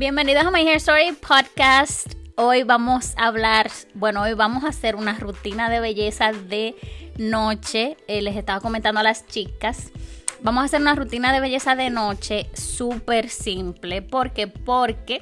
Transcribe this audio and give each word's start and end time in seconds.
Bienvenidos 0.00 0.46
a 0.46 0.50
My 0.50 0.66
Hair 0.66 0.78
Story 0.78 1.12
Podcast. 1.12 2.14
Hoy 2.34 2.62
vamos 2.62 3.12
a 3.18 3.26
hablar, 3.26 3.70
bueno, 3.92 4.22
hoy 4.22 4.32
vamos 4.32 4.64
a 4.64 4.68
hacer 4.68 4.96
una 4.96 5.12
rutina 5.18 5.68
de 5.68 5.78
belleza 5.78 6.32
de 6.32 6.74
noche. 7.18 7.98
Eh, 8.08 8.22
les 8.22 8.34
estaba 8.34 8.60
comentando 8.60 9.00
a 9.00 9.02
las 9.02 9.26
chicas. 9.26 9.92
Vamos 10.40 10.62
a 10.62 10.64
hacer 10.64 10.80
una 10.80 10.94
rutina 10.94 11.34
de 11.34 11.40
belleza 11.40 11.76
de 11.76 11.90
noche 11.90 12.48
súper 12.54 13.28
simple. 13.28 14.00
¿Por 14.00 14.32
qué? 14.32 14.46
Porque 14.46 15.20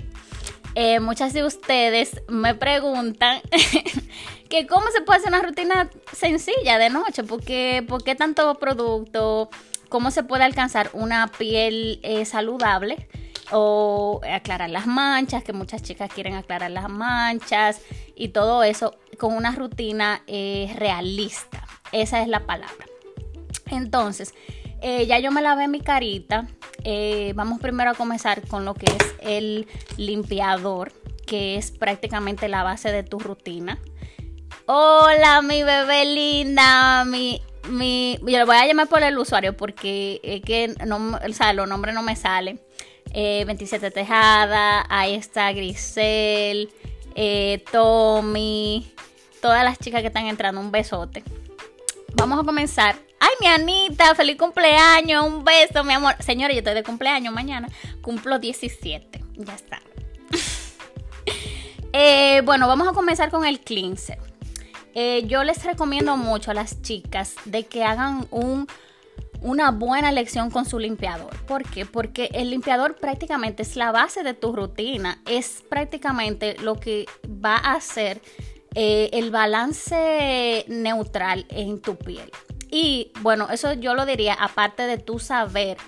eh, 0.77 1.01
muchas 1.01 1.33
de 1.33 1.43
ustedes 1.43 2.23
me 2.29 2.55
preguntan 2.55 3.41
que 4.49 4.69
cómo 4.69 4.87
se 4.93 5.01
puede 5.01 5.19
hacer 5.19 5.31
una 5.31 5.43
rutina 5.43 5.91
sencilla 6.13 6.79
de 6.79 6.89
noche, 6.89 7.25
porque 7.25 7.85
¿por 7.89 8.05
qué 8.05 8.15
tanto 8.15 8.55
producto? 8.61 9.51
¿Cómo 9.89 10.13
se 10.13 10.23
puede 10.23 10.45
alcanzar 10.45 10.91
una 10.93 11.27
piel 11.27 11.99
eh, 12.05 12.25
saludable? 12.25 13.09
O 13.51 14.21
aclarar 14.31 14.71
las 14.71 14.87
manchas, 14.87 15.43
que 15.43 15.53
muchas 15.53 15.83
chicas 15.83 16.13
quieren 16.13 16.35
aclarar 16.35 16.71
las 16.71 16.89
manchas 16.89 17.81
y 18.15 18.29
todo 18.29 18.63
eso 18.63 18.97
con 19.19 19.35
una 19.35 19.53
rutina 19.53 20.23
eh, 20.27 20.75
realista. 20.77 21.65
Esa 21.93 22.23
es 22.23 22.29
la 22.29 22.47
palabra. 22.47 22.87
Entonces, 23.71 24.35
ya 24.83 25.19
yo 25.19 25.31
me 25.33 25.43
lavé 25.43 25.69
mi 25.69 25.81
carita, 25.81 26.47
eh, 26.85 27.33
vamos 27.35 27.61
primero 27.61 27.91
a 27.91 27.95
comenzar 27.95 28.47
con 28.47 28.65
lo 28.65 28.75
que 28.75 28.87
es 28.87 29.15
el 29.21 29.67
limpiador, 29.97 30.93
que 31.27 31.57
es 31.57 31.71
prácticamente 31.71 32.49
la 32.49 32.63
base 32.63 32.93
de 32.93 33.03
tu 33.03 33.19
rutina. 33.19 33.79
Hola, 34.67 35.43
mi 35.43 35.63
bebé 35.63 36.05
linda, 36.05 37.05
mi, 37.05 37.43
mi, 37.69 38.19
yo 38.23 38.39
lo 38.39 38.47
voy 38.47 38.57
a 38.57 38.67
llamar 38.67 38.89
por 38.89 39.03
el 39.03 39.19
usuario 39.19 39.57
porque 39.57 40.21
es 40.23 40.43
que 40.43 40.75
no, 40.87 41.19
o 41.19 41.33
sea, 41.33 41.53
los 41.53 41.69
nombres 41.69 41.95
no 41.95 42.03
me 42.03 42.17
salen. 42.17 42.61
27 43.13 43.87
eh, 43.87 43.91
Tejada, 43.91 44.87
ahí 44.89 45.15
está 45.15 45.53
Grisel, 45.53 46.71
eh, 47.15 47.65
Tommy, 47.73 48.93
todas 49.41 49.65
las 49.65 49.79
chicas 49.79 50.01
que 50.01 50.09
están 50.09 50.27
entrando, 50.27 50.61
un 50.61 50.71
besote. 50.71 51.23
Vamos 52.15 52.41
a 52.41 52.45
comenzar 52.45 52.97
Ay, 53.21 53.31
mi 53.41 53.47
Anita, 53.47 54.15
feliz 54.15 54.37
cumpleaños, 54.37 55.25
un 55.25 55.45
beso, 55.45 55.83
mi 55.83 55.93
amor. 55.93 56.15
Señores, 56.21 56.55
yo 56.55 56.59
estoy 56.61 56.75
de 56.75 56.85
cumpleaños 56.85 57.35
mañana. 57.35 57.69
Cumplo 58.01 58.39
17. 58.39 59.25
Ya 59.37 59.55
está. 59.55 59.81
Eh, 61.95 62.43
bueno, 62.45 62.69
vamos 62.69 62.87
a 62.87 62.93
comenzar 62.93 63.31
con 63.31 63.47
el 63.47 63.61
cleanser. 63.61 64.19
Eh, 64.95 65.25
yo 65.27 65.43
les 65.43 65.65
recomiendo 65.65 66.19
mucho 66.19 66.51
a 66.51 66.55
las 66.55 66.83
chicas 66.83 67.35
de 67.47 67.65
que 67.65 67.83
hagan 67.83 68.29
un, 68.31 68.69
una 69.41 69.71
buena 69.71 70.11
elección 70.11 70.51
con 70.51 70.65
su 70.65 70.79
limpiador. 70.79 71.37
¿Por 71.47 71.63
qué? 71.63 71.87
Porque 71.87 72.31
el 72.33 72.51
limpiador 72.51 72.97
prácticamente 72.97 73.63
es 73.63 73.77
la 73.77 73.93
base 73.93 74.23
de 74.23 74.35
tu 74.35 74.53
rutina. 74.53 75.21
Es 75.27 75.65
prácticamente 75.69 76.57
lo 76.61 76.75
que 76.75 77.07
va 77.27 77.57
a 77.57 77.75
hacer 77.75 78.21
eh, 78.75 79.11
el 79.13 79.31
balance 79.31 80.65
neutral 80.69 81.47
en 81.49 81.81
tu 81.81 81.97
piel. 81.97 82.31
Y 82.71 83.13
bueno, 83.23 83.49
eso 83.51 83.73
yo 83.73 83.95
lo 83.95 84.07
diría 84.07 84.35
aparte 84.35 84.83
de 84.85 84.99
tú 84.99 85.19
saber 85.19 85.79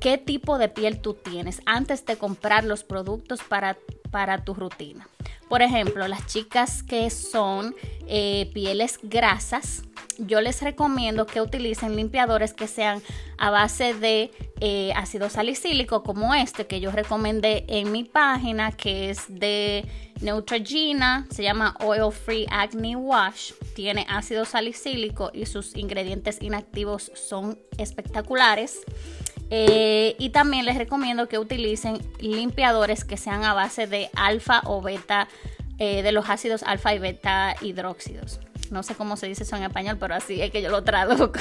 qué 0.00 0.18
tipo 0.18 0.58
de 0.58 0.68
piel 0.68 1.00
tú 1.00 1.14
tienes 1.14 1.62
antes 1.64 2.04
de 2.04 2.16
comprar 2.16 2.64
los 2.64 2.84
productos 2.84 3.40
para, 3.42 3.76
para 4.10 4.44
tu 4.44 4.54
rutina. 4.54 5.08
Por 5.48 5.62
ejemplo, 5.62 6.08
las 6.08 6.26
chicas 6.26 6.82
que 6.82 7.10
son 7.10 7.74
eh, 8.08 8.50
pieles 8.52 8.98
grasas, 9.02 9.82
yo 10.18 10.40
les 10.40 10.62
recomiendo 10.62 11.26
que 11.26 11.40
utilicen 11.40 11.96
limpiadores 11.96 12.52
que 12.52 12.66
sean 12.66 13.02
a 13.38 13.50
base 13.50 13.94
de 13.94 14.30
eh, 14.60 14.92
ácido 14.96 15.28
salicílico 15.30 16.02
como 16.02 16.34
este 16.34 16.66
que 16.66 16.80
yo 16.80 16.90
recomendé 16.90 17.64
en 17.68 17.92
mi 17.92 18.04
página 18.04 18.72
que 18.72 19.10
es 19.10 19.24
de 19.28 19.84
Neutrogena, 20.20 21.26
se 21.30 21.42
llama 21.42 21.76
Oil 21.80 22.12
Free 22.12 22.46
Acne 22.50 22.96
Wash, 22.96 23.52
tiene 23.74 24.06
ácido 24.08 24.44
salicílico 24.44 25.30
y 25.34 25.46
sus 25.46 25.76
ingredientes 25.76 26.40
inactivos 26.40 27.10
son 27.14 27.58
espectaculares. 27.78 28.80
Eh, 29.50 30.16
y 30.18 30.30
también 30.30 30.64
les 30.64 30.76
recomiendo 30.76 31.28
que 31.28 31.38
utilicen 31.38 31.98
limpiadores 32.18 33.04
que 33.04 33.16
sean 33.16 33.44
a 33.44 33.52
base 33.52 33.86
de 33.86 34.08
alfa 34.16 34.62
o 34.64 34.80
beta, 34.80 35.28
eh, 35.78 36.02
de 36.02 36.12
los 36.12 36.28
ácidos 36.30 36.62
alfa 36.62 36.94
y 36.94 36.98
beta 36.98 37.54
hidróxidos. 37.60 38.40
No 38.74 38.82
sé 38.82 38.96
cómo 38.96 39.16
se 39.16 39.28
dice 39.28 39.44
eso 39.44 39.56
en 39.56 39.62
español, 39.62 39.98
pero 40.00 40.16
así 40.16 40.42
es 40.42 40.50
que 40.50 40.60
yo 40.60 40.68
lo 40.68 40.82
traduzco. 40.82 41.38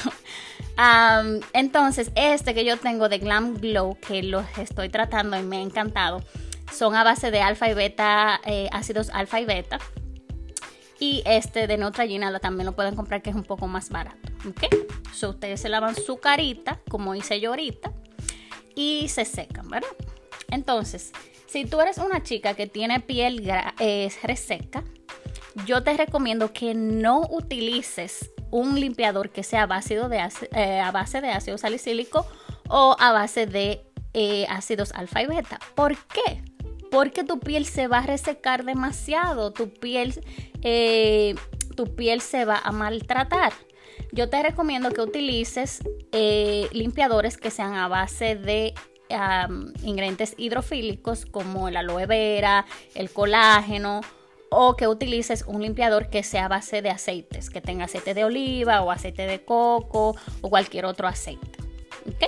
entonces, 1.53 2.11
este 2.13 2.53
que 2.53 2.63
yo 2.63 2.77
tengo 2.77 3.09
de 3.09 3.17
Glam 3.17 3.55
Glow, 3.55 3.97
que 3.99 4.21
los 4.21 4.45
estoy 4.59 4.89
tratando 4.89 5.35
y 5.35 5.41
me 5.41 5.57
ha 5.57 5.61
encantado, 5.61 6.21
son 6.71 6.95
a 6.95 7.03
base 7.03 7.31
de 7.31 7.41
alfa 7.41 7.67
y 7.69 7.73
beta, 7.73 8.39
eh, 8.45 8.69
ácidos 8.71 9.09
alfa 9.09 9.41
y 9.41 9.45
beta. 9.45 9.79
Y 10.99 11.23
este 11.25 11.65
de 11.65 11.75
Neutrogena 11.75 12.39
también 12.39 12.67
lo 12.67 12.73
pueden 12.73 12.95
comprar 12.95 13.23
que 13.23 13.31
es 13.31 13.35
un 13.35 13.43
poco 13.43 13.67
más 13.67 13.89
barato. 13.89 14.29
¿Ok? 14.47 15.11
So, 15.11 15.31
ustedes 15.31 15.59
se 15.59 15.69
lavan 15.69 15.95
su 15.95 16.17
carita, 16.19 16.79
como 16.87 17.15
hice 17.15 17.41
yo 17.41 17.49
ahorita, 17.49 17.91
y 18.75 19.07
se 19.09 19.25
secan, 19.25 19.69
¿verdad? 19.69 19.89
Entonces, 20.51 21.11
si 21.53 21.65
tú 21.65 21.79
eres 21.79 21.99
una 21.99 22.23
chica 22.23 22.55
que 22.55 22.65
tiene 22.65 22.99
piel 22.99 23.47
eh, 23.79 24.11
reseca, 24.23 24.83
yo 25.67 25.83
te 25.83 25.95
recomiendo 25.95 26.51
que 26.51 26.73
no 26.73 27.21
utilices 27.29 28.31
un 28.49 28.79
limpiador 28.79 29.29
que 29.29 29.43
sea 29.43 29.67
de, 29.67 30.29
eh, 30.55 30.79
a 30.79 30.89
base 30.89 31.21
de 31.21 31.29
ácido 31.29 31.59
salicílico 31.59 32.25
o 32.69 32.95
a 32.99 33.11
base 33.11 33.45
de 33.45 33.85
eh, 34.15 34.47
ácidos 34.49 34.93
alfa 34.93 35.21
y 35.21 35.27
beta. 35.27 35.59
¿Por 35.75 35.95
qué? 36.07 36.43
Porque 36.89 37.23
tu 37.23 37.39
piel 37.39 37.67
se 37.67 37.85
va 37.85 37.99
a 37.99 38.07
resecar 38.07 38.65
demasiado, 38.65 39.53
tu 39.53 39.69
piel, 39.69 40.25
eh, 40.63 41.35
tu 41.75 41.93
piel 41.95 42.21
se 42.21 42.45
va 42.45 42.57
a 42.63 42.71
maltratar. 42.71 43.53
Yo 44.11 44.27
te 44.27 44.41
recomiendo 44.41 44.89
que 44.89 45.01
utilices 45.01 45.83
limpiadores 46.71 47.37
que 47.37 47.51
sean 47.51 47.75
a 47.75 47.87
base 47.87 48.35
de 48.35 48.73
ingredientes 49.83 50.35
hidrofílicos 50.37 51.25
como 51.25 51.67
el 51.67 51.77
aloe 51.77 52.05
vera, 52.05 52.65
el 52.95 53.09
colágeno 53.09 54.01
o 54.49 54.75
que 54.75 54.87
utilices 54.87 55.43
un 55.47 55.61
limpiador 55.61 56.09
que 56.09 56.23
sea 56.23 56.47
base 56.47 56.81
de 56.81 56.89
aceites, 56.89 57.49
que 57.49 57.61
tenga 57.61 57.85
aceite 57.85 58.13
de 58.13 58.23
oliva 58.23 58.81
o 58.81 58.91
aceite 58.91 59.25
de 59.25 59.43
coco 59.43 60.15
o 60.41 60.49
cualquier 60.49 60.85
otro 60.85 61.07
aceite. 61.07 61.59
¿Ok? 62.07 62.23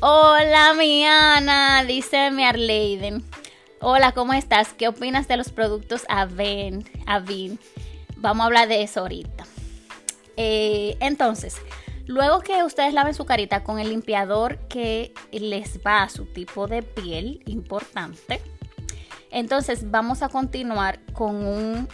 Hola, 0.00 0.74
mi 0.74 1.04
Ana, 1.04 1.84
dice 1.84 2.30
mi 2.30 2.44
Arleiden. 2.44 3.24
Hola, 3.80 4.12
¿cómo 4.12 4.32
estás? 4.32 4.72
¿Qué 4.72 4.88
opinas 4.88 5.26
de 5.26 5.36
los 5.36 5.50
productos 5.50 6.04
Aven? 6.08 6.84
Avin? 7.06 7.58
Vamos 8.16 8.42
a 8.42 8.46
hablar 8.46 8.68
de 8.68 8.82
eso 8.82 9.00
ahorita. 9.00 9.44
Eh, 10.36 10.96
entonces, 11.00 11.56
luego 12.10 12.40
que 12.40 12.64
ustedes 12.64 12.92
laven 12.92 13.14
su 13.14 13.24
carita 13.24 13.62
con 13.62 13.78
el 13.78 13.88
limpiador 13.88 14.58
que 14.68 15.14
les 15.30 15.78
va 15.86 16.02
a 16.02 16.08
su 16.08 16.26
tipo 16.26 16.66
de 16.66 16.82
piel, 16.82 17.40
importante, 17.46 18.42
entonces 19.30 19.92
vamos 19.92 20.22
a 20.22 20.28
continuar 20.28 20.98
con 21.12 21.36
un... 21.46 21.88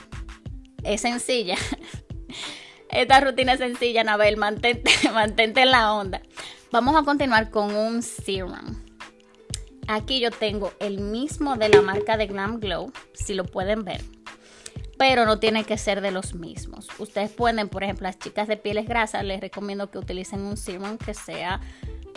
Es 0.83 1.03
sencilla. 1.03 1.57
Esta 2.91 3.21
rutina 3.21 3.53
es 3.53 3.59
sencilla, 3.59 4.05
Nabel, 4.05 4.39
mantente, 4.39 4.91
mantente 5.13 5.61
en 5.61 5.71
la 5.71 5.93
onda. 5.93 6.23
Vamos 6.73 6.97
a 6.97 7.03
continuar 7.03 7.51
con 7.51 7.75
un 7.75 8.03
serum. 8.03 8.83
Aquí 9.87 10.21
yo 10.21 10.31
tengo 10.31 10.73
el 10.81 10.99
mismo 10.99 11.57
de 11.57 11.69
la 11.69 11.83
marca 11.83 12.17
de 12.17 12.27
Glam 12.27 12.59
Glow, 12.59 12.91
si 13.13 13.35
lo 13.35 13.45
pueden 13.45 13.85
ver. 13.85 14.01
Pero 14.99 15.27
no 15.27 15.39
tiene 15.39 15.65
que 15.65 15.77
ser 15.77 16.01
de 16.01 16.11
los 16.11 16.35
mismos. 16.35 16.89
Ustedes 16.99 17.31
pueden, 17.31 17.69
por 17.69 17.85
ejemplo, 17.85 18.05
las 18.05 18.19
chicas 18.19 18.49
de 18.49 18.57
pieles 18.57 18.89
grasas, 18.89 19.25
les 19.25 19.41
recomiendo 19.41 19.91
que 19.91 19.99
utilicen 19.99 20.41
un 20.41 20.57
serum 20.57 20.97
que 20.97 21.13
sea 21.13 21.61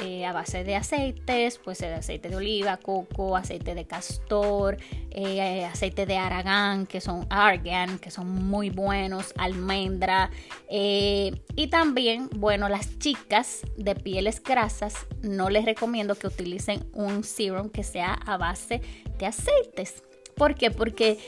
eh, 0.01 0.25
a 0.25 0.31
base 0.31 0.63
de 0.63 0.77
aceites, 0.77 1.57
pues 1.57 1.79
de 1.79 1.93
aceite 1.93 2.29
de 2.29 2.37
oliva, 2.37 2.77
coco, 2.77 3.35
aceite 3.35 3.75
de 3.75 3.85
castor, 3.85 4.77
eh, 5.11 5.65
aceite 5.65 6.05
de 6.05 6.15
aragán, 6.15 6.85
que 6.85 7.01
son 7.01 7.27
argan, 7.29 7.99
que 7.99 8.09
son 8.09 8.29
muy 8.29 8.69
buenos, 8.69 9.33
almendra. 9.37 10.29
Eh, 10.69 11.41
y 11.57 11.67
también, 11.67 12.29
bueno, 12.33 12.69
las 12.69 12.97
chicas 12.99 13.61
de 13.75 13.93
pieles 13.93 14.41
grasas, 14.41 14.95
no 15.21 15.49
les 15.49 15.65
recomiendo 15.65 16.15
que 16.15 16.27
utilicen 16.27 16.85
un 16.93 17.25
serum 17.25 17.69
que 17.69 17.83
sea 17.83 18.13
a 18.13 18.37
base 18.37 18.81
de 19.17 19.25
aceites. 19.25 20.03
¿Por 20.35 20.55
qué? 20.55 20.71
Porque 20.71 21.19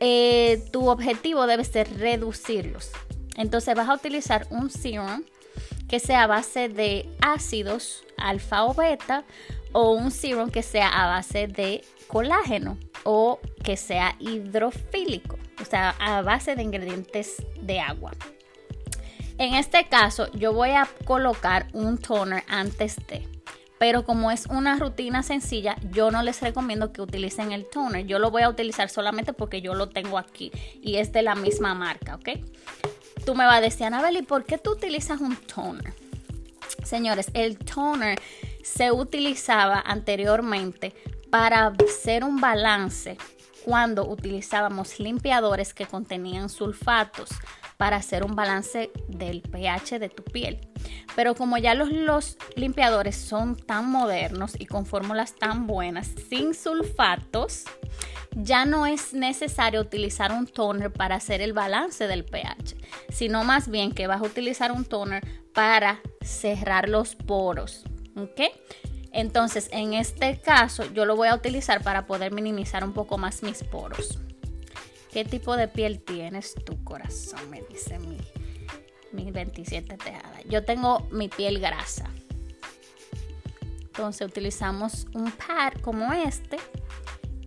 tu, 0.00 0.70
tu 0.70 0.88
objetivo 0.88 1.46
debe 1.46 1.64
ser 1.64 1.98
reducirlos. 1.98 2.90
Entonces 3.36 3.74
vas 3.74 3.88
a 3.88 3.94
utilizar 3.94 4.46
un 4.50 4.70
serum 4.70 5.22
que 5.88 6.00
sea 6.00 6.24
a 6.24 6.26
base 6.26 6.68
de 6.68 7.08
ácidos 7.20 8.04
alfa 8.16 8.64
o 8.64 8.74
beta 8.74 9.24
o 9.72 9.92
un 9.92 10.10
serum 10.10 10.50
que 10.50 10.62
sea 10.62 10.88
a 10.88 11.06
base 11.06 11.48
de 11.48 11.84
colágeno 12.06 12.78
o 13.04 13.40
que 13.62 13.76
sea 13.76 14.16
hidrofílico, 14.18 15.38
o 15.60 15.64
sea, 15.64 15.94
a 16.00 16.22
base 16.22 16.56
de 16.56 16.62
ingredientes 16.62 17.36
de 17.60 17.80
agua. 17.80 18.12
En 19.38 19.54
este 19.54 19.86
caso, 19.88 20.32
yo 20.32 20.52
voy 20.54 20.70
a 20.70 20.88
colocar 21.04 21.66
un 21.74 21.98
toner 21.98 22.42
antes 22.48 22.96
de. 23.06 23.28
Pero 23.78 24.04
como 24.04 24.30
es 24.30 24.46
una 24.46 24.76
rutina 24.78 25.22
sencilla, 25.22 25.76
yo 25.92 26.10
no 26.10 26.22
les 26.22 26.40
recomiendo 26.40 26.92
que 26.92 27.02
utilicen 27.02 27.52
el 27.52 27.68
toner. 27.68 28.06
Yo 28.06 28.18
lo 28.18 28.30
voy 28.30 28.42
a 28.42 28.48
utilizar 28.48 28.88
solamente 28.88 29.32
porque 29.32 29.60
yo 29.60 29.74
lo 29.74 29.88
tengo 29.88 30.18
aquí 30.18 30.50
y 30.80 30.96
es 30.96 31.12
de 31.12 31.22
la 31.22 31.34
misma 31.34 31.74
marca, 31.74 32.14
¿ok? 32.14 32.28
Tú 33.24 33.34
me 33.34 33.44
vas 33.44 33.58
a 33.58 33.60
decir, 33.60 33.86
Anabel, 33.86 34.16
¿y 34.16 34.22
por 34.22 34.44
qué 34.44 34.56
tú 34.56 34.72
utilizas 34.72 35.20
un 35.20 35.36
toner? 35.36 35.92
Señores, 36.84 37.30
el 37.34 37.58
toner 37.58 38.18
se 38.62 38.92
utilizaba 38.92 39.82
anteriormente 39.84 40.94
para 41.30 41.66
hacer 41.66 42.24
un 42.24 42.40
balance 42.40 43.18
cuando 43.64 44.06
utilizábamos 44.06 45.00
limpiadores 45.00 45.74
que 45.74 45.86
contenían 45.86 46.48
sulfatos 46.48 47.30
para 47.76 47.96
hacer 47.96 48.24
un 48.24 48.34
balance 48.34 48.90
del 49.08 49.42
pH 49.42 49.98
de 49.98 50.08
tu 50.08 50.22
piel. 50.22 50.68
Pero 51.14 51.34
como 51.34 51.58
ya 51.58 51.74
los, 51.74 52.36
limpiadores 52.56 53.16
son 53.16 53.56
tan 53.56 53.90
modernos 53.90 54.54
y 54.58 54.66
con 54.66 54.86
fórmulas 54.86 55.34
tan 55.34 55.66
buenas, 55.66 56.12
sin 56.28 56.54
sulfatos, 56.54 57.64
ya 58.34 58.64
no 58.64 58.86
es 58.86 59.14
necesario 59.14 59.80
utilizar 59.80 60.32
un 60.32 60.46
toner 60.46 60.92
para 60.92 61.16
hacer 61.16 61.40
el 61.40 61.52
balance 61.52 62.06
del 62.06 62.24
pH, 62.24 62.76
sino 63.08 63.44
más 63.44 63.68
bien 63.68 63.92
que 63.92 64.06
vas 64.06 64.20
a 64.20 64.26
utilizar 64.26 64.72
un 64.72 64.84
toner 64.84 65.24
para 65.52 66.00
cerrar 66.20 66.88
los 66.88 67.14
poros. 67.14 67.84
¿Ok? 68.16 68.40
Entonces, 69.12 69.70
en 69.72 69.94
este 69.94 70.38
caso, 70.38 70.84
yo 70.92 71.06
lo 71.06 71.16
voy 71.16 71.28
a 71.28 71.34
utilizar 71.34 71.82
para 71.82 72.06
poder 72.06 72.32
minimizar 72.32 72.84
un 72.84 72.92
poco 72.92 73.16
más 73.16 73.42
mis 73.42 73.64
poros. 73.64 74.18
¿Qué 75.16 75.24
tipo 75.24 75.56
de 75.56 75.66
piel 75.66 76.02
tienes 76.02 76.54
tu 76.54 76.84
corazón? 76.84 77.48
Me 77.48 77.62
dice 77.62 77.98
mi, 77.98 78.18
mi 79.12 79.30
27 79.30 79.96
tejada. 79.96 80.42
Yo 80.46 80.62
tengo 80.62 81.08
mi 81.10 81.30
piel 81.30 81.58
grasa. 81.58 82.10
Entonces 83.80 84.28
utilizamos 84.28 85.06
un 85.14 85.32
pad 85.32 85.72
como 85.80 86.12
este 86.12 86.58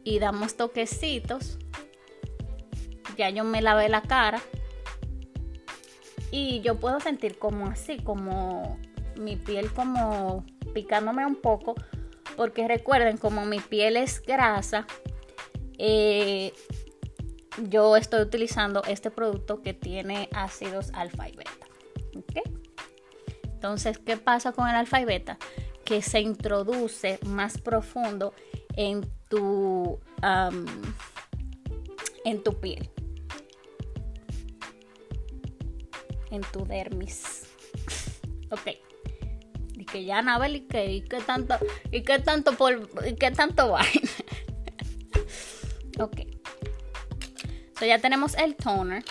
y 0.04 0.18
damos 0.18 0.58
toquecitos. 0.58 1.60
Ya 3.16 3.30
yo 3.30 3.44
me 3.44 3.62
lavé 3.62 3.88
la 3.88 4.02
cara. 4.02 4.42
Y 6.32 6.62
yo 6.62 6.80
puedo 6.80 7.00
sentir 7.00 7.38
como 7.38 7.68
así, 7.68 7.98
como 7.98 8.80
mi 9.16 9.36
piel 9.36 9.72
como 9.72 10.44
picándome 10.74 11.24
un 11.24 11.36
poco. 11.36 11.76
Porque 12.36 12.68
recuerden, 12.68 13.18
como 13.18 13.46
mi 13.46 13.60
piel 13.60 13.96
es 13.96 14.24
grasa, 14.24 14.88
eh, 15.78 16.52
yo 17.68 17.96
estoy 17.98 18.22
utilizando 18.22 18.84
este 18.84 19.12
producto 19.12 19.62
que 19.62 19.74
tiene 19.74 20.30
ácidos 20.34 20.92
alfa 20.94 21.30
y 21.30 21.36
beta. 21.36 21.52
Entonces, 23.44 23.98
¿qué 23.98 24.16
pasa 24.18 24.54
con 24.54 24.70
el 24.70 24.76
alfa 24.76 25.02
y 25.02 25.06
beta? 25.06 25.38
Que 25.84 26.02
se 26.02 26.22
introduce 26.22 27.20
más 27.26 27.58
profundo 27.58 28.34
en 28.76 29.10
tu, 29.28 30.00
en 32.24 32.44
tu 32.44 32.60
piel. 32.60 32.90
En 36.32 36.42
tu 36.42 36.64
dermis. 36.66 37.48
ok. 38.52 38.68
Y 39.74 39.86
que 39.86 40.06
ya 40.06 40.20
Anabel 40.20 40.58
y 40.58 40.62
que, 40.62 40.92
y 40.92 41.02
tanto, 41.02 41.56
y 41.92 42.04
qué 42.04 42.20
tanto 42.20 42.54
por, 42.54 42.90
y 43.06 43.16
qué 43.16 43.32
tanto 43.32 43.72
vaina. 43.72 44.10
ok 46.00 46.29
ya 47.86 48.00
tenemos 48.00 48.36
el 48.36 48.56
toner. 48.56 49.04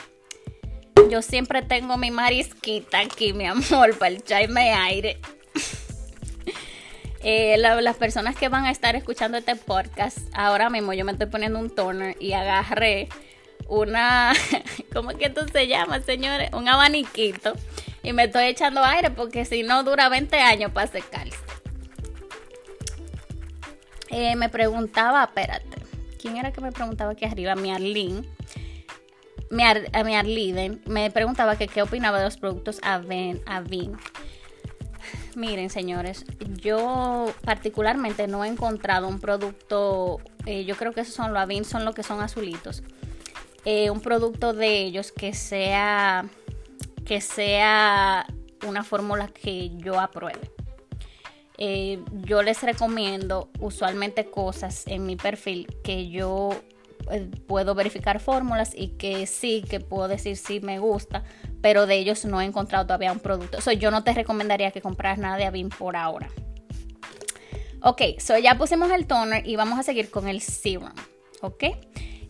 Yo 1.11 1.23
siempre 1.23 1.63
tengo 1.63 1.97
mi 1.97 2.11
marisquita 2.11 3.01
aquí, 3.01 3.33
mi 3.33 3.47
amor, 3.47 3.97
para 3.99 4.15
echarme 4.15 4.73
aire. 4.73 5.19
Eh, 7.21 7.59
las 7.59 7.97
personas 7.97 8.37
que 8.37 8.49
van 8.49 8.65
a 8.65 8.71
estar 8.71 8.95
escuchando 8.95 9.39
este 9.39 9.57
podcast, 9.57 10.19
ahora 10.35 10.71
mismo 10.71 10.93
yo 10.93 11.05
me 11.05 11.11
estoy 11.11 11.27
poniendo 11.27 11.59
un 11.59 11.69
toner 11.69 12.17
y 12.21 12.33
agarré 12.33 13.09
una, 13.67 14.33
¿cómo 14.95 15.11
que 15.11 15.27
esto 15.27 15.47
se 15.49 15.67
llama, 15.67 16.01
señores? 16.01 16.49
Un 16.53 16.69
abaniquito. 16.69 17.55
Y 18.05 18.13
me 18.13 18.25
estoy 18.25 18.45
echando 18.45 18.85
aire 18.85 19.11
porque 19.11 19.45
si 19.45 19.65
no 19.65 19.83
dura 19.83 20.09
20 20.09 20.39
años 20.39 20.71
para 20.71 20.87
secarse. 20.87 21.37
Eh, 24.11 24.37
me 24.37 24.49
preguntaba, 24.49 25.25
espérate, 25.25 25.77
¿quién 26.19 26.37
era 26.37 26.53
que 26.53 26.61
me 26.61 26.73
preguntaba 26.73 27.13
aquí 27.13 27.25
arriba? 27.25 27.55
Mi 27.55 27.71
Arlene 27.71 28.29
mi, 29.51 29.63
Arliden 30.15 30.83
me 30.87 31.11
preguntaba 31.11 31.57
que 31.57 31.69
qué 31.69 31.83
opinaba 31.83 32.19
de 32.19 32.25
los 32.25 32.37
productos 32.37 32.81
Aven, 32.83 33.41
Avin. 33.47 33.97
Miren, 35.35 35.71
señores, 35.71 36.25
yo 36.61 37.33
particularmente 37.45 38.27
no 38.27 38.45
he 38.45 38.49
encontrado 38.49 39.09
un 39.09 39.21
producto, 39.21 40.21
eh, 40.47 40.65
yo 40.65 40.77
creo 40.77 40.93
que 40.93 41.01
esos 41.03 41.15
son 41.15 41.33
los 41.33 41.41
Avin, 41.41 41.65
son 41.65 41.85
los 41.85 41.95
que 41.95 42.03
son 42.03 42.21
azulitos. 42.21 42.83
Eh, 43.65 43.91
un 43.91 44.01
producto 44.01 44.53
de 44.53 44.83
ellos 44.83 45.13
que 45.13 45.33
sea 45.35 46.27
que 47.05 47.21
sea 47.23 48.27
una 48.67 48.85
fórmula 48.85 49.29
que 49.29 49.71
yo 49.79 49.99
apruebe. 49.99 50.51
Eh, 51.59 52.01
yo 52.13 52.43
les 52.43 52.63
recomiendo 52.63 53.51
usualmente 53.59 54.31
cosas 54.31 54.87
en 54.87 55.05
mi 55.07 55.17
perfil 55.17 55.67
que 55.83 56.09
yo 56.09 56.51
eh, 57.11 57.29
puedo 57.47 57.75
verificar 57.75 58.21
fórmulas 58.21 58.73
y 58.77 58.91
que 58.91 59.27
sí, 59.27 59.65
que 59.69 59.81
puedo 59.81 60.07
decir 60.07 60.37
sí 60.37 60.61
me 60.61 60.79
gusta, 60.79 61.25
pero 61.61 61.87
de 61.87 61.97
ellos 61.97 62.25
no 62.25 62.41
he 62.41 62.45
encontrado 62.45 62.87
todavía 62.87 63.13
un 63.13 63.19
producto. 63.19 63.61
So, 63.61 63.73
yo 63.73 63.91
no 63.91 64.05
te 64.05 64.15
recomendaría 64.15 64.71
que 64.71 64.81
compras 64.81 65.19
nada 65.19 65.37
de 65.37 65.47
Avin 65.47 65.69
por 65.69 65.97
ahora. 65.97 66.29
Ok, 67.83 68.03
so 68.19 68.37
ya 68.39 68.57
pusimos 68.57 68.91
el 68.91 69.07
toner 69.07 69.47
y 69.47 69.57
vamos 69.57 69.79
a 69.79 69.83
seguir 69.83 70.11
con 70.11 70.29
el 70.29 70.41
serum. 70.41 70.93
Ok, 71.41 71.65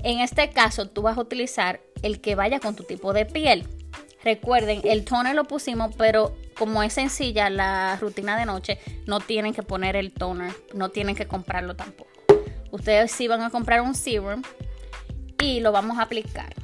en 0.03 0.21
este 0.21 0.51
caso 0.51 0.89
tú 0.89 1.03
vas 1.03 1.17
a 1.19 1.21
utilizar 1.21 1.81
el 2.03 2.21
que 2.21 2.35
vaya 2.35 2.61
con 2.61 2.77
tu 2.77 2.85
tipo 2.85 3.13
de 3.13 3.27
piel. 3.27 3.67
Recuerden, 4.29 4.83
el 4.85 5.07
toner 5.07 5.35
lo 5.35 5.45
pusimos, 5.45 5.97
pero 5.97 6.37
como 6.59 6.83
es 6.83 6.93
sencilla 6.93 7.49
la 7.49 7.97
rutina 7.97 8.39
de 8.39 8.45
noche, 8.45 8.79
no 9.07 9.21
tienen 9.21 9.55
que 9.55 9.63
poner 9.63 9.97
el 9.97 10.13
toner, 10.13 10.53
no 10.75 10.91
tienen 10.91 11.17
que 11.17 11.27
comprarlo 11.27 11.77
tampoco. 11.77 12.11
Ustedes 12.71 13.11
sí 13.11 13.27
van 13.27 13.41
a 13.41 13.49
comprar 13.49 13.81
un 13.81 13.95
serum 13.95 14.43
y 15.43 15.61
lo 15.61 15.73
vamos 15.73 15.97
a 15.97 16.03
aplicar. 16.03 16.55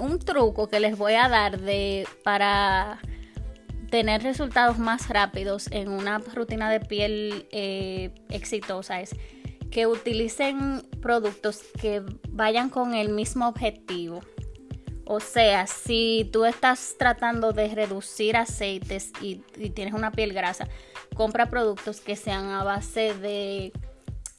Un 0.00 0.18
truco 0.18 0.68
que 0.68 0.80
les 0.80 0.98
voy 0.98 1.14
a 1.14 1.28
dar 1.28 1.60
de 1.60 2.08
para 2.24 2.98
tener 3.94 4.24
resultados 4.24 4.76
más 4.76 5.08
rápidos 5.08 5.68
en 5.70 5.88
una 5.88 6.18
rutina 6.18 6.68
de 6.68 6.80
piel 6.80 7.46
eh, 7.52 8.10
exitosa 8.28 9.00
es 9.00 9.14
que 9.70 9.86
utilicen 9.86 10.82
productos 11.00 11.60
que 11.80 12.02
vayan 12.28 12.70
con 12.70 12.94
el 12.96 13.10
mismo 13.10 13.46
objetivo. 13.46 14.20
O 15.04 15.20
sea, 15.20 15.68
si 15.68 16.28
tú 16.32 16.44
estás 16.44 16.96
tratando 16.98 17.52
de 17.52 17.72
reducir 17.72 18.36
aceites 18.36 19.12
y, 19.20 19.36
tienes 19.70 19.94
una 19.94 20.10
piel 20.10 20.32
grasa, 20.32 20.66
compra 21.14 21.48
productos 21.48 22.00
que 22.00 22.16
sean 22.16 22.46
a 22.46 22.64
base 22.64 23.14
de, 23.14 23.72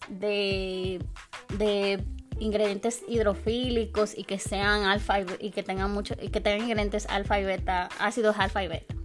de, 0.10 2.04
ingredientes 2.40 3.04
hidrofílicos 3.08 4.18
y 4.18 4.26
que 4.26 4.38
sean 4.38 4.84
alfa 4.84 5.22
y, 5.40 5.52
que 5.52 5.64
tengan 5.64 5.94
mucho 5.94 6.14
y 6.22 6.28
que 6.28 6.42
tengan 6.42 6.64
ingredientes 6.64 7.06
alfa 7.06 7.40
y 7.40 7.46
beta, 7.46 7.88
ácidos 8.00 8.36
alfa 8.38 8.62
y 8.62 8.68
beta. 8.68 8.96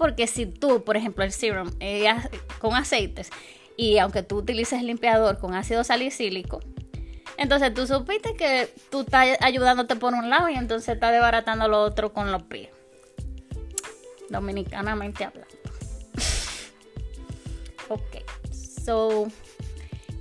Porque 0.00 0.26
si 0.26 0.46
tú, 0.46 0.82
por 0.82 0.96
ejemplo, 0.96 1.24
el 1.24 1.30
serum 1.30 1.70
eh, 1.78 2.08
con 2.58 2.74
aceites 2.74 3.28
y 3.76 3.98
aunque 3.98 4.22
tú 4.22 4.38
utilices 4.38 4.82
limpiador 4.82 5.38
con 5.38 5.52
ácido 5.52 5.84
salicílico, 5.84 6.60
entonces 7.36 7.74
tú 7.74 7.86
supiste 7.86 8.34
que 8.34 8.72
tú 8.90 9.02
estás 9.02 9.36
ayudándote 9.42 9.96
por 9.96 10.14
un 10.14 10.30
lado 10.30 10.48
y 10.48 10.54
entonces 10.54 10.94
estás 10.94 11.12
desbaratando 11.12 11.68
lo 11.68 11.82
otro 11.82 12.14
con 12.14 12.32
los 12.32 12.42
pies. 12.44 12.70
Dominicanamente 14.30 15.22
hablando. 15.22 15.54
ok, 17.90 18.24
so 18.80 19.28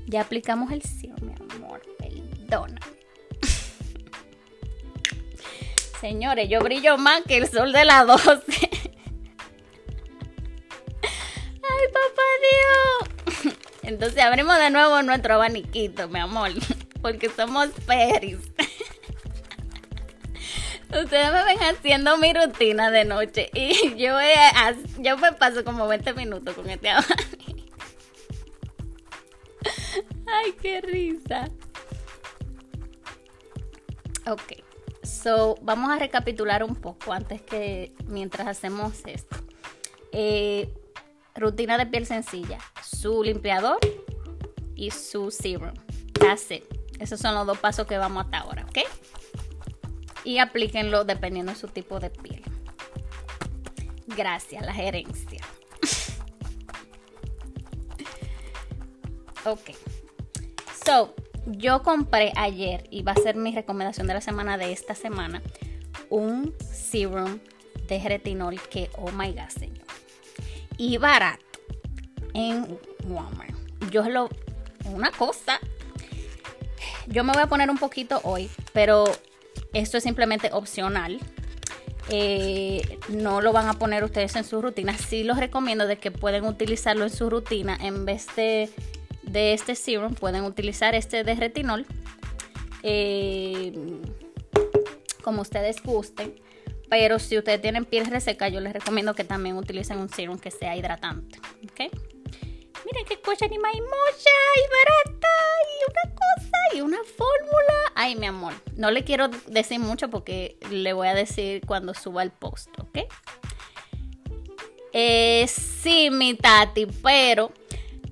ya 0.07 0.24
aplicamos 0.24 0.74
el 0.74 0.81
sí, 0.81 1.09
mi 1.21 1.33
amor. 1.55 1.81
Perdona. 1.98 2.81
Señores, 6.01 6.50
yo 6.50 6.59
brillo 6.59 6.98
más 6.98 7.24
que 7.24 7.38
el 7.38 7.48
sol 7.48 7.71
de 7.71 7.86
las 7.86 8.05
12. 8.05 8.78
Papá 11.88 12.21
Dios. 12.50 13.55
Entonces 13.83 14.24
abrimos 14.24 14.57
de 14.57 14.69
nuevo 14.69 15.01
nuestro 15.01 15.36
abaniquito, 15.36 16.07
mi 16.09 16.19
amor 16.19 16.51
porque 17.01 17.29
somos 17.29 17.69
peris. 17.86 18.39
Ustedes 20.89 21.31
me 21.31 21.43
ven 21.43 21.59
haciendo 21.59 22.17
mi 22.17 22.33
rutina 22.33 22.89
de 22.89 23.05
noche 23.05 23.50
y 23.53 23.95
yo, 23.95 24.17
yo 24.98 25.17
me 25.17 25.33
paso 25.33 25.63
como 25.63 25.88
20 25.88 26.13
minutos 26.13 26.55
con 26.55 26.67
este 26.69 26.89
Ay, 30.31 30.53
qué 30.62 30.81
risa. 30.81 31.50
Ok, 34.25 34.53
So, 35.09 35.57
vamos 35.62 35.91
a 35.91 35.98
recapitular 35.98 36.63
un 36.63 36.75
poco 36.75 37.13
antes 37.13 37.41
que 37.41 37.91
mientras 38.07 38.48
hacemos 38.48 39.01
esto. 39.05 39.38
Eh, 40.12 40.74
rutina 41.39 41.77
de 41.77 41.86
piel 41.86 42.05
sencilla, 42.05 42.60
su 42.84 43.24
limpiador 43.24 43.79
y 44.75 44.91
su 44.91 45.31
serum. 45.31 45.74
That's 46.13 46.51
it. 46.51 46.63
Esos 47.00 47.19
son 47.19 47.36
los 47.36 47.48
dos 47.48 47.58
pasos 47.58 47.88
que 47.88 47.98
vamos 47.98 48.25
hasta 48.25 48.39
ahora, 48.39 48.65
¿ok? 48.69 48.79
Y 50.25 50.39
aplíquenlo 50.39 51.05
dependiendo 51.05 51.53
de 51.53 51.58
su 51.58 51.67
tipo 51.67 52.00
de 52.00 52.10
piel. 52.10 52.43
Gracias, 54.08 54.65
la 54.65 54.74
gerencia. 54.74 55.41
ok. 59.46 59.72
So, 60.86 61.15
yo 61.46 61.84
compré 61.84 62.34
ayer, 62.36 62.86
y 62.91 63.03
va 63.03 63.13
a 63.13 63.15
ser 63.15 63.36
mi 63.36 63.53
recomendación 63.53 64.08
de 64.08 64.13
la 64.13 64.22
semana 64.22 64.58
de 64.58 64.74
esta 64.74 64.93
semana, 64.93 65.41
un 66.10 66.53
serum 66.60 67.39
de 67.88 68.00
retinol 68.00 68.60
que, 68.69 68.89
oh 68.98 69.12
my 69.12 69.31
god, 69.31 69.50
señor. 69.50 69.88
Y 70.79 70.98
barato 70.98 71.45
en 72.33 72.79
Walmart. 73.07 73.53
Yo 73.91 74.09
lo. 74.09 74.29
Una 74.86 75.12
cosa. 75.12 75.59
Yo 77.05 77.24
me 77.24 77.33
voy 77.33 77.43
a 77.43 77.48
poner 77.48 77.69
un 77.69 77.77
poquito 77.77 78.19
hoy, 78.24 78.50
pero 78.74 79.03
esto 79.74 79.98
es 79.98 80.03
simplemente 80.03 80.50
opcional. 80.51 81.19
Eh, 82.09 82.98
no 83.09 83.41
lo 83.41 83.53
van 83.53 83.67
a 83.67 83.74
poner 83.74 84.03
ustedes 84.03 84.36
en 84.36 84.43
su 84.43 84.59
rutina. 84.62 84.98
Sí 84.98 85.24
los 85.24 85.38
recomiendo 85.38 85.86
de 85.86 85.98
que 85.98 86.09
pueden 86.09 86.45
utilizarlo 86.45 87.03
en 87.03 87.12
su 87.12 87.29
rutina 87.29 87.77
en 87.79 88.05
vez 88.05 88.25
de 88.36 88.71
de 89.31 89.53
este 89.53 89.75
serum 89.75 90.15
pueden 90.15 90.43
utilizar 90.43 90.95
este 90.95 91.24
de 91.24 91.36
retinol 91.36 91.86
eh, 92.83 93.74
como 95.21 95.41
ustedes 95.41 95.81
gusten. 95.83 96.33
Pero 96.89 97.19
si 97.19 97.38
ustedes 97.38 97.62
tienen 97.62 97.86
piel 97.86 98.05
reseca, 98.08 98.50
yo 98.50 98.60
les 98.60 98.74
recomiendo 98.74 99.13
que 99.13 99.24
también 99.24 99.58
utilicen 99.58 100.00
un 100.00 100.10
serum 100.10 100.39
que 100.39 100.51
sea 100.51 100.75
hidratante. 100.75 101.39
¿Ok? 101.63 101.91
Miren 102.86 103.05
qué 103.08 103.22
cosa 103.22 103.48
ni 103.48 103.60
más 103.60 103.74
mocha 103.74 104.36
y 104.55 104.62
barata 104.72 105.27
y 105.65 105.91
una 105.91 106.15
cosa 106.15 106.58
y 106.74 106.81
una 106.81 106.98
fórmula. 106.98 107.74
Ay, 107.96 108.15
mi 108.15 108.25
amor. 108.25 108.53
No 108.75 108.89
le 108.89 109.03
quiero 109.03 109.27
decir 109.48 109.79
mucho 109.79 110.10
porque 110.10 110.58
le 110.72 110.93
voy 110.93 111.08
a 111.08 111.13
decir 111.13 111.62
cuando 111.65 111.93
suba 111.93 112.24
el 112.24 112.31
post, 112.31 112.69
¿ok? 112.79 113.00
Eh, 114.93 115.46
sí, 115.48 116.10
mi 116.10 116.34
tati, 116.34 116.88
pero 117.03 117.51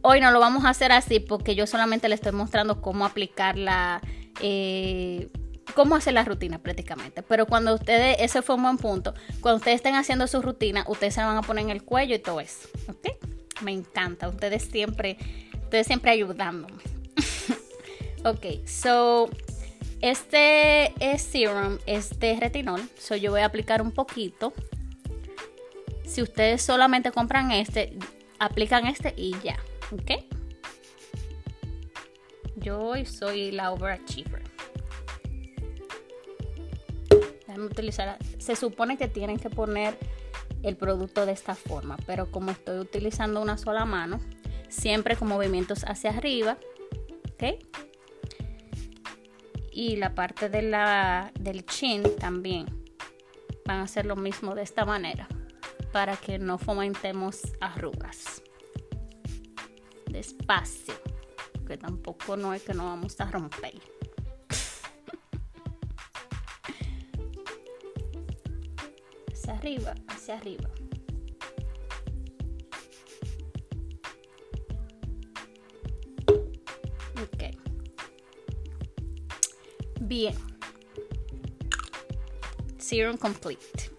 Hoy 0.09 0.21
no 0.21 0.31
lo 0.31 0.39
vamos 0.39 0.63
a 0.63 0.69
hacer 0.69 0.91
así 0.91 1.19
porque 1.19 1.53
yo 1.53 1.67
solamente 1.67 2.07
le 2.07 2.15
estoy 2.15 2.31
mostrando 2.31 2.81
cómo 2.81 3.05
aplicar 3.05 3.57
la... 3.57 4.01
Eh, 4.41 5.27
cómo 5.73 5.95
hacer 5.95 6.13
la 6.13 6.23
rutina 6.23 6.59
prácticamente. 6.59 7.23
Pero 7.23 7.45
cuando 7.45 7.75
ustedes, 7.75 8.17
ese 8.19 8.41
fue 8.41 8.55
un 8.55 8.63
buen 8.63 8.77
punto, 8.77 9.13
cuando 9.41 9.57
ustedes 9.57 9.75
estén 9.77 9.95
haciendo 9.95 10.27
su 10.27 10.41
rutina, 10.41 10.85
ustedes 10.87 11.13
se 11.13 11.21
van 11.21 11.37
a 11.37 11.41
poner 11.41 11.65
en 11.65 11.69
el 11.71 11.83
cuello 11.83 12.15
y 12.15 12.19
todo 12.19 12.39
eso. 12.39 12.67
¿Ok? 12.87 13.07
Me 13.61 13.71
encanta. 13.71 14.27
Ustedes 14.27 14.63
siempre, 14.63 15.17
ustedes 15.63 15.87
siempre 15.87 16.11
ayudándome. 16.11 16.81
ok, 18.23 18.65
so 18.65 19.29
este 20.01 20.93
es 20.99 21.21
serum, 21.21 21.79
este 21.85 22.37
retinol. 22.39 22.81
So 22.97 23.15
yo 23.15 23.31
voy 23.31 23.41
a 23.41 23.45
aplicar 23.45 23.81
un 23.81 23.91
poquito. 23.91 24.53
Si 26.05 26.21
ustedes 26.21 26.61
solamente 26.61 27.11
compran 27.11 27.51
este, 27.51 27.97
aplican 28.39 28.85
este 28.87 29.13
y 29.17 29.35
ya. 29.43 29.57
¿Ok? 29.91 30.23
Yo 32.55 32.93
soy 33.05 33.51
la 33.51 33.71
overachiever. 33.71 34.43
Déjame 37.57 37.71
utilizar. 37.71 38.17
Se 38.37 38.55
supone 38.55 38.97
que 38.97 39.07
tienen 39.07 39.39
que 39.39 39.49
poner 39.49 39.97
el 40.61 40.75
producto 40.75 41.25
de 41.25 41.31
esta 41.31 41.55
forma, 41.55 41.97
pero 42.05 42.29
como 42.29 42.51
estoy 42.51 42.77
utilizando 42.77 43.41
una 43.41 43.57
sola 43.57 43.83
mano, 43.83 44.19
siempre 44.69 45.15
con 45.15 45.27
movimientos 45.27 45.83
hacia 45.83 46.11
arriba, 46.11 46.59
¿ok? 47.33 47.65
Y 49.71 49.95
la 49.95 50.13
parte 50.13 50.49
de 50.49 50.61
la, 50.61 51.31
del 51.39 51.65
chin 51.65 52.03
también 52.19 52.67
van 53.65 53.77
a 53.77 53.83
hacer 53.83 54.05
lo 54.05 54.15
mismo 54.15 54.53
de 54.53 54.61
esta 54.61 54.85
manera 54.85 55.27
para 55.91 56.15
que 56.15 56.37
no 56.37 56.59
fomentemos 56.59 57.41
arrugas 57.59 58.43
despacio, 60.11 60.93
que 61.65 61.77
tampoco 61.77 62.37
no 62.37 62.53
es 62.53 62.61
que 62.61 62.75
no 62.75 62.85
vamos 62.85 63.19
a 63.19 63.31
romper. 63.31 63.96
Hacia 69.47 69.59
arriba, 69.59 69.95
hacia 70.07 70.37
arriba. 70.37 70.69
Ok. 77.21 77.43
Bien. 80.01 80.35
Serum 82.77 83.17
complete. 83.17 83.91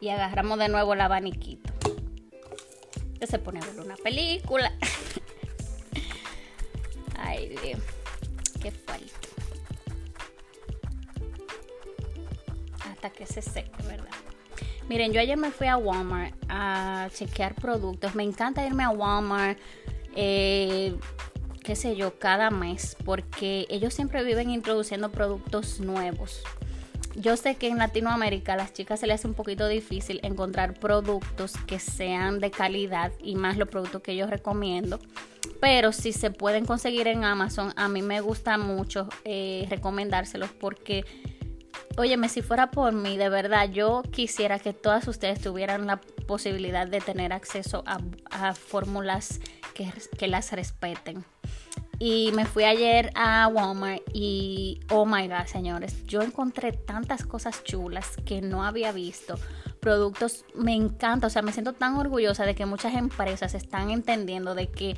Y 0.00 0.08
agarramos 0.08 0.58
de 0.58 0.68
nuevo 0.68 0.94
el 0.94 1.00
abaniquito. 1.00 1.72
Ya 3.20 3.26
se 3.26 3.38
pone 3.38 3.60
a 3.60 3.64
ver 3.64 3.80
una 3.80 3.96
película. 3.96 4.72
Ay, 7.16 7.48
Dios. 7.62 7.80
Qué 8.60 8.72
falta. 8.72 9.06
Hasta 12.90 13.10
que 13.10 13.26
se 13.26 13.42
seque, 13.42 13.82
¿verdad? 13.84 14.17
Miren, 14.88 15.12
yo 15.12 15.20
ayer 15.20 15.36
me 15.36 15.50
fui 15.50 15.66
a 15.66 15.76
Walmart 15.76 16.34
a 16.48 17.08
chequear 17.12 17.54
productos. 17.54 18.14
Me 18.14 18.22
encanta 18.22 18.66
irme 18.66 18.84
a 18.84 18.90
Walmart, 18.90 19.58
eh, 20.16 20.94
qué 21.62 21.76
sé 21.76 21.94
yo, 21.94 22.18
cada 22.18 22.50
mes, 22.50 22.96
porque 23.04 23.66
ellos 23.68 23.92
siempre 23.92 24.24
viven 24.24 24.50
introduciendo 24.50 25.10
productos 25.10 25.80
nuevos. 25.80 26.42
Yo 27.14 27.36
sé 27.36 27.56
que 27.56 27.68
en 27.68 27.78
Latinoamérica 27.78 28.54
a 28.54 28.56
las 28.56 28.72
chicas 28.72 29.00
se 29.00 29.06
les 29.06 29.16
hace 29.16 29.28
un 29.28 29.34
poquito 29.34 29.66
difícil 29.66 30.20
encontrar 30.22 30.74
productos 30.74 31.52
que 31.66 31.80
sean 31.80 32.38
de 32.38 32.50
calidad 32.50 33.12
y 33.22 33.34
más 33.34 33.58
los 33.58 33.68
productos 33.68 34.02
que 34.02 34.16
yo 34.16 34.26
recomiendo. 34.26 35.00
Pero 35.60 35.92
si 35.92 36.12
se 36.12 36.30
pueden 36.30 36.64
conseguir 36.64 37.08
en 37.08 37.24
Amazon, 37.24 37.72
a 37.76 37.88
mí 37.88 38.02
me 38.02 38.20
gusta 38.20 38.56
mucho 38.56 39.08
eh, 39.24 39.66
recomendárselos 39.68 40.50
porque, 40.52 41.04
óyeme, 41.98 42.28
si 42.28 42.42
fuera 42.42 42.70
por 42.70 42.92
mí, 42.92 43.16
de 43.16 43.28
verdad, 43.28 43.68
yo 43.70 44.02
quisiera 44.10 44.58
que 44.58 44.72
todas 44.72 45.06
ustedes 45.08 45.40
tuvieran 45.40 45.86
la 45.86 46.00
posibilidad 46.26 46.86
de 46.86 47.00
tener 47.00 47.32
acceso 47.32 47.84
a, 47.86 48.54
fórmulas 48.54 49.40
que, 49.74 50.28
las 50.28 50.52
respeten. 50.52 51.24
Y 51.98 52.30
me 52.32 52.46
fui 52.46 52.62
ayer 52.62 53.10
a 53.16 53.48
Walmart 53.48 54.02
y, 54.12 54.80
oh 54.90 55.04
my 55.04 55.26
god, 55.26 55.46
señores, 55.46 56.06
yo 56.06 56.22
encontré 56.22 56.72
tantas 56.72 57.24
cosas 57.24 57.64
chulas 57.64 58.16
que 58.24 58.40
no 58.40 58.64
había 58.64 58.92
visto. 58.92 59.34
Productos, 59.80 60.44
me 60.54 60.74
encanta, 60.74 61.26
o 61.26 61.30
sea, 61.30 61.42
me 61.42 61.52
siento 61.52 61.72
tan 61.72 61.96
orgullosa 61.96 62.46
de 62.46 62.54
que 62.54 62.66
muchas 62.66 62.94
empresas 62.94 63.54
están 63.54 63.90
entendiendo 63.90 64.54
de 64.54 64.68
que 64.68 64.96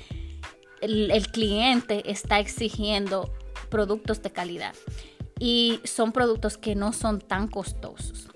el, 0.80 1.26
cliente 1.28 2.10
está 2.10 2.38
exigiendo 2.38 3.32
productos 3.70 4.22
de 4.22 4.30
calidad. 4.30 4.74
Y 5.40 5.80
son 5.82 6.12
productos 6.12 6.56
que 6.56 6.76
no 6.76 6.92
son 6.92 7.20
tan 7.20 7.48
costosos. 7.48 8.28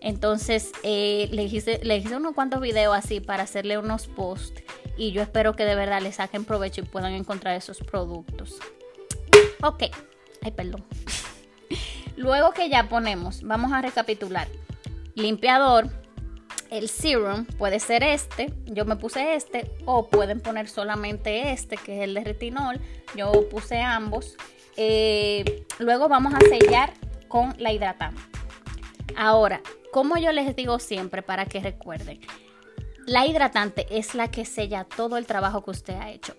Entonces, 0.00 0.72
eh, 0.82 1.28
le, 1.32 1.44
hice, 1.44 1.80
le 1.82 1.96
hice 1.96 2.16
unos 2.16 2.34
cuantos 2.34 2.60
videos 2.60 2.94
así 2.94 3.20
para 3.20 3.44
hacerle 3.44 3.78
unos 3.78 4.06
posts 4.08 4.62
y 5.00 5.12
yo 5.12 5.22
espero 5.22 5.54
que 5.54 5.64
de 5.64 5.74
verdad 5.74 6.02
le 6.02 6.12
saquen 6.12 6.44
provecho 6.44 6.82
y 6.82 6.84
puedan 6.84 7.12
encontrar 7.12 7.56
esos 7.56 7.78
productos. 7.78 8.58
Ok, 9.62 9.84
ay, 10.42 10.50
perdón. 10.52 10.84
Luego 12.16 12.52
que 12.52 12.68
ya 12.68 12.88
ponemos, 12.88 13.42
vamos 13.42 13.72
a 13.72 13.80
recapitular. 13.80 14.46
Limpiador, 15.14 15.88
el 16.70 16.88
serum 16.88 17.46
puede 17.46 17.80
ser 17.80 18.02
este, 18.02 18.52
yo 18.66 18.84
me 18.84 18.96
puse 18.96 19.34
este, 19.34 19.70
o 19.86 20.08
pueden 20.08 20.40
poner 20.40 20.68
solamente 20.68 21.52
este, 21.52 21.76
que 21.76 21.98
es 21.98 22.04
el 22.04 22.14
de 22.14 22.24
retinol. 22.24 22.80
Yo 23.16 23.48
puse 23.48 23.80
ambos. 23.80 24.36
Eh, 24.82 25.66
luego 25.78 26.08
vamos 26.08 26.32
a 26.32 26.40
sellar 26.40 26.94
con 27.28 27.54
la 27.58 27.70
hidratante. 27.70 28.22
Ahora, 29.14 29.60
como 29.92 30.16
yo 30.16 30.32
les 30.32 30.56
digo 30.56 30.78
siempre 30.78 31.20
para 31.20 31.44
que 31.44 31.60
recuerden, 31.60 32.18
la 33.04 33.26
hidratante 33.26 33.86
es 33.90 34.14
la 34.14 34.30
que 34.30 34.46
sella 34.46 34.84
todo 34.84 35.18
el 35.18 35.26
trabajo 35.26 35.62
que 35.62 35.72
usted 35.72 35.94
ha 35.96 36.10
hecho. 36.10 36.34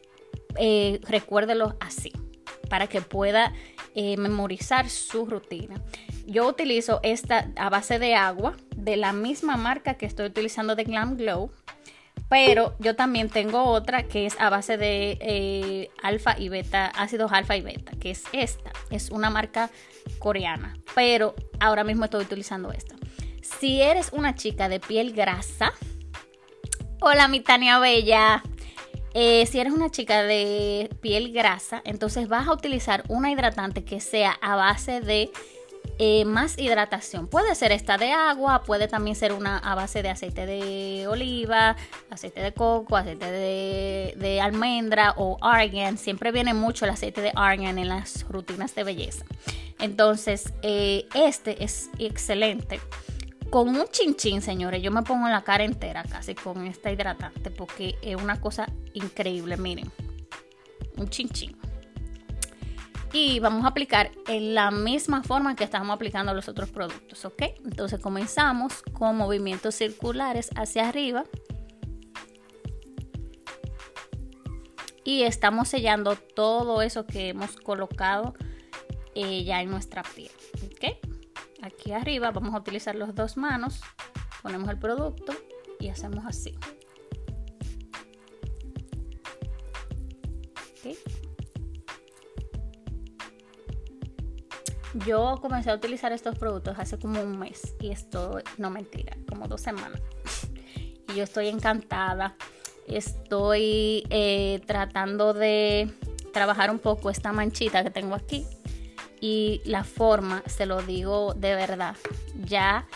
Eh, 0.55 1.01
recuérdelo 1.03 1.75
así, 1.79 2.13
para 2.67 2.87
que 2.87 3.01
pueda 3.01 3.53
eh, 3.93 4.17
memorizar 4.17 4.89
su 4.89 5.27
rutina. 5.27 5.79
Yo 6.25 6.47
utilizo 6.47 6.99
esta 7.03 7.51
a 7.57 7.69
base 7.69 7.99
de 7.99 8.15
agua, 8.15 8.57
de 8.75 8.97
la 8.97 9.13
misma 9.13 9.55
marca 9.55 9.99
que 9.99 10.07
estoy 10.07 10.25
utilizando 10.25 10.75
de 10.75 10.85
Glam 10.85 11.15
Glow, 11.15 11.51
Pero 12.31 12.75
yo 12.79 12.95
también 12.95 13.29
tengo 13.29 13.65
otra 13.65 14.03
que 14.03 14.25
es 14.25 14.39
a 14.39 14.49
base 14.49 14.77
de 14.77 15.17
eh, 15.19 15.89
alfa 16.01 16.39
y 16.39 16.47
beta, 16.47 16.85
ácidos 16.85 17.33
alfa 17.33 17.57
y 17.57 17.61
beta, 17.61 17.91
que 17.99 18.11
es 18.11 18.23
esta. 18.31 18.71
Es 18.89 19.09
una 19.09 19.29
marca 19.29 19.69
coreana, 20.17 20.77
pero 20.95 21.35
ahora 21.59 21.83
mismo 21.83 22.05
estoy 22.05 22.23
utilizando 22.23 22.71
esta. 22.71 22.95
Si 23.41 23.81
eres 23.81 24.13
una 24.13 24.33
chica 24.33 24.69
de 24.69 24.79
piel 24.79 25.11
grasa, 25.11 25.73
hola 27.01 27.27
mi 27.27 27.41
Tania 27.41 27.79
Bella. 27.79 28.41
Eh, 29.13 29.45
si 29.45 29.59
eres 29.59 29.73
una 29.73 29.89
chica 29.89 30.23
de 30.23 30.89
piel 31.01 31.33
grasa, 31.33 31.81
entonces 31.83 32.29
vas 32.29 32.47
a 32.47 32.53
utilizar 32.53 33.03
una 33.09 33.29
hidratante 33.29 33.83
que 33.83 33.99
sea 33.99 34.31
a 34.41 34.55
base 34.55 35.01
de 35.01 35.31
eh, 36.03 36.25
más 36.25 36.57
hidratación. 36.57 37.27
Puede 37.27 37.53
ser 37.53 37.71
esta 37.71 37.97
de 37.97 38.11
agua, 38.11 38.63
puede 38.63 38.87
también 38.87 39.15
ser 39.15 39.33
una 39.33 39.59
a 39.59 39.75
base 39.75 40.01
de 40.01 40.09
aceite 40.09 40.45
de 40.47 41.05
oliva, 41.07 41.75
aceite 42.09 42.41
de 42.41 42.53
coco, 42.53 42.97
aceite 42.97 43.31
de, 43.31 44.41
almendra 44.41 45.13
o 45.17 45.37
argan. 45.41 45.99
Siempre 45.99 46.31
viene 46.31 46.55
mucho 46.55 46.85
el 46.85 46.91
aceite 46.91 47.21
de 47.21 47.31
argan 47.35 47.77
en 47.77 47.87
las 47.87 48.27
rutinas 48.27 48.73
de 48.73 48.83
belleza. 48.83 49.25
Entonces, 49.79 50.53
eh, 50.63 51.07
este 51.13 51.63
es 51.63 51.91
excelente. 51.99 52.79
Con 53.51 53.69
un 53.69 53.85
chinchín, 53.87 54.41
señores, 54.41 54.81
yo 54.81 54.89
me 54.91 55.03
pongo 55.03 55.29
la 55.29 55.43
cara 55.43 55.63
entera 55.63 56.03
casi 56.03 56.33
con 56.33 56.65
esta 56.65 56.91
hidratante 56.91 57.51
porque 57.51 57.95
es 58.01 58.15
una 58.15 58.41
cosa 58.41 58.67
increíble. 58.93 59.55
Miren, 59.57 59.91
un 60.97 61.09
chinchín 61.09 61.55
y 63.13 63.39
vamos 63.39 63.65
a 63.65 63.69
aplicar 63.69 64.11
en 64.27 64.55
la 64.55 64.71
misma 64.71 65.23
forma 65.23 65.55
que 65.55 65.63
estamos 65.63 65.93
aplicando 65.93 66.33
los 66.33 66.47
otros 66.47 66.69
productos, 66.69 67.25
¿ok? 67.25 67.43
Entonces 67.65 67.99
comenzamos 67.99 68.81
con 68.93 69.17
movimientos 69.17 69.75
circulares 69.75 70.49
hacia 70.55 70.87
arriba 70.87 71.25
y 75.03 75.23
estamos 75.23 75.67
sellando 75.67 76.15
todo 76.15 76.81
eso 76.81 77.05
que 77.05 77.29
hemos 77.29 77.57
colocado 77.57 78.33
eh, 79.13 79.43
ya 79.43 79.61
en 79.61 79.69
nuestra 79.69 80.03
piel, 80.03 80.31
¿ok? 80.65 81.11
Aquí 81.63 81.91
arriba 81.91 82.31
vamos 82.31 82.55
a 82.55 82.59
utilizar 82.59 82.95
las 82.95 83.13
dos 83.13 83.35
manos, 83.35 83.81
ponemos 84.41 84.69
el 84.69 84.79
producto 84.79 85.33
y 85.79 85.89
hacemos 85.89 86.23
así. 86.25 86.57
¿Okay? 90.79 90.97
Yo 95.05 95.39
comencé 95.41 95.71
a 95.71 95.75
utilizar 95.75 96.11
estos 96.11 96.37
productos 96.37 96.77
hace 96.77 96.99
como 96.99 97.21
un 97.21 97.39
mes 97.39 97.75
y 97.79 97.91
esto, 97.91 98.39
no 98.57 98.69
mentira, 98.69 99.15
como 99.27 99.47
dos 99.47 99.61
semanas. 99.61 100.01
y 101.07 101.15
yo 101.15 101.23
estoy 101.23 101.47
encantada. 101.47 102.35
Estoy 102.87 104.03
eh, 104.09 104.61
tratando 104.65 105.33
de 105.33 105.89
trabajar 106.33 106.71
un 106.71 106.79
poco 106.79 107.09
esta 107.09 107.31
manchita 107.31 107.83
que 107.83 107.89
tengo 107.89 108.15
aquí. 108.15 108.45
Y 109.21 109.61
la 109.65 109.83
forma, 109.83 110.43
se 110.47 110.65
lo 110.65 110.81
digo 110.81 111.33
de 111.35 111.55
verdad, 111.55 111.95
ya 112.43 112.87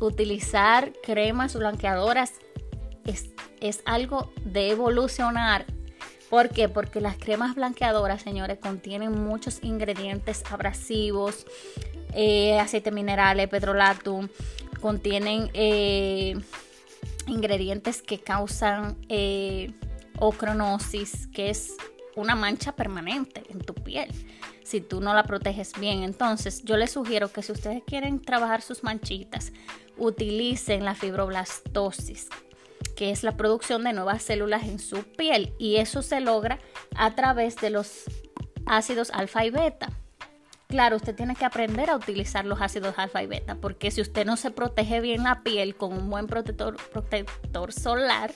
utilizar 0.00 0.92
cremas 1.02 1.56
blanqueadoras 1.56 2.34
es, 3.04 3.30
es 3.60 3.82
algo 3.84 4.32
de 4.44 4.70
evolucionar 4.70 5.66
¿Por 6.34 6.48
qué? 6.48 6.68
Porque 6.68 7.00
las 7.00 7.16
cremas 7.16 7.54
blanqueadoras, 7.54 8.20
señores, 8.20 8.58
contienen 8.58 9.12
muchos 9.24 9.60
ingredientes 9.62 10.42
abrasivos, 10.50 11.46
eh, 12.12 12.58
aceite 12.58 12.90
minerales, 12.90 13.46
petrolatum, 13.46 14.26
contienen 14.80 15.48
eh, 15.54 16.34
ingredientes 17.28 18.02
que 18.02 18.18
causan 18.18 18.96
eh, 19.08 19.70
ocronosis, 20.18 21.28
que 21.28 21.50
es 21.50 21.76
una 22.16 22.34
mancha 22.34 22.72
permanente 22.72 23.44
en 23.48 23.60
tu 23.60 23.72
piel 23.72 24.08
si 24.64 24.80
tú 24.80 25.00
no 25.00 25.14
la 25.14 25.22
proteges 25.22 25.78
bien. 25.78 26.02
Entonces, 26.02 26.64
yo 26.64 26.76
les 26.76 26.90
sugiero 26.90 27.30
que 27.30 27.42
si 27.42 27.52
ustedes 27.52 27.84
quieren 27.86 28.20
trabajar 28.20 28.60
sus 28.60 28.82
manchitas, 28.82 29.52
utilicen 29.96 30.84
la 30.84 30.96
fibroblastosis, 30.96 32.28
que 32.96 33.10
es 33.10 33.22
la 33.22 33.36
producción 33.36 33.84
de 33.84 33.92
nuevas 33.92 34.22
células 34.22 34.64
en 34.64 34.78
su 34.78 35.02
piel 35.02 35.52
y 35.58 35.76
eso 35.76 36.02
se 36.02 36.20
logra 36.20 36.58
a 36.96 37.14
través 37.14 37.56
de 37.56 37.70
los 37.70 38.04
ácidos 38.66 39.10
alfa 39.10 39.44
y 39.44 39.50
beta. 39.50 39.90
Claro, 40.68 40.96
usted 40.96 41.14
tiene 41.14 41.36
que 41.36 41.44
aprender 41.44 41.90
a 41.90 41.96
utilizar 41.96 42.44
los 42.46 42.60
ácidos 42.60 42.94
alfa 42.98 43.22
y 43.22 43.26
beta, 43.26 43.56
porque 43.56 43.90
si 43.90 44.00
usted 44.00 44.24
no 44.24 44.36
se 44.36 44.50
protege 44.50 45.00
bien 45.00 45.24
la 45.24 45.42
piel 45.42 45.76
con 45.76 45.92
un 45.92 46.10
buen 46.10 46.26
protector, 46.26 46.76
protector 46.90 47.72
solar, 47.72 48.32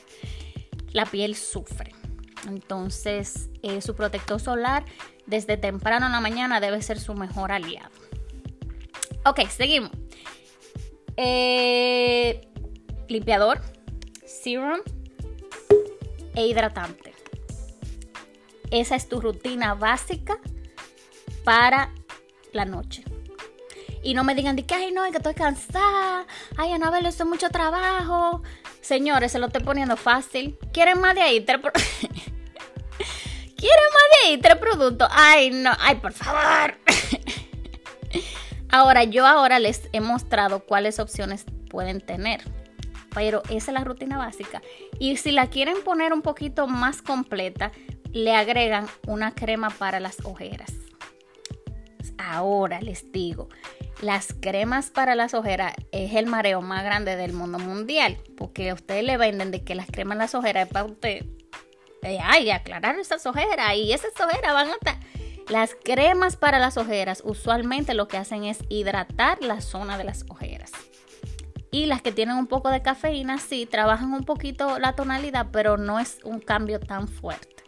la 0.93 1.07
piel 1.07 1.35
sufre. 1.35 1.93
Entonces, 2.47 3.49
eh, 3.63 3.81
su 3.81 3.95
protector 3.95 4.41
solar 4.41 4.85
desde 5.27 5.57
temprano 5.57 6.07
en 6.07 6.13
la 6.13 6.21
mañana 6.21 6.61
debe 6.61 6.81
ser 6.83 7.01
su 7.01 7.15
mejor 7.15 7.51
aliado. 7.51 7.91
Ok, 9.25 9.41
seguimos. 9.49 9.91
Eh, 11.17 12.49
limpiador, 13.09 13.61
serum 14.29 14.81
e 16.35 16.47
hidratante. 16.47 17.15
Esa 18.71 18.95
es 18.97 19.09
tu 19.09 19.21
rutina 19.21 19.75
básica 19.75 20.39
para 21.45 21.93
la 22.53 22.67
noche. 22.67 23.03
Y 24.03 24.15
no 24.15 24.23
me 24.23 24.35
digan 24.35 24.55
de 24.55 24.65
que, 24.65 24.75
ay, 24.75 24.93
no, 24.93 25.05
es 25.05 25.11
que 25.11 25.17
estoy 25.17 25.35
cansada. 25.35 26.27
Ay, 26.57 26.73
Anabel, 26.73 27.07
esto 27.07 27.25
es 27.25 27.29
mucho 27.29 27.49
trabajo. 27.49 28.43
Señores, 28.81 29.33
se 29.33 29.39
lo 29.39 29.47
estoy 29.47 29.63
poniendo 29.63 29.97
fácil. 29.97 30.57
¿Quieren 30.73 31.01
más 31.01 31.15
de 31.15 31.23
ahí? 31.23 31.41
¿Quieren 31.45 31.65
más 33.57 34.05
de 34.13 34.29
ahí? 34.29 34.39
Tres 34.39 34.57
productos. 34.57 35.09
Ay, 35.11 35.51
no. 35.51 35.73
Ay, 35.81 35.97
por 35.97 36.13
favor. 36.13 36.77
ahora, 38.71 39.05
yo 39.05 39.27
ahora 39.27 39.59
les 39.59 39.89
he 39.93 40.01
mostrado 40.01 40.65
cuáles 40.65 41.01
opciones 41.01 41.45
pueden 41.69 42.01
tener 42.01 42.43
pero 43.15 43.43
esa 43.45 43.71
es 43.71 43.75
la 43.75 43.85
rutina 43.85 44.19
básica. 44.19 44.63
Y 44.99 45.17
si 45.17 45.33
la 45.33 45.49
quieren 45.49 45.77
poner 45.85 46.13
un 46.13 46.23
poquito 46.23 46.67
más 46.67 47.03
completa, 47.03 47.73
le 48.13 48.35
agregan 48.35 48.87
una 49.07 49.35
crema 49.35 49.71
para 49.71 50.01
las 50.01 50.25
ojeras. 50.25 50.73
Ahora 52.19 52.81
les 52.81 53.13
digo, 53.13 53.49
las 54.03 54.35
cremas 54.41 54.91
para 54.91 55.15
las 55.15 55.35
ojeras 55.35 55.75
es 55.93 56.15
el 56.15 56.27
mareo 56.27 56.61
más 56.61 56.85
grande 56.85 57.17
del 57.17 57.33
mundo 57.33 57.59
mundial, 57.59 58.19
porque 58.37 58.71
a 58.71 58.75
ustedes 58.75 59.05
le 59.05 59.17
venden 59.17 59.51
de 59.51 59.65
que 59.65 59.75
las 59.75 59.87
cremas 59.87 60.19
las 60.19 60.35
ojeras 60.35 60.67
es 60.67 60.73
para 60.73 60.85
usted, 60.85 61.25
eh, 62.03 62.19
ay, 62.23 62.51
aclarar 62.51 62.99
esas 62.99 63.27
ojeras 63.27 63.75
y 63.75 63.93
esas 63.93 64.13
ojeras 64.21 64.53
van 64.53 64.69
a 64.69 64.73
estar... 64.73 64.97
Las 65.49 65.75
cremas 65.83 66.37
para 66.37 66.59
las 66.59 66.77
ojeras 66.77 67.23
usualmente 67.25 67.95
lo 67.95 68.07
que 68.07 68.19
hacen 68.19 68.45
es 68.45 68.59
hidratar 68.69 69.43
la 69.43 69.63
zona 69.63 69.97
de 69.97 70.05
las 70.05 70.27
ojeras. 70.29 70.73
Y 71.71 71.87
las 71.87 72.01
que 72.01 72.13
tienen 72.13 72.37
un 72.37 72.47
poco 72.47 72.71
de 72.71 72.83
cafeína, 72.83 73.39
sí, 73.39 73.67
trabajan 73.67 74.13
un 74.13 74.25
poquito 74.25 74.79
la 74.79 74.95
tonalidad, 74.95 75.49
pero 75.53 75.77
no 75.77 76.01
es 76.01 76.19
un 76.25 76.41
cambio 76.41 76.81
tan 76.81 77.09
fuerte. 77.09 77.65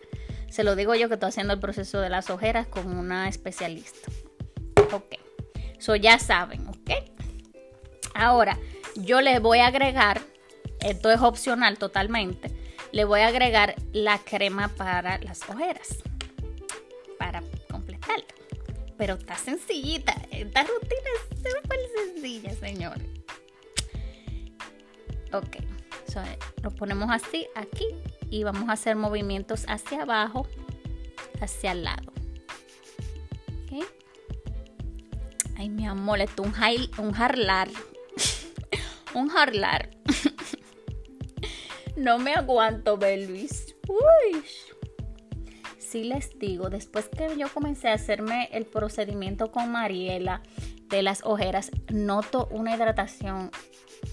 Se 0.48 0.64
lo 0.64 0.74
digo 0.74 0.94
yo 0.94 1.08
que 1.08 1.14
estoy 1.14 1.28
haciendo 1.28 1.52
el 1.52 1.60
proceso 1.60 2.00
de 2.00 2.08
las 2.08 2.30
ojeras 2.30 2.66
con 2.66 2.96
una 2.96 3.28
especialista. 3.28 4.10
Ok, 4.92 5.16
eso 5.78 5.94
ya 5.96 6.18
saben, 6.18 6.66
ok. 6.66 6.90
Ahora, 8.14 8.58
yo 8.96 9.20
les 9.20 9.40
voy 9.40 9.58
a 9.58 9.68
agregar, 9.68 10.20
esto 10.80 11.10
es 11.10 11.20
opcional 11.20 11.78
totalmente, 11.78 12.50
le 12.92 13.04
voy 13.04 13.20
a 13.20 13.28
agregar 13.28 13.76
la 13.92 14.18
crema 14.18 14.68
para 14.68 15.18
las 15.18 15.48
ojeras. 15.48 15.98
Para 17.18 17.42
completarla. 17.70 18.24
Pero 18.98 19.14
está 19.14 19.36
sencillita. 19.36 20.14
Esta 20.30 20.62
rutina 20.62 21.10
es 21.20 21.52
súper 21.52 21.78
sencilla, 21.94 22.54
señores. 22.56 23.06
Ok, 25.32 25.56
lo 26.62 26.70
ponemos 26.70 27.08
así 27.10 27.46
aquí 27.54 27.86
y 28.30 28.42
vamos 28.42 28.68
a 28.68 28.72
hacer 28.72 28.96
movimientos 28.96 29.64
hacia 29.68 30.02
abajo, 30.02 30.46
hacia 31.40 31.72
el 31.72 31.84
lado. 31.84 32.12
Ay, 35.56 35.68
mi 35.68 35.86
amor, 35.86 36.22
esto 36.22 36.42
es 36.42 36.48
un, 36.98 37.06
un 37.06 37.12
jarlar. 37.12 37.68
un 39.14 39.28
jarlar. 39.28 39.90
no 41.96 42.18
me 42.18 42.32
aguanto, 42.32 42.96
Belvis. 42.96 43.76
Uy. 43.86 44.42
Sí 45.78 46.04
les 46.04 46.38
digo, 46.38 46.70
después 46.70 47.08
que 47.08 47.36
yo 47.36 47.52
comencé 47.52 47.88
a 47.88 47.92
hacerme 47.92 48.48
el 48.52 48.64
procedimiento 48.64 49.52
con 49.52 49.70
Mariela 49.70 50.40
de 50.88 51.02
las 51.02 51.22
ojeras, 51.24 51.70
noto 51.92 52.48
una 52.50 52.74
hidratación 52.74 53.50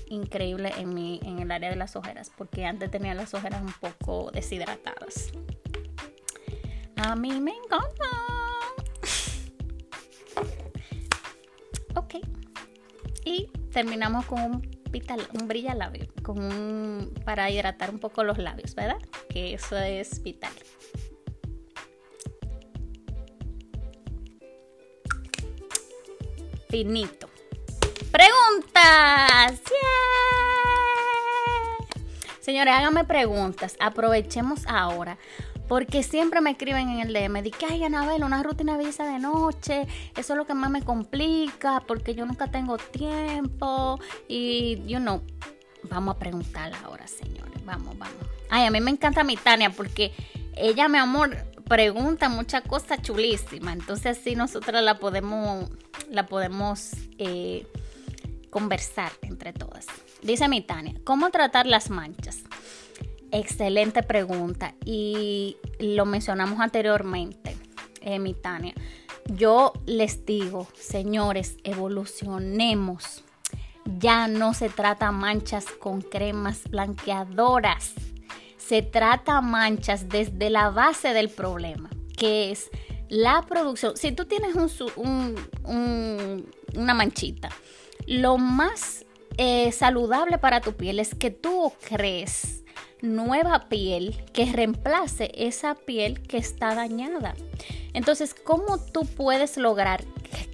increíble 0.10 0.74
en, 0.78 0.94
mi, 0.94 1.20
en 1.24 1.40
el 1.40 1.52
área 1.52 1.70
de 1.70 1.76
las 1.76 1.96
ojeras, 1.96 2.32
porque 2.36 2.66
antes 2.66 2.92
tenía 2.92 3.14
las 3.14 3.34
ojeras 3.34 3.62
un 3.62 3.74
poco 3.74 4.32
deshidratadas. 4.32 5.32
A 6.98 7.16
mí 7.16 7.40
me 7.40 7.52
encanta. 7.52 8.06
ok. 11.96 12.16
Y 13.26 13.48
terminamos 13.72 14.26
con 14.26 14.42
un 14.42 14.62
vital, 14.90 15.28
un 15.40 15.48
brilla 15.48 15.76
labio, 15.76 16.08
con 16.24 17.14
para 17.24 17.50
hidratar 17.50 17.90
un 17.92 18.00
poco 18.00 18.24
los 18.24 18.38
labios, 18.38 18.74
¿verdad? 18.74 18.98
Que 19.30 19.54
eso 19.54 19.78
es 19.78 20.24
vital. 20.24 20.52
Finito. 26.70 27.30
Preguntas. 28.58 29.62
Señores, 32.40 32.74
háganme 32.74 33.04
preguntas. 33.04 33.76
Aprovechemos 33.80 34.66
ahora. 34.68 35.18
Porque 35.68 36.02
siempre 36.02 36.40
me 36.40 36.52
escriben 36.52 36.90
en 36.90 37.00
el 37.02 37.14
DM 37.14 37.44
de 37.44 37.52
que, 37.52 37.66
ay, 37.66 37.84
Anabel, 37.84 38.24
una 38.24 38.42
rutina 38.42 38.78
visa 38.78 39.06
de 39.06 39.20
noche, 39.20 39.86
eso 40.16 40.34
es 40.34 40.38
lo 40.38 40.48
que 40.48 40.54
más 40.54 40.72
me 40.72 40.82
complica, 40.82 41.84
porque 41.86 42.16
yo 42.16 42.26
nunca 42.26 42.48
tengo 42.48 42.78
tiempo. 42.78 44.00
Y, 44.30 44.82
you 44.88 45.00
know, 45.00 45.22
vamos 45.84 46.16
a 46.16 46.20
preguntarla 46.20 46.80
ahora, 46.86 47.06
señores. 47.06 47.66
Vamos, 47.66 47.98
vamos. 47.98 48.16
Ay, 48.50 48.66
a 48.66 48.72
mí 48.72 48.80
me 48.80 48.92
encanta 48.92 49.26
mi 49.26 49.36
Tania, 49.36 49.72
porque 49.72 50.14
ella, 50.56 50.88
mi 50.88 51.00
amor, 51.00 51.36
pregunta 51.68 52.30
muchas 52.30 52.62
cosas 52.62 53.02
chulísimas. 53.02 53.74
Entonces, 53.76 54.18
así 54.18 54.36
nosotros 54.36 54.82
la 54.82 55.00
podemos, 55.00 55.70
la 56.10 56.26
podemos 56.28 56.92
eh, 57.18 57.68
conversar 58.50 59.12
entre 59.22 59.54
todas. 59.54 59.86
Dice 60.22 60.48
mi 60.48 60.62
Tania, 60.62 60.94
¿cómo 61.04 61.30
tratar 61.30 61.68
las 61.68 61.90
manchas? 61.90 62.44
Excelente 63.32 64.04
pregunta 64.04 64.76
y 64.86 65.58
lo 65.80 66.06
mencionamos 66.06 66.60
anteriormente, 66.60 67.58
eh, 68.02 68.20
mi 68.20 68.34
Tania. 68.34 68.74
Yo 69.26 69.74
les 69.86 70.26
digo, 70.26 70.68
señores, 70.80 71.58
evolucionemos. 71.64 73.24
Ya 74.00 74.28
no 74.28 74.54
se 74.54 74.70
trata 74.70 75.12
manchas 75.12 75.66
con 75.66 76.02
cremas 76.02 76.64
blanqueadoras. 76.70 77.94
Se 78.58 78.82
trata 78.82 79.42
manchas 79.42 80.10
desde 80.10 80.50
la 80.50 80.70
base 80.70 81.14
del 81.14 81.30
problema, 81.30 81.90
que 82.18 82.52
es 82.52 82.70
la 83.10 83.44
producción. 83.44 83.96
Si 83.96 84.12
tú 84.12 84.26
tienes 84.26 84.56
una 85.64 86.94
manchita, 86.94 87.50
lo 88.08 88.38
más 88.38 89.06
eh, 89.38 89.72
saludable 89.72 90.40
para 90.40 90.62
tu 90.62 90.74
piel 90.74 91.00
es 91.00 91.14
que 91.14 91.30
tú 91.30 91.72
crees 91.88 92.64
nueva 93.02 93.70
piel 93.70 94.24
que 94.34 94.52
reemplace 94.52 95.32
esa 95.36 95.76
piel 95.76 96.22
que 96.22 96.38
está 96.38 96.74
dañada. 96.74 97.36
Entonces, 97.94 98.34
¿cómo 98.34 98.80
tú 98.80 99.06
puedes 99.06 99.58
lograr 99.58 100.04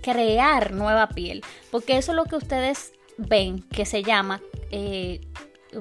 crear 0.02 0.74
nueva 0.74 1.10
piel? 1.10 1.44
Porque 1.72 1.98
eso 1.98 2.12
es 2.12 2.16
lo 2.18 2.26
que 2.26 2.36
ustedes 2.36 2.94
ven 3.18 3.62
que 3.62 3.86
se 3.86 4.04
llama, 4.04 4.42
eh, 4.72 5.22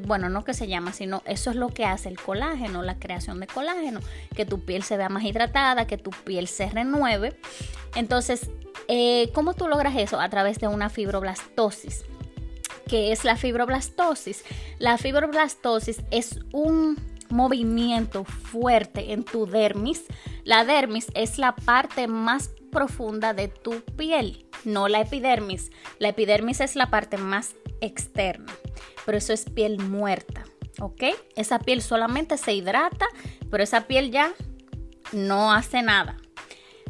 bueno, 0.03 0.29
no 0.29 0.45
que 0.45 0.55
se 0.55 0.69
llama, 0.69 0.93
sino 0.93 1.23
eso 1.27 1.51
es 1.51 1.57
lo 1.57 1.69
que 1.69 1.85
hace 1.85 2.09
el 2.09 2.21
colágeno, 2.21 2.83
la 2.83 2.99
creación 2.99 3.41
de 3.41 3.47
colágeno, 3.47 4.01
que 4.35 4.47
tu 4.47 4.61
piel 4.65 4.83
se 4.83 4.97
vea 4.97 5.09
más 5.09 5.25
hidratada, 5.25 5.87
que 5.87 5.99
tu 5.99 6.11
piel 6.11 6.49
se 6.49 6.71
renueve. 6.71 7.37
Entonces, 7.95 8.51
eh, 8.89 9.31
¿cómo 9.35 9.55
tú 9.55 9.69
logras 9.69 9.97
eso? 9.97 10.21
A 10.21 10.29
través 10.29 10.59
de 10.59 10.69
una 10.69 10.89
fibroblastosis 10.89 12.05
que 12.93 13.11
es 13.11 13.25
la 13.25 13.37
fibroblastosis. 13.37 14.45
La 14.79 14.99
fibroblastosis 14.99 16.03
es 16.11 16.41
un 16.53 16.99
movimiento 17.31 18.25
fuerte 18.25 19.13
en 19.13 19.25
tu 19.25 19.47
dermis. 19.47 20.05
La 20.45 20.65
dermis 20.65 21.07
es 21.15 21.39
la 21.39 21.57
parte 21.57 22.07
más 22.07 22.51
profunda 22.71 23.33
de 23.35 23.49
tu 23.49 23.81
piel, 23.97 24.47
no 24.65 24.89
la 24.89 25.01
epidermis. 25.01 25.71
La 25.99 26.09
epidermis 26.09 26.61
es 26.61 26.77
la 26.77 26.91
parte 26.91 27.17
más 27.17 27.55
externa, 27.81 28.53
pero 29.05 29.19
eso 29.19 29.33
es 29.33 29.45
piel 29.49 29.79
muerta, 29.79 30.45
¿ok? 30.79 31.05
Esa 31.35 31.59
piel 31.59 31.83
solamente 31.83 32.37
se 32.37 32.55
hidrata, 32.55 33.07
pero 33.51 33.63
esa 33.63 33.87
piel 33.87 34.11
ya 34.11 34.33
no 35.13 35.53
hace 35.53 35.83
nada. 35.83 36.17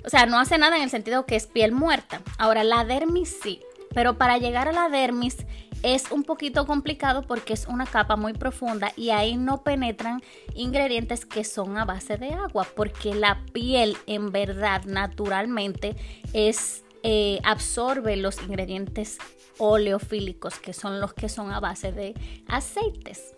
O 0.04 0.10
sea, 0.10 0.26
no 0.26 0.38
hace 0.38 0.58
nada 0.58 0.76
en 0.76 0.82
el 0.82 0.90
sentido 0.90 1.26
que 1.26 1.36
es 1.36 1.46
piel 1.46 1.72
muerta. 1.72 2.22
Ahora, 2.38 2.64
la 2.64 2.84
dermis 2.84 3.36
sí, 3.42 3.60
pero 3.94 4.18
para 4.18 4.38
llegar 4.38 4.68
a 4.68 4.72
la 4.72 4.88
dermis 4.88 5.36
es 5.82 6.10
un 6.12 6.22
poquito 6.22 6.66
complicado 6.66 7.22
porque 7.22 7.52
es 7.52 7.66
una 7.66 7.86
capa 7.86 8.16
muy 8.16 8.32
profunda 8.32 8.92
y 8.96 9.10
ahí 9.10 9.36
no 9.36 9.62
penetran 9.62 10.22
ingredientes 10.54 11.26
que 11.26 11.44
son 11.44 11.76
a 11.76 11.84
base 11.84 12.16
de 12.16 12.32
agua, 12.34 12.66
porque 12.76 13.14
la 13.14 13.44
piel 13.52 13.96
en 14.06 14.30
verdad 14.30 14.84
naturalmente 14.84 15.96
eh, 16.32 17.40
absorbe 17.44 18.16
los 18.16 18.40
ingredientes 18.42 19.18
oleofílicos, 19.58 20.58
que 20.58 20.72
son 20.72 21.00
los 21.00 21.14
que 21.14 21.28
son 21.28 21.50
a 21.50 21.60
base 21.60 21.92
de 21.92 22.14
aceites. 22.46 23.34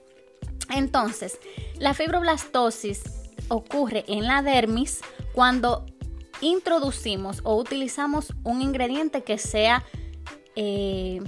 Entonces, 0.70 1.38
la 1.78 1.94
fibroblastosis 1.94 3.02
ocurre 3.48 4.04
en 4.08 4.26
la 4.26 4.42
dermis 4.42 5.00
cuando 5.32 5.84
introducimos 6.40 7.40
o 7.44 7.56
utilizamos 7.56 8.32
un 8.44 8.62
ingrediente 8.62 9.22
que 9.22 9.38
sea 9.38 9.84
eh, 10.56 11.20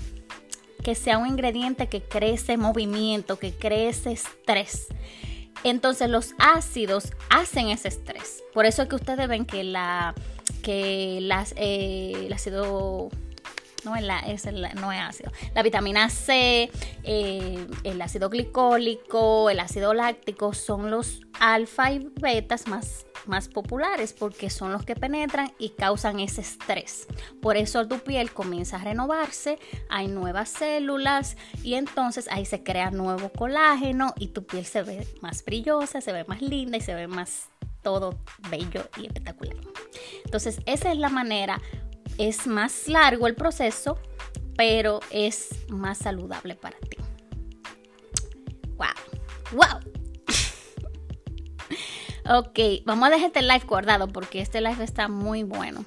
que 0.82 0.94
sea 0.94 1.18
un 1.18 1.26
ingrediente 1.26 1.88
que 1.88 2.00
crece 2.00 2.56
movimiento, 2.56 3.40
que 3.40 3.52
crece 3.52 4.12
estrés. 4.12 4.86
Entonces 5.64 6.08
los 6.08 6.34
ácidos 6.38 7.12
hacen 7.28 7.70
ese 7.70 7.88
estrés. 7.88 8.44
Por 8.54 8.66
eso 8.66 8.82
es 8.82 8.88
que 8.88 8.94
ustedes 8.94 9.26
ven 9.28 9.46
que 9.46 9.64
la 9.64 10.14
que 10.62 11.18
las, 11.22 11.54
eh, 11.56 12.26
el 12.26 12.32
ácido 12.32 13.10
no 13.86 13.94
es, 13.94 14.02
la, 14.02 14.18
es 14.18 14.44
no 14.74 14.92
es 14.92 15.00
ácido. 15.00 15.30
La 15.54 15.62
vitamina 15.62 16.10
C, 16.10 16.70
eh, 17.04 17.66
el 17.84 18.02
ácido 18.02 18.28
glicólico, 18.28 19.48
el 19.48 19.60
ácido 19.60 19.94
láctico 19.94 20.52
son 20.54 20.90
los 20.90 21.20
alfa 21.38 21.92
y 21.92 22.10
betas 22.20 22.66
más, 22.66 23.06
más 23.26 23.46
populares 23.48 24.12
porque 24.12 24.50
son 24.50 24.72
los 24.72 24.84
que 24.84 24.96
penetran 24.96 25.52
y 25.58 25.70
causan 25.70 26.18
ese 26.18 26.40
estrés. 26.40 27.06
Por 27.40 27.56
eso 27.56 27.86
tu 27.86 28.00
piel 28.00 28.32
comienza 28.32 28.76
a 28.76 28.84
renovarse, 28.84 29.60
hay 29.88 30.08
nuevas 30.08 30.48
células 30.48 31.36
y 31.62 31.74
entonces 31.74 32.26
ahí 32.32 32.44
se 32.44 32.64
crea 32.64 32.90
nuevo 32.90 33.28
colágeno 33.28 34.14
y 34.18 34.28
tu 34.28 34.44
piel 34.44 34.66
se 34.66 34.82
ve 34.82 35.06
más 35.22 35.44
brillosa, 35.44 36.00
se 36.00 36.12
ve 36.12 36.24
más 36.24 36.42
linda 36.42 36.76
y 36.76 36.80
se 36.80 36.94
ve 36.94 37.06
más 37.06 37.50
todo 37.82 38.18
bello 38.50 38.82
y 38.96 39.06
espectacular. 39.06 39.56
Entonces, 40.24 40.60
esa 40.66 40.90
es 40.90 40.98
la 40.98 41.08
manera 41.08 41.62
es 42.18 42.46
más 42.46 42.88
largo 42.88 43.26
el 43.26 43.34
proceso, 43.34 43.98
pero 44.56 45.00
es 45.10 45.50
más 45.68 45.98
saludable 45.98 46.54
para 46.54 46.78
ti. 46.78 46.96
¡Wow! 48.76 48.88
¡Wow! 49.52 49.80
ok, 52.38 52.58
vamos 52.84 53.08
a 53.08 53.10
dejar 53.10 53.26
este 53.28 53.42
live 53.42 53.64
guardado 53.66 54.08
porque 54.08 54.40
este 54.40 54.60
live 54.60 54.82
está 54.82 55.08
muy 55.08 55.42
bueno. 55.42 55.84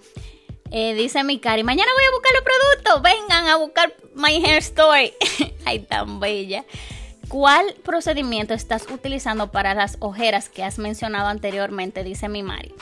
Eh, 0.72 0.94
dice 0.94 1.24
mi 1.24 1.40
cari, 1.40 1.64
mañana 1.64 1.90
voy 1.96 2.06
a 2.06 2.12
buscar 2.12 2.32
los 2.34 2.44
productos. 2.44 3.02
Vengan 3.02 3.48
a 3.48 3.56
buscar 3.58 3.94
My 4.16 4.44
Hair 4.44 4.60
Story. 4.60 5.14
Ay, 5.66 5.80
tan 5.80 6.20
bella. 6.20 6.64
¿Cuál 7.28 7.76
procedimiento 7.84 8.54
estás 8.54 8.88
utilizando 8.92 9.52
para 9.52 9.74
las 9.74 9.98
ojeras 10.00 10.50
que 10.50 10.64
has 10.64 10.80
mencionado 10.80 11.28
anteriormente? 11.28 12.04
Dice 12.04 12.28
mi 12.28 12.44
Mari. 12.44 12.74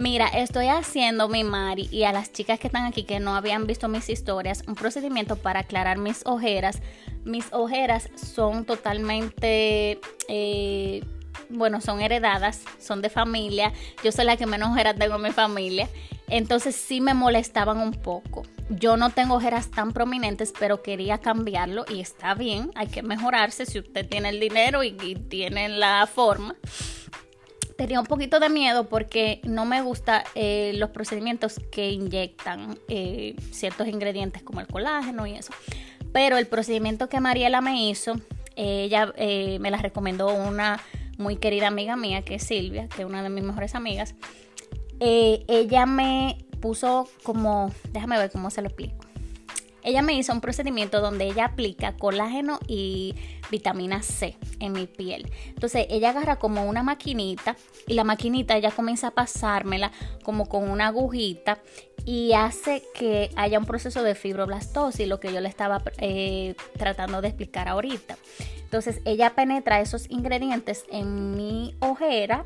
Mira, 0.00 0.28
estoy 0.28 0.68
haciendo 0.68 1.28
mi 1.28 1.44
Mari 1.44 1.86
y 1.92 2.04
a 2.04 2.12
las 2.12 2.32
chicas 2.32 2.58
que 2.58 2.68
están 2.68 2.86
aquí 2.86 3.02
que 3.02 3.20
no 3.20 3.36
habían 3.36 3.66
visto 3.66 3.86
mis 3.86 4.08
historias, 4.08 4.64
un 4.66 4.74
procedimiento 4.74 5.36
para 5.36 5.60
aclarar 5.60 5.98
mis 5.98 6.22
ojeras. 6.24 6.80
Mis 7.24 7.52
ojeras 7.52 8.08
son 8.16 8.64
totalmente, 8.64 10.00
eh, 10.28 11.04
bueno, 11.50 11.82
son 11.82 12.00
heredadas, 12.00 12.62
son 12.78 13.02
de 13.02 13.10
familia. 13.10 13.74
Yo 14.02 14.10
soy 14.10 14.24
la 14.24 14.38
que 14.38 14.46
menos 14.46 14.70
ojeras 14.70 14.96
tengo 14.96 15.16
en 15.16 15.22
mi 15.22 15.32
familia. 15.32 15.86
Entonces 16.28 16.74
sí 16.74 17.02
me 17.02 17.12
molestaban 17.12 17.76
un 17.76 17.92
poco. 17.92 18.44
Yo 18.70 18.96
no 18.96 19.10
tengo 19.10 19.34
ojeras 19.34 19.70
tan 19.70 19.92
prominentes, 19.92 20.54
pero 20.58 20.82
quería 20.82 21.18
cambiarlo 21.18 21.84
y 21.90 22.00
está 22.00 22.32
bien, 22.32 22.70
hay 22.74 22.86
que 22.86 23.02
mejorarse 23.02 23.66
si 23.66 23.80
usted 23.80 24.08
tiene 24.08 24.30
el 24.30 24.40
dinero 24.40 24.82
y, 24.82 24.96
y 25.02 25.16
tiene 25.16 25.68
la 25.68 26.06
forma 26.06 26.54
tenía 27.80 27.98
un 27.98 28.04
poquito 28.04 28.40
de 28.40 28.50
miedo 28.50 28.90
porque 28.90 29.40
no 29.42 29.64
me 29.64 29.80
gustan 29.80 30.22
eh, 30.34 30.72
los 30.74 30.90
procedimientos 30.90 31.58
que 31.72 31.88
inyectan 31.88 32.78
eh, 32.88 33.36
ciertos 33.52 33.88
ingredientes 33.88 34.42
como 34.42 34.60
el 34.60 34.66
colágeno 34.66 35.26
y 35.26 35.32
eso. 35.32 35.54
Pero 36.12 36.36
el 36.36 36.46
procedimiento 36.46 37.08
que 37.08 37.20
Mariela 37.20 37.62
me 37.62 37.88
hizo, 37.88 38.20
ella 38.54 39.14
eh, 39.16 39.58
me 39.60 39.70
la 39.70 39.78
recomendó 39.78 40.28
una 40.34 40.78
muy 41.16 41.36
querida 41.36 41.68
amiga 41.68 41.96
mía, 41.96 42.20
que 42.20 42.34
es 42.34 42.42
Silvia, 42.42 42.86
que 42.94 43.00
es 43.00 43.08
una 43.08 43.22
de 43.22 43.30
mis 43.30 43.44
mejores 43.44 43.74
amigas. 43.74 44.14
ella 45.00 45.86
me 45.86 46.36
puso 46.60 47.08
como, 47.22 47.72
déjame 47.92 48.18
ver 48.18 48.30
cómo 48.30 48.50
se 48.50 48.60
lo 48.60 48.68
explico. 48.68 49.09
Ella 49.82 50.02
me 50.02 50.14
hizo 50.14 50.32
un 50.32 50.40
procedimiento 50.40 51.00
donde 51.00 51.24
ella 51.24 51.46
aplica 51.46 51.96
colágeno 51.96 52.58
y 52.66 53.14
vitamina 53.50 54.02
C 54.02 54.36
en 54.58 54.72
mi 54.72 54.86
piel. 54.86 55.30
Entonces 55.48 55.86
ella 55.90 56.10
agarra 56.10 56.36
como 56.36 56.66
una 56.66 56.82
maquinita 56.82 57.56
y 57.86 57.94
la 57.94 58.04
maquinita 58.04 58.56
ella 58.56 58.70
comienza 58.70 59.08
a 59.08 59.10
pasármela 59.12 59.92
como 60.22 60.48
con 60.48 60.68
una 60.70 60.88
agujita 60.88 61.58
y 62.04 62.32
hace 62.32 62.82
que 62.94 63.30
haya 63.36 63.58
un 63.58 63.66
proceso 63.66 64.02
de 64.02 64.14
fibroblastosis, 64.14 65.06
lo 65.06 65.20
que 65.20 65.32
yo 65.32 65.40
le 65.40 65.48
estaba 65.48 65.82
eh, 65.98 66.54
tratando 66.78 67.20
de 67.20 67.28
explicar 67.28 67.68
ahorita. 67.68 68.16
Entonces 68.62 69.00
ella 69.04 69.34
penetra 69.34 69.80
esos 69.80 70.08
ingredientes 70.10 70.84
en 70.90 71.36
mi 71.36 71.74
ojera 71.80 72.44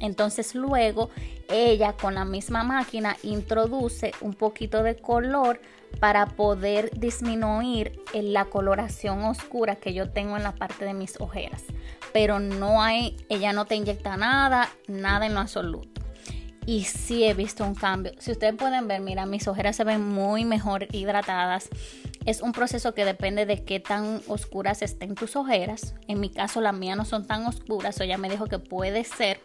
entonces 0.00 0.54
luego 0.54 1.10
ella 1.48 1.94
con 1.94 2.14
la 2.14 2.24
misma 2.24 2.62
máquina 2.62 3.16
introduce 3.22 4.12
un 4.20 4.34
poquito 4.34 4.82
de 4.82 4.96
color 4.96 5.60
para 6.00 6.26
poder 6.26 6.90
disminuir 6.98 8.00
la 8.12 8.46
coloración 8.46 9.24
oscura 9.24 9.76
que 9.76 9.94
yo 9.94 10.10
tengo 10.10 10.36
en 10.36 10.42
la 10.42 10.54
parte 10.54 10.84
de 10.84 10.94
mis 10.94 11.20
ojeras. 11.20 11.64
Pero 12.12 12.38
no 12.38 12.82
hay, 12.82 13.16
ella 13.28 13.52
no 13.52 13.64
te 13.64 13.74
inyecta 13.74 14.16
nada, 14.16 14.68
nada 14.88 15.26
en 15.26 15.34
lo 15.34 15.40
absoluto. 15.40 16.02
Y 16.66 16.84
sí 16.84 17.24
he 17.24 17.34
visto 17.34 17.64
un 17.64 17.74
cambio. 17.74 18.12
Si 18.18 18.30
ustedes 18.30 18.54
pueden 18.54 18.88
ver, 18.88 19.00
mira, 19.00 19.26
mis 19.26 19.46
ojeras 19.48 19.76
se 19.76 19.84
ven 19.84 20.00
muy 20.00 20.44
mejor 20.44 20.86
hidratadas. 20.92 21.68
Es 22.24 22.40
un 22.40 22.52
proceso 22.52 22.94
que 22.94 23.04
depende 23.04 23.44
de 23.44 23.64
qué 23.64 23.80
tan 23.80 24.22
oscuras 24.28 24.80
estén 24.80 25.14
tus 25.14 25.36
ojeras. 25.36 25.94
En 26.08 26.20
mi 26.20 26.30
caso, 26.30 26.62
las 26.62 26.72
mías 26.72 26.96
no 26.96 27.04
son 27.04 27.26
tan 27.26 27.44
oscuras. 27.46 28.00
O 28.00 28.02
ella 28.02 28.16
me 28.16 28.30
dijo 28.30 28.46
que 28.46 28.58
puede 28.58 29.04
ser 29.04 29.40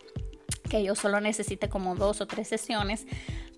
que 0.69 0.83
yo 0.83 0.95
solo 0.95 1.19
necesite 1.19 1.67
como 1.67 1.95
dos 1.95 2.21
o 2.21 2.27
tres 2.27 2.47
sesiones, 2.47 3.05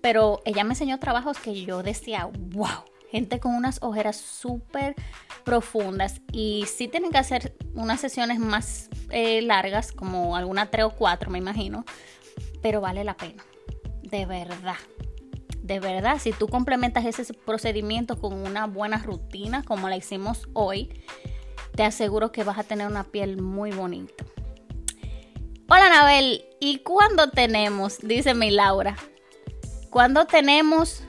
pero 0.00 0.40
ella 0.44 0.64
me 0.64 0.70
enseñó 0.70 0.98
trabajos 0.98 1.38
que 1.38 1.64
yo 1.64 1.82
decía, 1.82 2.28
wow, 2.34 2.84
gente 3.10 3.38
con 3.38 3.54
unas 3.54 3.78
ojeras 3.82 4.16
súper 4.16 4.96
profundas 5.44 6.20
y 6.32 6.64
sí 6.66 6.88
tienen 6.88 7.10
que 7.10 7.18
hacer 7.18 7.54
unas 7.74 8.00
sesiones 8.00 8.38
más 8.38 8.88
eh, 9.10 9.42
largas, 9.42 9.92
como 9.92 10.34
alguna 10.34 10.70
tres 10.70 10.86
o 10.86 10.90
cuatro, 10.90 11.30
me 11.30 11.38
imagino, 11.38 11.84
pero 12.62 12.80
vale 12.80 13.04
la 13.04 13.16
pena, 13.16 13.44
de 14.02 14.26
verdad. 14.26 14.76
De 15.62 15.78
verdad, 15.78 16.18
si 16.18 16.32
tú 16.32 16.48
complementas 16.48 17.04
ese 17.04 17.32
procedimiento 17.34 18.18
con 18.18 18.32
una 18.32 18.66
buena 18.66 18.98
rutina 18.98 19.62
como 19.62 19.88
la 19.88 19.96
hicimos 19.96 20.48
hoy, 20.54 20.90
te 21.76 21.84
aseguro 21.84 22.32
que 22.32 22.42
vas 22.42 22.58
a 22.58 22.64
tener 22.64 22.88
una 22.88 23.04
piel 23.04 23.40
muy 23.40 23.70
bonita. 23.70 24.24
Hola 25.74 25.86
Anabel, 25.86 26.44
¿y 26.60 26.80
cuándo 26.80 27.30
tenemos? 27.30 27.96
Dice 28.02 28.34
mi 28.34 28.50
Laura. 28.50 28.94
¿Cuándo 29.88 30.26
tenemos? 30.26 31.02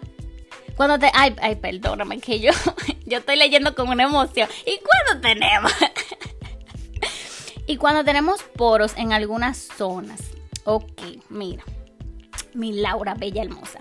Cuando 0.77 0.97
te... 0.97 1.11
Ay, 1.13 1.35
ay, 1.41 1.57
perdóname, 1.57 2.21
que 2.21 2.39
yo, 2.39 2.51
yo 3.05 3.17
estoy 3.17 3.35
leyendo 3.35 3.75
con 3.75 3.89
una 3.89 4.03
emoción. 4.03 4.47
¿Y 4.65 4.79
cuándo 4.79 5.27
tenemos? 5.27 5.73
y 7.67 7.75
cuando 7.75 8.05
tenemos 8.05 8.41
poros 8.55 8.93
en 8.95 9.11
algunas 9.11 9.57
zonas. 9.57 10.21
Ok, 10.63 11.01
mira. 11.27 11.65
Mi 12.53 12.71
Laura, 12.71 13.15
bella 13.15 13.43
hermosa. 13.43 13.79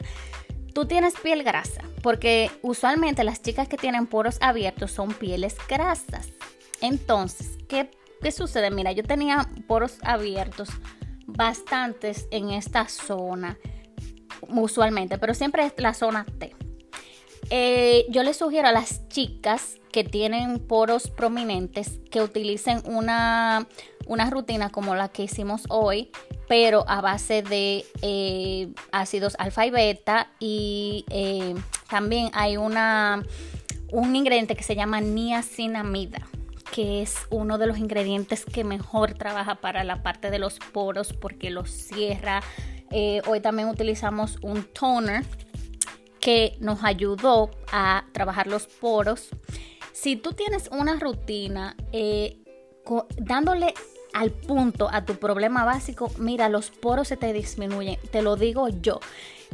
Tú 0.74 0.86
tienes 0.86 1.14
piel 1.14 1.44
grasa, 1.44 1.82
porque 2.02 2.50
usualmente 2.60 3.22
las 3.22 3.40
chicas 3.40 3.68
que 3.68 3.76
tienen 3.76 4.08
poros 4.08 4.38
abiertos 4.40 4.90
son 4.90 5.14
pieles 5.14 5.54
grasas. 5.68 6.30
Entonces, 6.80 7.56
¿qué 7.68 7.88
¿Qué 8.22 8.30
sucede? 8.30 8.70
Mira, 8.70 8.92
yo 8.92 9.02
tenía 9.02 9.48
poros 9.66 9.98
abiertos 10.02 10.68
bastantes 11.26 12.28
en 12.30 12.50
esta 12.50 12.88
zona, 12.88 13.58
usualmente, 14.48 15.18
pero 15.18 15.34
siempre 15.34 15.66
es 15.66 15.72
la 15.78 15.92
zona 15.92 16.24
T. 16.38 16.54
Eh, 17.50 18.06
yo 18.10 18.22
les 18.22 18.36
sugiero 18.36 18.68
a 18.68 18.72
las 18.72 19.08
chicas 19.08 19.80
que 19.90 20.04
tienen 20.04 20.60
poros 20.60 21.10
prominentes 21.10 21.98
que 22.10 22.22
utilicen 22.22 22.80
una, 22.84 23.66
una 24.06 24.30
rutina 24.30 24.70
como 24.70 24.94
la 24.94 25.08
que 25.08 25.24
hicimos 25.24 25.64
hoy, 25.68 26.10
pero 26.48 26.84
a 26.88 27.00
base 27.00 27.42
de 27.42 27.84
eh, 28.02 28.72
ácidos 28.92 29.34
alfa 29.38 29.66
y 29.66 29.70
beta 29.70 30.30
y 30.38 31.04
eh, 31.10 31.54
también 31.90 32.30
hay 32.34 32.56
una, 32.56 33.24
un 33.90 34.14
ingrediente 34.14 34.54
que 34.54 34.62
se 34.62 34.76
llama 34.76 35.00
niacinamida 35.00 36.28
que 36.72 37.02
es 37.02 37.14
uno 37.28 37.58
de 37.58 37.66
los 37.66 37.76
ingredientes 37.76 38.46
que 38.46 38.64
mejor 38.64 39.12
trabaja 39.12 39.56
para 39.56 39.84
la 39.84 40.02
parte 40.02 40.30
de 40.30 40.38
los 40.38 40.58
poros 40.58 41.12
porque 41.12 41.50
los 41.50 41.70
cierra. 41.70 42.42
Eh, 42.90 43.20
hoy 43.26 43.40
también 43.40 43.68
utilizamos 43.68 44.38
un 44.40 44.64
toner 44.64 45.24
que 46.18 46.56
nos 46.60 46.82
ayudó 46.82 47.50
a 47.70 48.06
trabajar 48.12 48.46
los 48.46 48.66
poros. 48.66 49.28
Si 49.92 50.16
tú 50.16 50.32
tienes 50.32 50.70
una 50.72 50.98
rutina 50.98 51.76
eh, 51.92 52.38
dándole 53.18 53.74
al 54.14 54.30
punto 54.30 54.88
a 54.90 55.04
tu 55.04 55.16
problema 55.16 55.66
básico, 55.66 56.10
mira, 56.16 56.48
los 56.48 56.70
poros 56.70 57.08
se 57.08 57.18
te 57.18 57.34
disminuyen, 57.34 57.98
te 58.10 58.22
lo 58.22 58.36
digo 58.36 58.68
yo. 58.68 58.98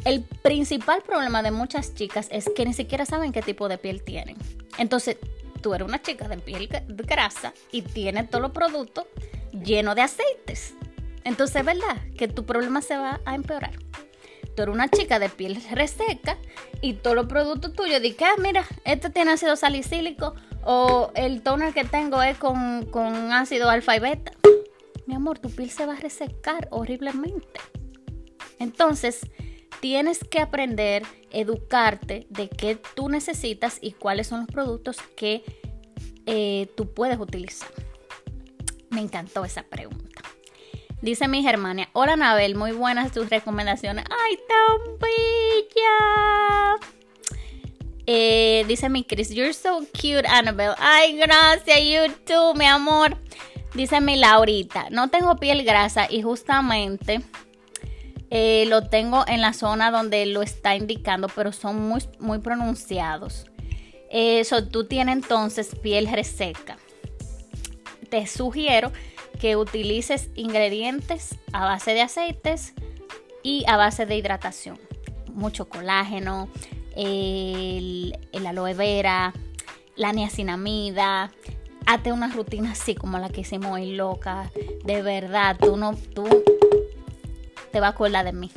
El 0.05 0.23
principal 0.23 1.01
problema 1.01 1.43
de 1.43 1.51
muchas 1.51 1.93
chicas 1.95 2.29
es 2.31 2.49
que 2.55 2.63
ni 2.65 2.73
siquiera 2.73 3.05
saben 3.05 3.33
qué 3.33 3.41
tipo 3.41 3.67
de 3.67 3.77
piel 3.77 4.03
tienen. 4.03 4.37
Entonces, 4.77 5.17
tú 5.61 5.73
eres 5.73 5.87
una 5.87 6.01
chica 6.01 6.27
de 6.27 6.37
piel 6.37 6.67
grasa 6.87 7.53
y 7.71 7.81
tienes 7.81 8.29
todos 8.29 8.41
los 8.41 8.51
productos 8.51 9.05
llenos 9.51 9.95
de 9.95 10.01
aceites. 10.01 10.73
Entonces, 11.23 11.63
¿verdad? 11.63 11.97
Que 12.17 12.27
tu 12.27 12.45
problema 12.45 12.81
se 12.81 12.97
va 12.97 13.19
a 13.25 13.35
empeorar. 13.35 13.73
Tú 14.55 14.63
eres 14.63 14.73
una 14.73 14.89
chica 14.89 15.19
de 15.19 15.29
piel 15.29 15.61
reseca 15.71 16.37
y 16.81 16.93
todos 16.93 17.15
los 17.15 17.27
productos 17.27 17.73
tuyos, 17.73 18.01
di 18.01 18.13
que, 18.13 18.25
ah, 18.25 18.35
mira, 18.39 18.65
este 18.83 19.09
tiene 19.09 19.31
ácido 19.31 19.55
salicílico 19.55 20.33
o 20.63 21.11
el 21.15 21.41
toner 21.41 21.73
que 21.73 21.83
tengo 21.83 22.21
es 22.21 22.37
con, 22.37 22.85
con 22.85 23.31
ácido 23.31 23.69
alfa 23.69 23.95
y 23.95 23.99
beta. 23.99 24.31
Mi 25.05 25.15
amor, 25.15 25.39
tu 25.39 25.49
piel 25.49 25.69
se 25.69 25.85
va 25.85 25.93
a 25.93 25.99
resecar 25.99 26.67
horriblemente. 26.71 27.59
Entonces, 28.59 29.21
tienes 29.79 30.23
que 30.23 30.39
aprender, 30.39 31.03
educarte 31.31 32.27
de 32.29 32.49
qué 32.49 32.79
tú 32.95 33.09
necesitas 33.09 33.77
y 33.81 33.91
cuáles 33.91 34.27
son 34.27 34.41
los 34.41 34.47
productos 34.47 34.97
que 35.15 35.43
eh, 36.25 36.67
tú 36.75 36.93
puedes 36.93 37.19
utilizar. 37.19 37.69
Me 38.89 39.01
encantó 39.01 39.45
esa 39.45 39.63
pregunta. 39.63 40.21
Dice 41.01 41.27
mi 41.29 41.41
Germania, 41.41 41.89
hola 41.93 42.13
Anabel, 42.13 42.55
muy 42.55 42.73
buenas 42.73 43.11
tus 43.13 43.29
recomendaciones. 43.29 44.03
¡Ay, 44.09 44.37
tan 44.47 44.97
bella! 44.99 46.87
Eh, 48.05 48.65
dice 48.67 48.89
mi 48.89 49.03
Chris, 49.03 49.29
you're 49.29 49.53
so 49.53 49.79
cute, 49.93 50.27
Annabelle. 50.27 50.75
Ay, 50.77 51.17
gracias, 51.17 51.79
you 51.79 52.13
too, 52.25 52.53
mi 52.55 52.65
amor. 52.65 53.15
Dice 53.73 54.01
mi 54.01 54.17
Laurita, 54.17 54.89
no 54.89 55.09
tengo 55.09 55.37
piel 55.37 55.63
grasa 55.63 56.07
y 56.09 56.21
justamente 56.21 57.21
eh, 58.31 58.65
lo 58.67 58.87
tengo 58.87 59.25
en 59.27 59.41
la 59.41 59.53
zona 59.53 59.91
donde 59.91 60.25
lo 60.25 60.41
está 60.41 60.75
indicando, 60.75 61.27
pero 61.29 61.51
son 61.51 61.87
muy, 61.87 62.03
muy 62.19 62.39
pronunciados. 62.39 63.45
Eso, 64.09 64.67
tú 64.67 64.85
tienes 64.85 65.15
entonces 65.15 65.75
piel 65.81 66.07
reseca. 66.07 66.77
Te 68.09 68.25
sugiero 68.27 68.91
que 69.39 69.55
utilices 69.55 70.29
ingredientes 70.35 71.37
a 71.53 71.65
base 71.65 71.93
de 71.93 72.01
aceites 72.01 72.73
y 73.43 73.63
a 73.67 73.77
base 73.77 74.05
de 74.05 74.17
hidratación. 74.17 74.79
Mucho 75.33 75.69
colágeno, 75.69 76.49
el, 76.95 78.13
aloe 78.45 78.73
vera, 78.73 79.33
la 79.95 80.11
niacinamida. 80.11 81.31
Hazte 81.85 82.11
una 82.11 82.27
rutina 82.27 82.71
así 82.71 82.93
como 82.93 83.17
la 83.17 83.29
que 83.29 83.41
hicimos 83.41 83.71
hoy, 83.71 83.95
loca. 83.95 84.51
De 84.83 85.01
verdad, 85.01 85.55
tú 85.59 85.77
no, 85.77 85.95
tú 85.95 86.27
te 87.69 87.79
va 87.79 87.87
a 87.87 87.91
acordar 87.91 88.25
de 88.25 88.33
mí. 88.33 88.51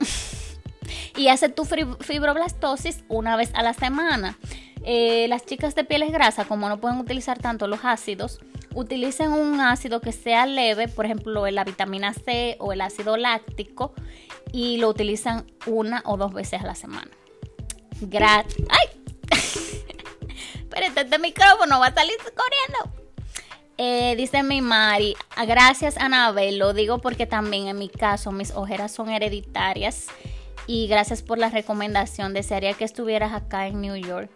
y 1.16 1.28
hace 1.28 1.48
tu 1.48 1.64
fibroblastosis 1.64 3.04
una 3.08 3.36
vez 3.36 3.50
a 3.54 3.62
la 3.62 3.74
semana. 3.74 4.38
Eh, 4.86 5.26
las 5.28 5.46
chicas 5.46 5.74
de 5.74 5.84
pieles 5.84 6.12
grasa, 6.12 6.44
como 6.44 6.68
no 6.68 6.78
pueden 6.78 6.98
utilizar 6.98 7.38
tanto 7.38 7.66
los 7.68 7.80
ácidos, 7.84 8.40
utilicen 8.74 9.32
un 9.32 9.60
ácido 9.60 10.00
que 10.00 10.12
sea 10.12 10.44
leve, 10.46 10.88
por 10.88 11.06
ejemplo, 11.06 11.48
la 11.50 11.64
vitamina 11.64 12.12
C 12.12 12.56
o 12.60 12.72
el 12.72 12.82
ácido 12.82 13.16
láctico, 13.16 13.94
y 14.52 14.76
lo 14.76 14.88
utilizan 14.88 15.46
una 15.66 16.02
o 16.04 16.16
dos 16.16 16.34
veces 16.34 16.60
a 16.60 16.66
la 16.66 16.74
semana. 16.74 17.10
Gracias. 18.00 18.68
¡Ay! 18.68 19.00
Espérate, 20.54 21.00
este 21.00 21.18
micrófono 21.18 21.80
va 21.80 21.86
a 21.86 21.94
salir 21.94 22.16
corriendo. 22.18 23.03
Eh, 23.76 24.14
dice 24.16 24.44
mi 24.44 24.60
Mari, 24.60 25.16
gracias 25.48 25.96
Anabel, 25.96 26.58
lo 26.58 26.72
digo 26.74 26.98
porque 26.98 27.26
también 27.26 27.66
en 27.66 27.76
mi 27.76 27.88
caso 27.88 28.30
mis 28.30 28.52
ojeras 28.52 28.92
son 28.92 29.10
hereditarias 29.10 30.06
y 30.68 30.86
gracias 30.86 31.22
por 31.22 31.38
la 31.38 31.50
recomendación, 31.50 32.34
desearía 32.34 32.74
que 32.74 32.84
estuvieras 32.84 33.32
acá 33.32 33.66
en 33.66 33.80
New 33.80 33.96
York. 33.96 34.30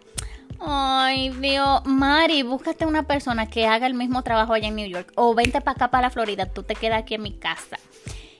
Ay, 0.59 1.29
Dios, 1.29 1.85
Mari, 1.85 2.43
búscate 2.43 2.85
una 2.85 3.03
persona 3.03 3.49
que 3.49 3.65
haga 3.65 3.87
el 3.87 3.93
mismo 3.93 4.23
trabajo 4.23 4.53
allá 4.53 4.67
en 4.67 4.75
New 4.75 4.89
York 4.89 5.13
o 5.15 5.33
vente 5.33 5.61
para 5.61 5.75
acá, 5.75 5.89
para 5.89 6.07
la 6.07 6.09
Florida, 6.09 6.45
tú 6.45 6.63
te 6.63 6.75
quedas 6.75 6.99
aquí 6.99 7.15
en 7.15 7.21
mi 7.21 7.31
casa 7.31 7.77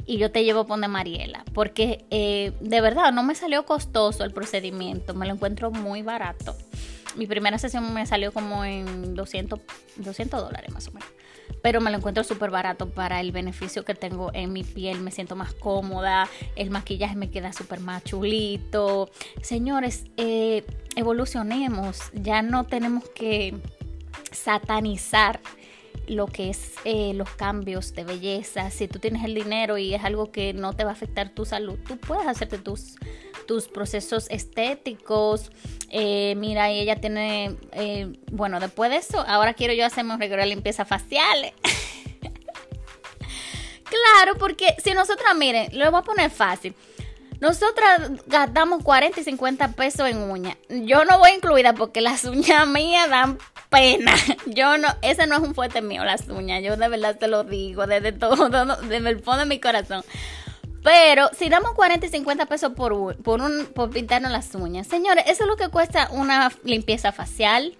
y 0.05 0.17
yo 0.17 0.31
te 0.31 0.43
llevo 0.43 0.61
a 0.61 0.67
poner 0.67 0.89
Mariela, 0.89 1.45
porque 1.53 2.03
eh, 2.09 2.51
de 2.59 2.81
verdad 2.81 3.13
no 3.13 3.23
me 3.23 3.35
salió 3.35 3.65
costoso 3.65 4.25
el 4.25 4.33
procedimiento, 4.33 5.13
me 5.13 5.25
lo 5.27 5.33
encuentro 5.33 5.71
muy 5.71 6.01
barato. 6.01 6.55
Mi 7.19 7.27
primera 7.27 7.57
sesión 7.57 7.93
me 7.93 8.05
salió 8.05 8.31
como 8.31 8.63
en 8.63 9.13
200, 9.13 9.59
200 9.97 10.41
dólares 10.41 10.73
más 10.73 10.87
o 10.87 10.91
menos. 10.91 11.09
Pero 11.61 11.81
me 11.81 11.91
lo 11.91 11.97
encuentro 11.97 12.23
súper 12.23 12.49
barato 12.49 12.89
para 12.89 13.19
el 13.19 13.33
beneficio 13.33 13.83
que 13.83 13.93
tengo 13.93 14.31
en 14.33 14.53
mi 14.53 14.63
piel. 14.63 15.01
Me 15.01 15.11
siento 15.11 15.35
más 15.35 15.53
cómoda, 15.53 16.29
el 16.55 16.69
maquillaje 16.69 17.17
me 17.17 17.29
queda 17.29 17.51
súper 17.51 17.81
más 17.81 18.05
chulito. 18.05 19.11
Señores, 19.41 20.05
eh, 20.15 20.63
evolucionemos. 20.95 21.99
Ya 22.13 22.41
no 22.41 22.63
tenemos 22.63 23.09
que 23.09 23.53
satanizar 24.31 25.41
lo 26.07 26.27
que 26.27 26.49
es 26.49 26.75
eh, 26.85 27.13
los 27.13 27.29
cambios 27.31 27.93
de 27.93 28.05
belleza. 28.05 28.71
Si 28.71 28.87
tú 28.87 28.99
tienes 28.99 29.25
el 29.25 29.33
dinero 29.33 29.77
y 29.77 29.93
es 29.93 30.05
algo 30.05 30.31
que 30.31 30.53
no 30.53 30.71
te 30.71 30.85
va 30.85 30.91
a 30.91 30.93
afectar 30.93 31.29
tu 31.35 31.43
salud, 31.43 31.77
tú 31.85 31.97
puedes 31.97 32.27
hacerte 32.27 32.57
tus, 32.57 32.95
tus 33.49 33.67
procesos 33.67 34.27
estéticos. 34.29 35.49
Eh, 35.89 36.35
mira, 36.37 36.71
y 36.71 36.81
ella 36.81 36.97
tiene, 36.97 37.55
eh, 37.71 38.13
bueno, 38.31 38.59
después 38.59 38.91
de 38.91 38.97
eso, 38.97 39.25
ahora 39.27 39.55
quiero 39.55 39.73
yo 39.73 39.87
hacerme 39.87 40.13
un 40.13 40.19
regalo 40.19 40.43
de 40.43 40.49
limpieza 40.49 40.85
facial. 40.85 41.51
claro, 43.83 44.37
porque 44.37 44.75
si 44.83 44.93
nosotras, 44.93 45.35
miren, 45.35 45.67
lo 45.79 45.89
voy 45.89 45.99
a 45.99 46.03
poner 46.03 46.29
fácil. 46.29 46.75
Nosotras 47.39 48.11
gastamos 48.27 48.83
40 48.83 49.19
y 49.19 49.23
50 49.23 49.71
pesos 49.71 50.07
en 50.07 50.29
uñas. 50.29 50.55
Yo 50.69 51.03
no 51.05 51.17
voy 51.17 51.31
incluida 51.31 51.73
porque 51.73 52.01
las 52.01 52.25
uñas 52.25 52.67
mías 52.67 53.09
dan 53.09 53.39
pena. 53.71 54.13
Yo 54.45 54.77
no, 54.77 54.89
ese 55.01 55.25
no 55.25 55.37
es 55.37 55.41
un 55.41 55.55
fuerte 55.55 55.81
mío, 55.81 56.03
las 56.03 56.27
uñas. 56.27 56.61
Yo 56.61 56.77
de 56.77 56.87
verdad 56.87 57.17
te 57.17 57.27
lo 57.27 57.45
digo, 57.45 57.87
desde 57.87 58.11
todo, 58.11 58.49
desde 58.83 59.09
el 59.09 59.23
fondo 59.23 59.39
de 59.39 59.45
mi 59.45 59.59
corazón. 59.59 60.03
Pero 60.83 61.29
si 61.37 61.49
damos 61.49 61.73
40 61.73 62.05
y 62.05 62.09
50 62.09 62.45
pesos 62.45 62.73
por, 62.73 63.17
por, 63.17 63.41
un, 63.41 63.65
por 63.65 63.89
pintarnos 63.89 64.31
las 64.31 64.53
uñas, 64.55 64.87
señores, 64.87 65.25
eso 65.27 65.43
es 65.43 65.49
lo 65.49 65.55
que 65.55 65.69
cuesta 65.69 66.09
una 66.11 66.51
limpieza 66.63 67.11
facial. 67.11 67.75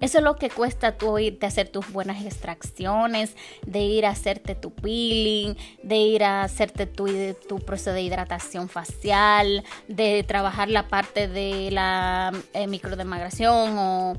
Eso 0.00 0.18
es 0.18 0.24
lo 0.24 0.36
que 0.36 0.50
cuesta 0.50 0.98
tú 0.98 1.18
irte 1.18 1.46
a 1.46 1.48
hacer 1.48 1.68
tus 1.68 1.90
buenas 1.90 2.22
extracciones, 2.26 3.36
de 3.64 3.80
ir 3.80 4.04
a 4.04 4.10
hacerte 4.10 4.54
tu 4.54 4.70
peeling, 4.70 5.54
de 5.82 5.96
ir 5.96 6.24
a 6.24 6.42
hacerte 6.42 6.86
tu, 6.86 7.06
tu 7.48 7.58
proceso 7.60 7.92
de 7.92 8.02
hidratación 8.02 8.68
facial, 8.68 9.64
de 9.88 10.22
trabajar 10.24 10.68
la 10.68 10.88
parte 10.88 11.26
de 11.26 11.70
la 11.70 12.32
eh, 12.52 12.66
microdemagración 12.66 13.78
o 13.78 14.16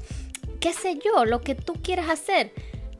qué 0.59 0.73
sé 0.73 0.97
yo, 1.05 1.25
lo 1.25 1.41
que 1.41 1.53
tú 1.53 1.73
quieras 1.73 2.09
hacer. 2.09 2.51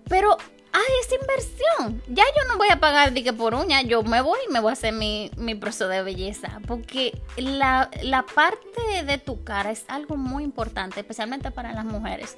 Pero 0.08 0.38
ay, 0.76 0.94
es 1.02 1.20
inversión. 1.22 2.02
Ya 2.14 2.24
yo 2.36 2.52
no 2.52 2.58
voy 2.58 2.68
a 2.70 2.80
pagar 2.80 3.14
de 3.14 3.24
que 3.24 3.32
por 3.32 3.56
uña, 3.56 3.82
yo 3.82 4.04
me 4.04 4.22
voy 4.22 4.40
y 4.48 4.52
me 4.52 4.60
voy 4.60 4.72
a 4.72 4.74
hacer 4.74 4.94
mi, 4.94 5.30
proceso 5.60 5.88
de 5.88 6.04
belleza. 6.04 6.60
Porque 6.68 7.18
la, 7.38 7.90
parte 8.34 9.04
de 9.06 9.18
tu 9.18 9.44
cara 9.44 9.72
es 9.72 9.86
algo 9.88 10.18
muy 10.18 10.44
importante, 10.44 11.00
especialmente 11.00 11.52
para 11.52 11.74
las 11.74 11.86
mujeres. 11.86 12.36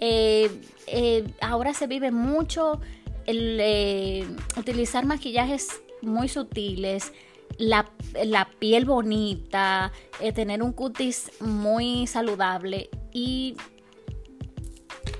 Eh, 0.00 0.50
eh, 0.86 1.24
ahora 1.40 1.72
se 1.72 1.86
vive 1.86 2.10
mucho 2.10 2.80
el 3.26 3.58
eh, 3.60 4.26
utilizar 4.58 5.06
maquillajes 5.06 5.80
muy 6.02 6.28
sutiles. 6.28 7.12
La, 7.56 7.88
la 8.24 8.48
piel 8.58 8.84
bonita, 8.84 9.92
tener 10.34 10.60
un 10.60 10.72
cutis 10.72 11.30
muy 11.40 12.06
saludable 12.08 12.90
y 13.12 13.56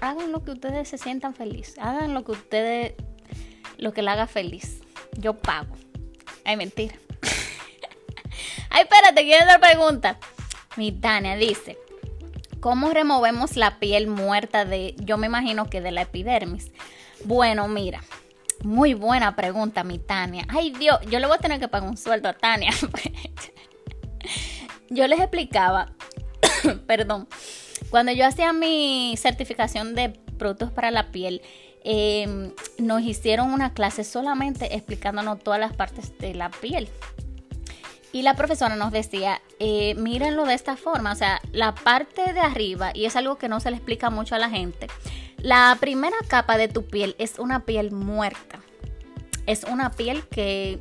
hagan 0.00 0.32
lo 0.32 0.44
que 0.44 0.52
ustedes 0.52 0.88
se 0.88 0.98
sientan 0.98 1.34
feliz. 1.34 1.76
Hagan 1.78 2.14
lo 2.14 2.24
que 2.24 2.32
ustedes, 2.32 2.94
lo 3.78 3.92
que 3.92 4.02
le 4.02 4.10
haga 4.10 4.26
feliz. 4.26 4.80
Yo 5.18 5.34
pago. 5.34 5.74
Ay, 6.44 6.56
mentira. 6.56 6.94
Ay, 8.70 8.82
espérate, 8.82 9.22
quiero 9.22 9.44
otra 9.44 9.60
pregunta. 9.60 10.18
Mi 10.76 10.92
Tania 10.92 11.36
dice, 11.36 11.78
¿cómo 12.60 12.90
removemos 12.90 13.56
la 13.56 13.78
piel 13.78 14.08
muerta 14.08 14.64
de, 14.64 14.94
yo 14.98 15.16
me 15.18 15.26
imagino 15.26 15.70
que 15.70 15.80
de 15.80 15.92
la 15.92 16.02
epidermis? 16.02 16.72
Bueno, 17.24 17.68
mira, 17.68 18.02
muy 18.64 18.94
buena 18.94 19.36
pregunta, 19.36 19.84
mi 19.84 19.98
Tania. 19.98 20.46
Ay, 20.48 20.70
Dios, 20.70 20.98
yo 21.08 21.18
le 21.18 21.26
voy 21.26 21.36
a 21.36 21.40
tener 21.40 21.60
que 21.60 21.68
pagar 21.68 21.88
un 21.88 21.96
sueldo 21.96 22.28
a 22.28 22.32
Tania. 22.32 22.70
yo 24.90 25.06
les 25.06 25.20
explicaba, 25.20 25.92
perdón, 26.86 27.28
cuando 27.94 28.10
yo 28.10 28.26
hacía 28.26 28.52
mi 28.52 29.14
certificación 29.16 29.94
de 29.94 30.08
productos 30.36 30.72
para 30.72 30.90
la 30.90 31.12
piel, 31.12 31.42
em, 31.84 32.50
nos 32.76 33.02
hicieron 33.02 33.52
una 33.52 33.72
clase 33.72 34.02
solamente 34.02 34.74
explicándonos 34.74 35.38
todas 35.38 35.60
las 35.60 35.74
partes 35.74 36.18
de 36.18 36.34
la 36.34 36.50
piel. 36.50 36.88
Y 38.10 38.22
la 38.22 38.34
profesora 38.34 38.74
nos 38.74 38.90
decía, 38.90 39.40
eh, 39.60 39.94
mírenlo 39.94 40.44
de 40.44 40.54
esta 40.54 40.76
forma, 40.76 41.12
o 41.12 41.14
sea, 41.14 41.40
la 41.52 41.76
parte 41.76 42.32
de 42.32 42.40
arriba, 42.40 42.90
y 42.92 43.04
es 43.04 43.14
algo 43.14 43.38
que 43.38 43.48
no 43.48 43.60
se 43.60 43.70
le 43.70 43.76
explica 43.76 44.10
mucho 44.10 44.34
a 44.34 44.40
la 44.40 44.50
gente, 44.50 44.88
la 45.38 45.76
primera 45.78 46.16
capa 46.26 46.56
de 46.56 46.66
tu 46.66 46.86
piel 46.86 47.14
es 47.20 47.38
una 47.38 47.60
piel 47.60 47.92
muerta. 47.92 48.58
Es 49.46 49.62
una 49.62 49.92
piel 49.92 50.26
que 50.26 50.80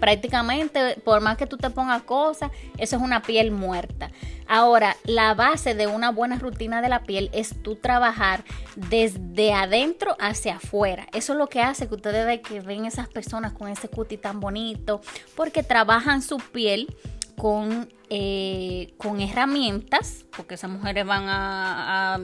prácticamente, 0.00 0.96
por 1.04 1.20
más 1.20 1.36
que 1.36 1.46
tú 1.46 1.56
te 1.56 1.70
pongas 1.70 2.02
cosas, 2.02 2.50
eso 2.78 2.96
es 2.96 3.02
una 3.02 3.22
piel 3.22 3.50
muerta. 3.50 4.10
Ahora, 4.48 4.96
la 5.04 5.34
base 5.34 5.74
de 5.74 5.86
una 5.86 6.10
buena 6.10 6.38
rutina 6.38 6.80
de 6.80 6.88
la 6.88 7.02
piel 7.02 7.30
es 7.32 7.60
tú 7.62 7.76
trabajar 7.76 8.44
desde 8.76 9.52
adentro 9.52 10.16
hacia 10.20 10.56
afuera. 10.56 11.06
Eso 11.12 11.32
es 11.32 11.38
lo 11.38 11.48
que 11.48 11.60
hace 11.60 11.88
que 11.88 11.94
ustedes 11.94 12.26
vean 12.26 12.40
que 12.40 12.60
ven 12.60 12.84
esas 12.84 13.08
personas 13.08 13.52
con 13.52 13.68
ese 13.68 13.88
cutis 13.88 14.20
tan 14.20 14.40
bonito, 14.40 15.00
porque 15.34 15.62
trabajan 15.62 16.22
su 16.22 16.38
piel 16.38 16.94
con, 17.36 17.88
eh, 18.08 18.94
con 18.98 19.20
herramientas, 19.20 20.24
porque 20.36 20.54
esas 20.54 20.70
mujeres 20.70 21.04
van 21.06 21.24
a 21.26 22.20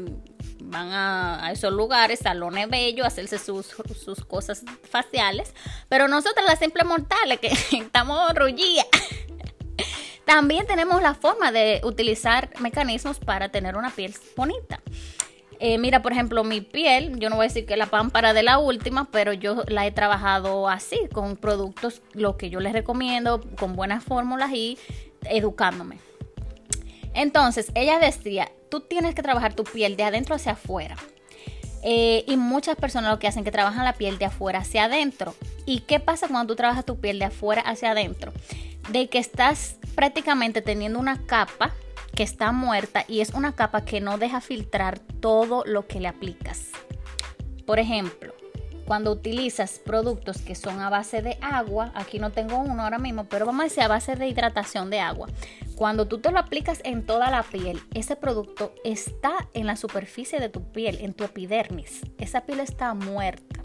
van 0.62 0.92
a, 0.92 1.50
esos 1.52 1.72
lugares, 1.72 2.20
salones 2.20 2.68
bellos, 2.68 3.04
a 3.04 3.08
hacerse 3.08 3.38
sus, 3.38 3.66
sus 3.66 4.24
cosas 4.24 4.64
faciales, 4.88 5.54
pero 5.88 6.08
nosotros 6.08 6.44
las 6.46 6.58
simples 6.58 6.86
mortales 6.86 7.40
que 7.40 7.48
estamos 7.76 8.34
rullías. 8.34 8.86
También 10.24 10.66
tenemos 10.66 11.02
la 11.02 11.14
forma 11.14 11.52
de 11.52 11.80
utilizar 11.84 12.50
mecanismos 12.60 13.18
para 13.18 13.50
tener 13.50 13.76
una 13.76 13.90
piel 13.90 14.14
bonita. 14.36 14.80
Eh, 15.64 15.78
mira, 15.78 16.02
por 16.02 16.12
ejemplo, 16.12 16.42
mi 16.42 16.60
piel, 16.60 17.20
yo 17.20 17.30
no 17.30 17.36
voy 17.36 17.44
a 17.44 17.48
decir 17.48 17.66
que 17.66 17.76
la 17.76 17.86
pámpara 17.86 18.32
de 18.32 18.42
la 18.42 18.58
última, 18.58 19.08
pero 19.12 19.32
yo 19.32 19.62
la 19.68 19.86
he 19.86 19.92
trabajado 19.92 20.68
así, 20.68 20.98
con 21.12 21.36
productos, 21.36 22.02
lo 22.14 22.36
que 22.36 22.50
yo 22.50 22.58
les 22.58 22.72
recomiendo, 22.72 23.40
con 23.58 23.76
buenas 23.76 24.02
fórmulas 24.02 24.50
y 24.52 24.76
educándome. 25.24 25.98
Entonces, 27.14 27.70
ella 27.74 27.98
decía, 27.98 28.50
tú 28.70 28.80
tienes 28.80 29.14
que 29.14 29.22
trabajar 29.22 29.54
tu 29.54 29.64
piel 29.64 29.96
de 29.96 30.04
adentro 30.04 30.34
hacia 30.34 30.52
afuera. 30.52 30.96
Eh, 31.82 32.24
y 32.28 32.36
muchas 32.36 32.76
personas 32.76 33.10
lo 33.10 33.18
que 33.18 33.26
hacen 33.26 33.40
es 33.40 33.44
que 33.44 33.52
trabajan 33.52 33.84
la 33.84 33.94
piel 33.94 34.18
de 34.18 34.26
afuera 34.26 34.60
hacia 34.60 34.84
adentro. 34.84 35.34
¿Y 35.66 35.80
qué 35.80 36.00
pasa 36.00 36.28
cuando 36.28 36.52
tú 36.52 36.56
trabajas 36.56 36.84
tu 36.84 37.00
piel 37.00 37.18
de 37.18 37.26
afuera 37.26 37.62
hacia 37.62 37.90
adentro? 37.90 38.32
De 38.90 39.08
que 39.08 39.18
estás 39.18 39.76
prácticamente 39.94 40.62
teniendo 40.62 40.98
una 40.98 41.26
capa 41.26 41.72
que 42.14 42.22
está 42.22 42.52
muerta 42.52 43.04
y 43.08 43.20
es 43.20 43.30
una 43.30 43.54
capa 43.54 43.84
que 43.84 44.00
no 44.00 44.18
deja 44.18 44.40
filtrar 44.40 44.98
todo 44.98 45.64
lo 45.66 45.86
que 45.86 46.00
le 46.00 46.08
aplicas. 46.08 46.68
Por 47.66 47.78
ejemplo, 47.78 48.34
cuando 48.84 49.12
utilizas 49.12 49.78
productos 49.78 50.42
que 50.42 50.54
son 50.54 50.80
a 50.80 50.90
base 50.90 51.22
de 51.22 51.38
agua, 51.40 51.92
aquí 51.94 52.18
no 52.18 52.30
tengo 52.30 52.58
uno 52.58 52.82
ahora 52.82 52.98
mismo, 52.98 53.24
pero 53.24 53.46
vamos 53.46 53.60
a 53.60 53.64
decir 53.64 53.82
a 53.82 53.88
base 53.88 54.16
de 54.16 54.28
hidratación 54.28 54.90
de 54.90 55.00
agua. 55.00 55.28
Cuando 55.76 56.06
tú 56.06 56.18
te 56.18 56.30
lo 56.30 56.38
aplicas 56.38 56.80
en 56.84 57.04
toda 57.04 57.30
la 57.30 57.42
piel, 57.42 57.80
ese 57.94 58.16
producto 58.16 58.74
está 58.84 59.48
en 59.54 59.66
la 59.66 59.76
superficie 59.76 60.38
de 60.40 60.48
tu 60.48 60.70
piel, 60.72 60.98
en 61.00 61.14
tu 61.14 61.24
epidermis. 61.24 62.02
Esa 62.18 62.42
piel 62.42 62.60
está 62.60 62.94
muerta. 62.94 63.62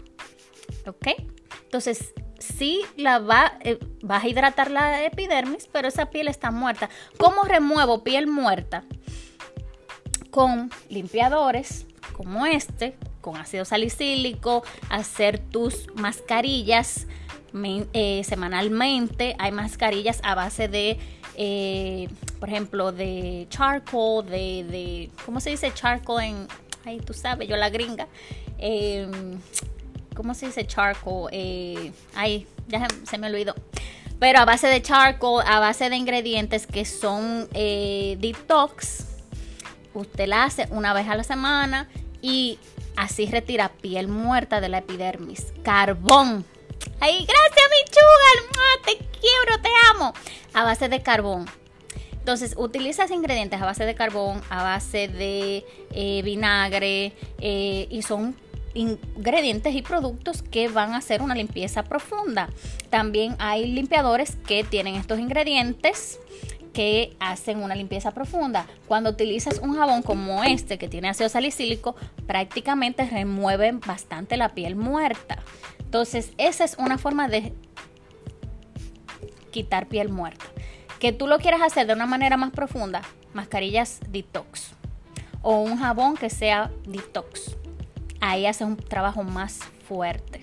¿Ok? 0.86 1.08
Entonces, 1.64 2.14
sí 2.38 2.82
la 2.96 3.18
va, 3.18 3.58
eh, 3.60 3.78
vas 4.02 4.24
a 4.24 4.28
hidratar 4.28 4.70
la 4.70 5.04
epidermis, 5.04 5.68
pero 5.70 5.88
esa 5.88 6.10
piel 6.10 6.28
está 6.28 6.50
muerta. 6.50 6.88
¿Cómo 7.18 7.42
remuevo 7.44 8.02
piel 8.04 8.26
muerta? 8.26 8.84
Con 10.30 10.70
limpiadores 10.88 11.86
como 12.18 12.46
este, 12.46 12.96
con 13.20 13.36
ácido 13.36 13.64
salicílico, 13.64 14.64
hacer 14.90 15.38
tus 15.38 15.86
mascarillas 15.94 17.06
eh, 17.92 18.22
semanalmente. 18.24 19.36
Hay 19.38 19.52
mascarillas 19.52 20.20
a 20.24 20.34
base 20.34 20.66
de, 20.66 20.98
eh, 21.40 22.08
por 22.40 22.48
ejemplo, 22.48 22.90
de 22.90 23.46
charcoal, 23.48 24.26
de, 24.26 24.64
de, 24.64 25.10
¿cómo 25.24 25.38
se 25.38 25.50
dice 25.50 25.72
charcoal 25.72 26.24
en, 26.24 26.48
ay, 26.84 26.98
tú 26.98 27.14
sabes, 27.14 27.48
yo 27.48 27.56
la 27.56 27.70
gringa. 27.70 28.08
Em, 28.58 29.38
¿Cómo 30.16 30.34
se 30.34 30.46
dice 30.46 30.66
charcoal? 30.66 31.30
Eh, 31.32 31.92
ay, 32.16 32.48
ya 32.66 32.88
se 33.04 33.18
me 33.18 33.28
olvidó. 33.28 33.54
Pero 34.18 34.40
a 34.40 34.44
base 34.44 34.66
de 34.66 34.82
charcoal, 34.82 35.46
a 35.46 35.60
base 35.60 35.88
de 35.88 35.96
ingredientes 35.96 36.66
que 36.66 36.84
son 36.84 37.48
detox, 37.52 39.06
usted 39.94 40.26
la 40.26 40.42
hace 40.42 40.66
una 40.72 40.92
vez 40.92 41.06
a 41.08 41.14
la 41.14 41.22
semana 41.22 41.88
y 42.20 42.58
así 42.96 43.26
retira 43.26 43.68
piel 43.68 44.08
muerta 44.08 44.60
de 44.60 44.68
la 44.68 44.78
epidermis. 44.78 45.52
Carbón. 45.62 46.44
Ay, 47.00 47.26
gracias, 47.26 47.68
mi 47.70 47.90
chuga. 47.90 48.84
Te 48.84 48.96
quiero, 49.20 49.62
te 49.62 49.68
amo. 49.90 50.12
A 50.54 50.64
base 50.64 50.88
de 50.88 51.02
carbón. 51.02 51.46
Entonces, 52.12 52.54
utilizas 52.58 53.10
ingredientes 53.10 53.60
a 53.60 53.64
base 53.64 53.84
de 53.84 53.94
carbón, 53.94 54.42
a 54.50 54.62
base 54.62 55.08
de 55.08 55.64
eh, 55.92 56.22
vinagre 56.22 57.12
eh, 57.40 57.86
y 57.90 58.02
son 58.02 58.36
ingredientes 58.74 59.74
y 59.74 59.82
productos 59.82 60.42
que 60.42 60.68
van 60.68 60.92
a 60.92 60.98
hacer 60.98 61.22
una 61.22 61.34
limpieza 61.34 61.84
profunda. 61.84 62.50
También 62.90 63.34
hay 63.38 63.66
limpiadores 63.66 64.36
que 64.46 64.62
tienen 64.64 64.94
estos 64.94 65.18
ingredientes 65.18 66.20
que 66.72 67.16
hacen 67.18 67.62
una 67.62 67.74
limpieza 67.74 68.12
profunda. 68.12 68.66
Cuando 68.86 69.10
utilizas 69.10 69.58
un 69.58 69.76
jabón 69.76 70.02
como 70.02 70.44
este 70.44 70.78
que 70.78 70.88
tiene 70.88 71.08
ácido 71.08 71.28
salicílico, 71.28 71.96
prácticamente 72.26 73.04
remueven 73.04 73.80
bastante 73.80 74.36
la 74.36 74.50
piel 74.50 74.76
muerta. 74.76 75.38
Entonces, 75.88 76.32
esa 76.36 76.64
es 76.64 76.76
una 76.76 76.98
forma 76.98 77.28
de 77.28 77.54
quitar 79.50 79.88
piel 79.88 80.10
muerta. 80.10 80.44
Que 80.98 81.12
tú 81.12 81.26
lo 81.26 81.38
quieras 81.38 81.62
hacer 81.62 81.86
de 81.86 81.94
una 81.94 82.04
manera 82.04 82.36
más 82.36 82.50
profunda, 82.50 83.00
mascarillas 83.32 84.00
detox 84.06 84.72
o 85.40 85.60
un 85.60 85.78
jabón 85.78 86.18
que 86.18 86.28
sea 86.28 86.70
detox. 86.86 87.56
Ahí 88.20 88.44
haces 88.44 88.66
un 88.66 88.76
trabajo 88.76 89.22
más 89.22 89.60
fuerte. 89.88 90.42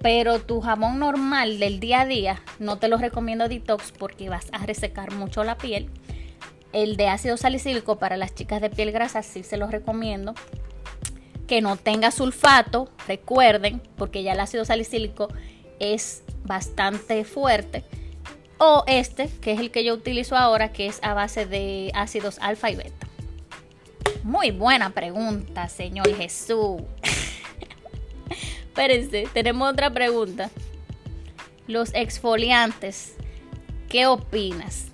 Pero 0.00 0.40
tu 0.40 0.62
jabón 0.62 0.98
normal 0.98 1.58
del 1.58 1.78
día 1.78 2.00
a 2.00 2.06
día 2.06 2.42
no 2.58 2.78
te 2.78 2.88
lo 2.88 2.96
recomiendo 2.96 3.50
detox 3.50 3.92
porque 3.92 4.30
vas 4.30 4.46
a 4.52 4.64
resecar 4.64 5.12
mucho 5.12 5.44
la 5.44 5.58
piel. 5.58 5.90
El 6.72 6.96
de 6.96 7.08
ácido 7.08 7.36
salicílico 7.36 7.98
para 7.98 8.16
las 8.16 8.34
chicas 8.34 8.62
de 8.62 8.70
piel 8.70 8.92
grasa 8.92 9.22
sí 9.22 9.42
se 9.42 9.58
los 9.58 9.70
recomiendo. 9.70 10.32
Que 11.50 11.60
no 11.60 11.76
tenga 11.76 12.12
sulfato, 12.12 12.88
recuerden, 13.08 13.82
porque 13.96 14.22
ya 14.22 14.34
el 14.34 14.38
ácido 14.38 14.64
salicílico 14.64 15.26
es 15.80 16.22
bastante 16.44 17.24
fuerte. 17.24 17.82
O 18.58 18.84
este, 18.86 19.28
que 19.40 19.50
es 19.50 19.58
el 19.58 19.72
que 19.72 19.82
yo 19.82 19.94
utilizo 19.94 20.36
ahora, 20.36 20.72
que 20.72 20.86
es 20.86 21.00
a 21.02 21.12
base 21.12 21.46
de 21.46 21.90
ácidos 21.92 22.38
alfa 22.38 22.70
y 22.70 22.76
beta. 22.76 23.08
Muy 24.22 24.52
buena 24.52 24.90
pregunta, 24.90 25.68
Señor 25.68 26.14
Jesús. 26.14 26.82
Espérense, 28.68 29.28
tenemos 29.32 29.72
otra 29.72 29.90
pregunta. 29.92 30.50
Los 31.66 31.92
exfoliantes, 31.94 33.16
¿qué 33.88 34.06
opinas? 34.06 34.89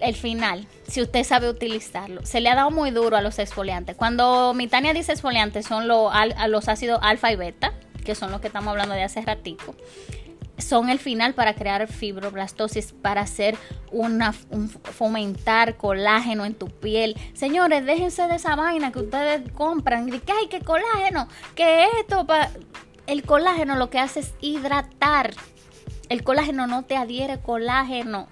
El 0.00 0.14
final, 0.14 0.66
si 0.86 1.02
usted 1.02 1.24
sabe 1.24 1.48
utilizarlo. 1.48 2.24
Se 2.24 2.40
le 2.40 2.48
ha 2.48 2.54
dado 2.54 2.70
muy 2.70 2.90
duro 2.90 3.16
a 3.16 3.22
los 3.22 3.38
exfoliantes. 3.38 3.96
Cuando 3.96 4.54
mi 4.54 4.66
Tania 4.66 4.92
dice 4.92 5.12
exfoliantes, 5.12 5.66
son 5.66 5.88
los, 5.88 6.12
ácidos 6.68 6.98
alfa 7.02 7.32
y 7.32 7.36
beta, 7.36 7.72
que 8.04 8.14
son 8.14 8.30
los 8.30 8.40
que 8.40 8.48
estamos 8.48 8.70
hablando 8.70 8.94
de 8.94 9.02
hace 9.02 9.20
ratico 9.22 9.74
son 10.56 10.88
el 10.88 11.00
final 11.00 11.34
para 11.34 11.54
crear 11.54 11.88
fibroblastosis, 11.88 12.92
para 12.92 13.22
hacer 13.22 13.56
una, 13.90 14.32
fomentar 14.32 15.76
colágeno 15.76 16.44
en 16.44 16.54
tu 16.54 16.68
piel. 16.68 17.16
Señores, 17.34 17.84
déjense 17.84 18.28
de 18.28 18.36
esa 18.36 18.54
vaina 18.54 18.92
que 18.92 19.00
ustedes 19.00 19.50
compran. 19.52 20.08
Y 20.08 20.20
que 20.20 20.32
que 20.48 20.60
colágeno, 20.60 21.26
que 21.56 21.86
esto 21.98 22.24
para 22.24 22.52
el 23.06 23.22
colágeno 23.24 23.76
lo 23.76 23.90
que 23.90 23.98
hace 23.98 24.20
es 24.20 24.34
hidratar. 24.40 25.34
El 26.08 26.22
colágeno 26.22 26.66
no 26.66 26.84
te 26.84 26.96
adhiere 26.96 27.40
colágeno. 27.40 28.28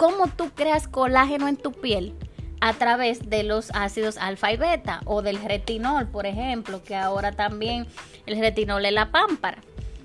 ¿Cómo 0.00 0.28
tú 0.28 0.48
creas 0.54 0.88
colágeno 0.88 1.46
en 1.46 1.58
tu 1.58 1.72
piel? 1.72 2.14
A 2.62 2.72
través 2.72 3.28
de 3.28 3.42
los 3.42 3.70
ácidos 3.74 4.16
alfa 4.16 4.50
y 4.50 4.56
beta 4.56 5.02
o 5.04 5.20
del 5.20 5.42
retinol, 5.42 6.08
por 6.08 6.24
ejemplo, 6.24 6.82
que 6.82 6.96
ahora 6.96 7.32
también 7.32 7.86
el 8.24 8.40
retinol 8.40 8.86
es 8.86 8.94
la 8.94 9.10
pámpara. 9.10 9.58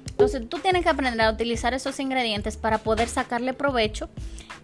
Entonces 0.10 0.50
tú 0.50 0.60
tienes 0.60 0.84
que 0.84 0.89
aprender 0.89 1.22
a 1.22 1.32
utilizar 1.32 1.74
esos 1.74 1.98
ingredientes 2.02 2.58
para 2.58 2.80
poder 2.80 3.08
sacarle 3.08 3.54
provecho 3.54 4.10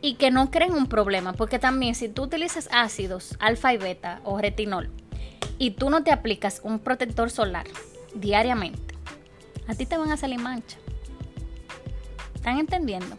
y 0.01 0.15
que 0.15 0.31
no 0.31 0.51
creen 0.51 0.73
un 0.73 0.87
problema, 0.87 1.31
porque 1.31 1.59
también 1.59 1.95
si 1.95 2.09
tú 2.09 2.23
utilizas 2.23 2.67
ácidos 2.69 3.37
alfa 3.39 3.73
y 3.73 3.77
beta 3.77 4.19
o 4.25 4.37
retinol 4.37 4.89
y 5.57 5.71
tú 5.71 5.89
no 5.89 6.03
te 6.03 6.11
aplicas 6.11 6.59
un 6.61 6.77
protector 6.77 7.31
solar 7.31 7.67
diariamente, 8.13 8.95
a 9.65 9.75
ti 9.75 9.85
te 9.85 9.97
van 9.97 10.11
a 10.11 10.17
salir 10.17 10.39
manchas. 10.39 10.81
¿Están 12.35 12.59
entendiendo? 12.59 13.15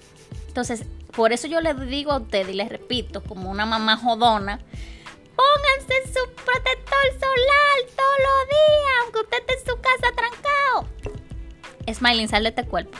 Entonces, 0.48 0.84
por 1.14 1.32
eso 1.32 1.46
yo 1.46 1.60
les 1.60 1.78
digo 1.88 2.12
a 2.12 2.18
ustedes 2.18 2.48
y 2.50 2.54
les 2.54 2.68
repito, 2.68 3.22
como 3.22 3.50
una 3.50 3.66
mamá 3.66 3.96
jodona, 3.96 4.58
pónganse 5.36 6.12
su 6.12 6.34
protector 6.34 7.04
solar 7.20 7.78
todos 7.96 8.18
los 8.18 8.48
días, 8.48 8.92
aunque 9.02 9.20
usted 9.20 9.38
esté 9.38 9.54
en 9.54 9.66
su 9.66 9.80
casa 9.80 10.14
trancado. 10.16 10.88
Smiling, 11.92 12.28
sal 12.28 12.44
de 12.44 12.48
este 12.50 12.64
cuerpo. 12.64 12.96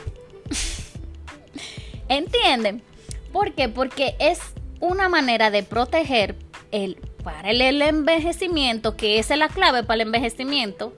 ¿Entienden? 2.09 2.83
¿Por 3.31 3.53
qué? 3.53 3.69
Porque 3.69 4.15
es 4.19 4.39
una 4.79 5.09
manera 5.09 5.49
de 5.49 5.63
proteger 5.63 6.35
el, 6.71 6.97
para 7.23 7.51
el, 7.51 7.81
envejecimiento, 7.81 8.97
que 8.97 9.19
esa 9.19 9.33
es 9.33 9.39
la 9.39 9.47
clave 9.47 9.83
para 9.83 9.95
el 9.95 10.07
envejecimiento, 10.07 10.93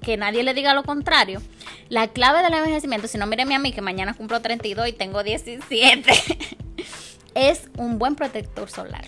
que 0.00 0.16
nadie 0.16 0.42
le 0.42 0.54
diga 0.54 0.74
lo 0.74 0.84
contrario. 0.84 1.42
La 1.88 2.08
clave 2.08 2.42
del 2.42 2.54
envejecimiento, 2.54 3.08
si 3.08 3.18
no 3.18 3.26
mírenme 3.26 3.54
a 3.54 3.58
mí 3.58 3.72
que 3.72 3.80
mañana 3.80 4.14
cumplo 4.14 4.40
32 4.40 4.88
y 4.88 4.92
tengo 4.92 5.22
17, 5.22 6.12
es 7.34 7.68
un 7.76 7.98
buen 7.98 8.14
protector 8.14 8.70
solar. 8.70 9.06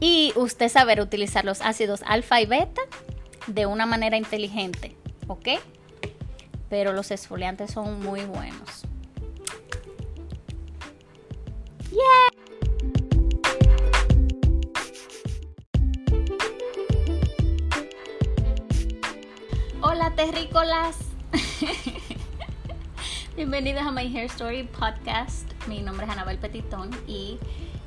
Y 0.00 0.32
usted 0.36 0.68
saber 0.68 1.00
utilizar 1.00 1.44
los 1.44 1.60
ácidos 1.60 2.02
alfa 2.06 2.40
y 2.40 2.46
beta 2.46 2.80
de 3.46 3.66
una 3.66 3.86
manera 3.86 4.16
inteligente, 4.16 4.96
¿ok? 5.26 5.48
pero 6.70 6.92
los 6.92 7.10
exfoliantes 7.10 7.72
son 7.72 8.00
muy 8.00 8.22
buenos. 8.22 8.84
Hola 20.00 20.16
terrícolas. 20.16 20.96
Bienvenidos 23.36 23.82
a 23.82 23.92
My 23.92 24.06
Hair 24.06 24.30
Story 24.30 24.62
Podcast. 24.62 25.46
Mi 25.66 25.82
nombre 25.82 26.06
es 26.06 26.12
Anabel 26.12 26.38
Petitón 26.38 26.88
y 27.06 27.38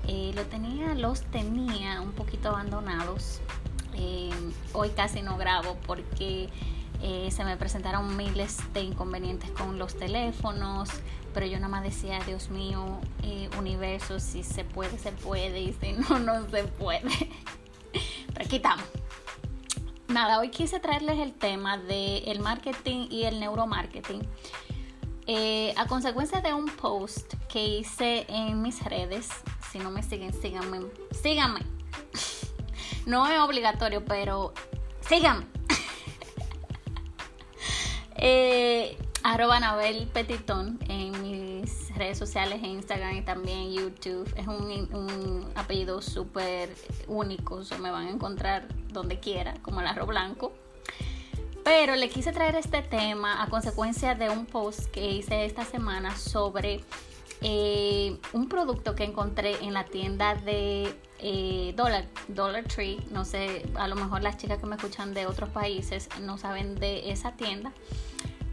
eh, 0.08 0.32
lo 0.36 0.44
tenía, 0.44 0.94
los 0.94 1.24
tenía 1.24 2.02
un 2.02 2.12
poquito 2.12 2.50
abandonados. 2.50 3.42
Eh, 3.96 4.30
hoy 4.74 4.90
casi 4.90 5.24
no 5.24 5.38
grabo 5.38 5.76
porque 5.88 6.50
eh, 7.02 7.32
se 7.32 7.44
me 7.44 7.58
presentaron 7.58 8.16
miles 8.16 8.60
de 8.76 8.82
inconvenientes 8.82 9.50
con 9.50 9.80
los 9.80 9.98
teléfonos, 9.98 10.92
pero 11.34 11.48
yo 11.48 11.56
nada 11.56 11.70
más 11.70 11.82
decía, 11.82 12.20
Dios 12.28 12.52
mío, 12.52 13.00
eh, 13.24 13.50
universo, 13.58 14.20
si 14.20 14.44
se 14.44 14.64
puede, 14.64 15.00
se 15.00 15.14
puede, 15.14 15.62
y 15.62 15.74
si 15.74 15.94
no, 15.94 16.20
no 16.20 16.48
se 16.48 16.64
puede. 16.66 17.10
pero 18.36 18.48
quitamos. 18.48 18.86
Nada, 20.14 20.38
hoy 20.38 20.50
quise 20.50 20.80
traerles 20.80 21.18
el 21.18 21.34
tema 21.34 21.80
del 21.80 22.40
marketing 22.40 23.08
y 23.10 23.24
el 23.24 23.40
neuromarketing. 23.40 24.22
Eh, 25.26 25.74
a 25.76 25.88
consecuencia 25.88 26.40
de 26.40 26.54
un 26.54 26.68
post 26.68 27.34
que 27.50 27.66
hice 27.66 28.24
en 28.30 28.62
mis 28.62 28.84
redes, 28.84 29.28
si 29.72 29.80
no 29.80 29.90
me 29.90 30.04
siguen, 30.04 30.32
síganme, 30.32 30.82
síganme. 31.20 31.62
no 33.08 33.26
es 33.26 33.40
obligatorio, 33.40 34.06
pero 34.06 34.54
síganme 35.02 35.48
eh, 38.16 38.96
arroba 39.24 39.58
Anabel 39.58 40.08
Petitón 40.14 40.78
en 40.90 41.23
redes 41.96 42.18
sociales, 42.18 42.60
en 42.64 42.72
Instagram 42.72 43.18
y 43.18 43.22
también 43.22 43.72
YouTube. 43.72 44.32
Es 44.36 44.48
un, 44.48 45.52
apellido 45.56 46.02
súper 46.02 46.74
único, 47.08 47.64
se 47.64 47.78
me 47.78 47.92
van 47.92 48.08
a 48.08 48.10
encontrar 48.10 48.68
donde 48.90 49.20
quiera, 49.20 49.54
como 49.62 49.82
el 49.82 49.88
arroz 49.88 50.08
blanco. 50.08 50.54
Pero 51.64 51.96
le 51.96 52.10
quise 52.10 52.34
traer 52.34 52.56
este 52.56 52.82
tema 52.82 53.42
a 53.42 53.48
consecuencia 53.48 54.16
de 54.16 54.30
un 54.30 54.46
post 54.46 54.86
que 54.92 55.10
hice 55.12 55.46
esta 55.46 55.64
semana 55.64 56.16
sobre 56.18 56.84
eh, 57.42 58.18
un 58.34 58.50
producto 58.50 58.96
que 58.96 59.06
encontré 59.06 59.64
en 59.64 59.74
la 59.74 59.86
tienda 59.86 60.36
de 60.36 60.94
eh, 61.20 61.74
Dollar, 61.78 62.06
Dollar 62.28 62.66
Tree. 62.66 63.00
No 63.12 63.24
sé, 63.24 63.66
a 63.76 63.88
lo 63.88 63.96
mejor 63.96 64.24
las 64.24 64.38
chicas 64.38 64.60
que 64.60 64.66
me 64.66 64.76
escuchan 64.76 65.14
de 65.14 65.26
otros 65.26 65.50
países 65.50 66.10
no 66.22 66.38
saben 66.38 66.76
de 66.76 67.12
esa 67.12 67.32
tienda. 67.32 67.72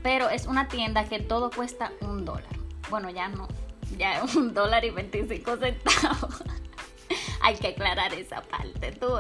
Pero 0.02 0.28
es 0.30 0.46
una 0.46 0.68
tienda 0.68 1.04
que 1.04 1.18
todo 1.18 1.50
cuesta 1.50 1.92
un 2.00 2.24
dólar. 2.24 2.59
Bueno, 2.88 3.10
ya 3.10 3.28
no. 3.28 3.48
Ya 3.96 4.22
es 4.22 4.34
un 4.36 4.54
dólar 4.54 4.84
y 4.84 4.90
25 4.90 5.56
centavos. 5.56 6.44
Hay 7.42 7.56
que 7.56 7.68
aclarar 7.68 8.12
esa 8.14 8.42
parte, 8.42 8.92
tú 8.92 9.18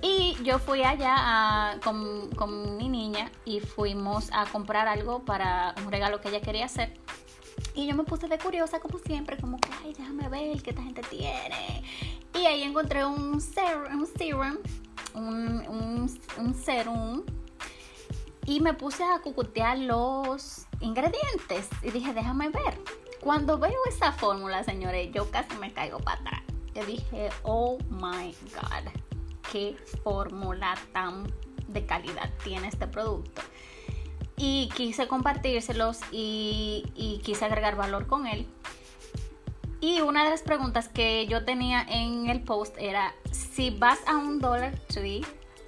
Y 0.00 0.36
yo 0.42 0.58
fui 0.58 0.82
allá 0.82 1.78
con, 1.82 2.30
con 2.30 2.76
mi 2.76 2.88
niña 2.88 3.30
y 3.44 3.60
fuimos 3.60 4.30
a 4.32 4.46
comprar 4.46 4.88
algo 4.88 5.24
para 5.24 5.74
un 5.84 5.90
regalo 5.90 6.20
que 6.20 6.28
ella 6.28 6.40
quería 6.40 6.66
hacer. 6.66 6.94
Y 7.74 7.86
yo 7.86 7.94
me 7.94 8.04
puse 8.04 8.28
de 8.28 8.38
curiosa, 8.38 8.80
como 8.80 8.98
siempre, 8.98 9.36
como 9.36 9.58
que, 9.58 9.68
ay, 9.84 9.92
déjame 9.94 10.28
ver 10.28 10.62
qué 10.62 10.70
esta 10.70 10.82
gente 10.82 11.02
tiene. 11.10 11.82
Y 12.40 12.46
ahí 12.46 12.62
encontré 12.62 13.04
un 13.04 13.40
serum, 13.40 14.58
un, 15.14 16.08
un 16.38 16.54
serum 16.54 17.24
y 18.48 18.60
me 18.60 18.72
puse 18.72 19.04
a 19.04 19.18
cucutear 19.18 19.78
los 19.78 20.66
ingredientes 20.80 21.68
y 21.82 21.90
dije, 21.90 22.14
déjame 22.14 22.48
ver. 22.48 22.78
Cuando 23.20 23.58
veo 23.58 23.76
esa 23.86 24.10
fórmula, 24.12 24.64
señores, 24.64 25.10
yo 25.12 25.30
casi 25.30 25.54
me 25.58 25.70
caigo 25.70 25.98
para 25.98 26.18
atrás. 26.20 26.42
Yo 26.74 26.86
dije, 26.86 27.28
oh 27.42 27.76
my 27.90 28.34
god, 28.54 28.90
qué 29.52 29.76
fórmula 30.02 30.78
tan 30.94 31.30
de 31.66 31.84
calidad 31.84 32.30
tiene 32.42 32.68
este 32.68 32.86
producto. 32.86 33.42
Y 34.38 34.70
quise 34.74 35.06
compartírselos 35.08 36.00
y, 36.10 36.86
y 36.94 37.18
quise 37.18 37.44
agregar 37.44 37.76
valor 37.76 38.06
con 38.06 38.26
él. 38.26 38.46
Y 39.82 40.00
una 40.00 40.24
de 40.24 40.30
las 40.30 40.40
preguntas 40.40 40.88
que 40.88 41.26
yo 41.26 41.44
tenía 41.44 41.82
en 41.82 42.30
el 42.30 42.42
post 42.42 42.74
era, 42.78 43.14
si 43.30 43.68
vas 43.68 43.98
a 44.06 44.16
un 44.16 44.38
Dollar 44.38 44.74
Tree, 44.86 45.20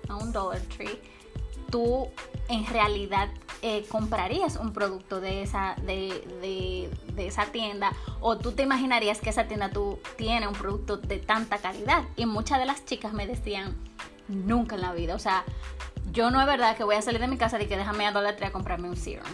a 0.08 0.16
un 0.16 0.32
Dollar 0.32 0.62
Tree, 0.62 0.98
tú 1.70 2.08
en 2.50 2.66
realidad 2.66 3.28
eh, 3.62 3.84
comprarías 3.88 4.56
un 4.56 4.72
producto 4.72 5.20
de 5.20 5.42
esa, 5.42 5.76
de, 5.86 6.90
esa 7.16 7.46
tienda 7.46 7.92
o 8.20 8.38
tú 8.38 8.52
te 8.52 8.64
imaginarías 8.64 9.20
que 9.20 9.30
esa 9.30 9.46
tienda 9.46 9.70
tú 9.70 10.00
tiene 10.16 10.48
un 10.48 10.54
producto 10.54 10.96
de 10.96 11.18
tanta 11.18 11.58
calidad. 11.58 12.04
Y 12.16 12.26
muchas 12.26 12.58
de 12.58 12.66
las 12.66 12.84
chicas 12.84 13.12
me 13.12 13.26
decían, 13.26 13.76
nunca 14.26 14.74
en 14.74 14.82
la 14.82 14.92
vida. 14.92 15.14
O 15.14 15.18
sea, 15.20 15.44
yo 16.10 16.32
no 16.32 16.40
es 16.40 16.46
verdad 16.46 16.76
que 16.76 16.82
voy 16.82 16.96
a 16.96 17.02
salir 17.02 17.20
de 17.20 17.28
mi 17.28 17.38
casa 17.38 17.62
y 17.62 17.66
que 17.66 17.76
déjame 17.76 18.04
a 18.06 18.36
Tree 18.36 18.48
a 18.48 18.52
comprarme 18.52 18.88
un 18.88 18.96
serum. 18.96 19.26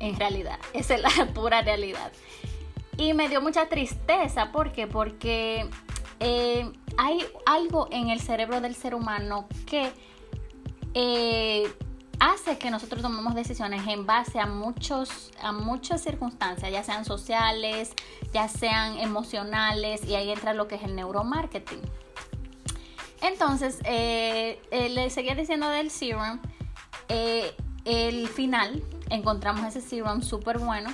En 0.00 0.16
realidad, 0.16 0.58
esa 0.72 0.94
es 0.94 1.02
la 1.02 1.26
pura 1.34 1.60
realidad. 1.60 2.10
Y 2.96 3.12
me 3.12 3.28
dio 3.28 3.42
mucha 3.42 3.68
tristeza, 3.68 4.50
¿por 4.50 4.72
qué? 4.72 4.86
Porque 4.86 5.68
eh, 6.20 6.72
hay 6.96 7.26
algo 7.44 7.88
en 7.90 8.08
el 8.08 8.20
cerebro 8.20 8.62
del 8.62 8.74
ser 8.74 8.94
humano 8.94 9.46
que 9.66 9.92
eh, 10.94 11.70
hace 12.18 12.58
que 12.58 12.70
nosotros 12.70 13.02
tomemos 13.02 13.34
decisiones 13.34 13.86
en 13.86 14.06
base 14.06 14.38
a, 14.38 14.46
muchos, 14.46 15.30
a 15.40 15.52
muchas 15.52 16.02
circunstancias, 16.02 16.70
ya 16.70 16.82
sean 16.82 17.04
sociales, 17.04 17.92
ya 18.32 18.48
sean 18.48 18.98
emocionales, 18.98 20.04
y 20.04 20.14
ahí 20.14 20.30
entra 20.30 20.54
lo 20.54 20.68
que 20.68 20.76
es 20.76 20.82
el 20.82 20.94
neuromarketing. 20.94 21.80
Entonces, 23.22 23.78
eh, 23.84 24.60
le 24.70 25.10
seguía 25.10 25.34
diciendo 25.34 25.68
del 25.68 25.90
serum, 25.90 26.38
el 27.08 28.28
final 28.28 28.82
encontramos 29.10 29.64
ese 29.64 29.80
serum 29.80 30.22
súper 30.22 30.58
bueno 30.58 30.90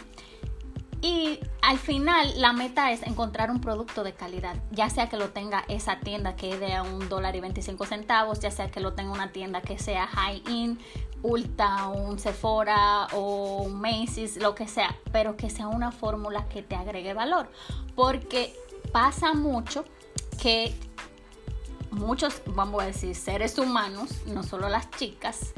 y 1.02 1.40
al 1.62 1.78
final 1.78 2.32
la 2.40 2.52
meta 2.52 2.92
es 2.92 3.02
encontrar 3.02 3.50
un 3.50 3.60
producto 3.60 4.04
de 4.04 4.14
calidad, 4.14 4.56
ya 4.70 4.88
sea 4.88 5.08
que 5.08 5.16
lo 5.16 5.30
tenga 5.30 5.64
esa 5.68 5.98
tienda 5.98 6.36
que 6.36 6.52
es 6.52 6.60
de 6.60 6.80
un 6.80 7.08
dólar 7.08 7.34
y 7.34 7.40
25 7.40 7.84
centavos, 7.86 8.38
ya 8.38 8.52
sea 8.52 8.70
que 8.70 8.78
lo 8.78 8.94
tenga 8.94 9.10
una 9.10 9.32
tienda 9.32 9.60
que 9.60 9.78
sea 9.78 10.06
high 10.06 10.42
in, 10.48 10.78
Ulta, 11.22 11.88
un 11.88 12.20
Sephora 12.20 13.08
o 13.12 13.62
un 13.64 13.80
Macy's, 13.80 14.36
lo 14.36 14.54
que 14.54 14.68
sea, 14.68 14.96
pero 15.10 15.36
que 15.36 15.50
sea 15.50 15.66
una 15.66 15.90
fórmula 15.90 16.48
que 16.48 16.62
te 16.62 16.76
agregue 16.76 17.14
valor, 17.14 17.50
porque 17.96 18.54
pasa 18.92 19.34
mucho 19.34 19.84
que 20.40 20.72
muchos, 21.90 22.42
vamos 22.46 22.80
a 22.80 22.86
decir, 22.86 23.14
seres 23.16 23.58
humanos, 23.58 24.24
no 24.26 24.44
solo 24.44 24.68
las 24.68 24.90
chicas, 24.92 25.52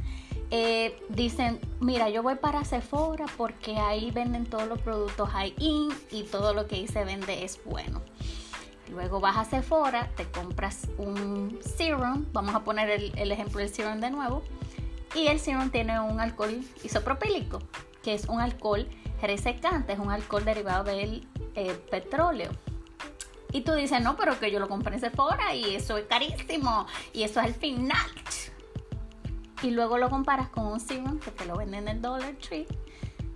eh, 0.56 0.96
dicen, 1.08 1.58
mira, 1.80 2.10
yo 2.10 2.22
voy 2.22 2.36
para 2.36 2.64
Sephora 2.64 3.26
porque 3.36 3.76
ahí 3.76 4.12
venden 4.12 4.46
todos 4.46 4.68
los 4.68 4.80
productos 4.80 5.28
high-in 5.30 5.88
y 6.12 6.22
todo 6.22 6.54
lo 6.54 6.68
que 6.68 6.76
ahí 6.76 6.86
se 6.86 7.04
vende 7.04 7.42
es 7.42 7.58
bueno. 7.64 8.00
Luego 8.88 9.18
vas 9.18 9.36
a 9.36 9.44
Sephora, 9.44 10.10
te 10.14 10.30
compras 10.30 10.86
un 10.96 11.58
serum, 11.60 12.26
vamos 12.32 12.54
a 12.54 12.62
poner 12.62 12.88
el, 12.88 13.32
ejemplo 13.32 13.58
del 13.58 13.68
serum 13.68 13.98
de 13.98 14.12
nuevo, 14.12 14.44
y 15.16 15.26
el 15.26 15.40
serum 15.40 15.70
tiene 15.70 15.98
un 15.98 16.20
alcohol 16.20 16.64
isopropílico, 16.84 17.58
que 18.04 18.14
es 18.14 18.26
un 18.26 18.40
alcohol 18.40 18.86
resecante, 19.20 19.94
es 19.94 19.98
un 19.98 20.12
alcohol 20.12 20.44
derivado 20.44 20.84
del 20.84 21.26
eh, 21.56 21.74
petróleo. 21.90 22.52
Y 23.50 23.62
tú 23.62 23.72
dices, 23.72 24.00
no, 24.02 24.16
pero 24.16 24.38
que 24.38 24.52
yo 24.52 24.60
lo 24.60 24.68
compré 24.68 24.94
en 24.94 25.00
Sephora 25.00 25.52
y 25.52 25.74
eso 25.74 25.96
es 25.96 26.04
carísimo 26.04 26.86
y 27.12 27.24
eso 27.24 27.40
es 27.40 27.46
el 27.46 27.54
final 27.54 28.06
y 29.64 29.70
luego 29.70 29.96
lo 29.96 30.10
comparas 30.10 30.50
con 30.50 30.66
un 30.66 30.78
serum 30.78 31.18
que 31.18 31.30
te 31.30 31.46
lo 31.46 31.56
venden 31.56 31.88
en 31.88 31.96
el 31.96 32.02
Dollar 32.02 32.34
Tree, 32.34 32.66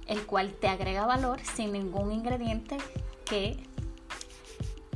el 0.06 0.26
cual 0.26 0.52
te 0.52 0.68
agrega 0.68 1.06
valor 1.06 1.40
sin 1.40 1.72
ningún 1.72 2.12
ingrediente 2.12 2.76
que 3.24 3.56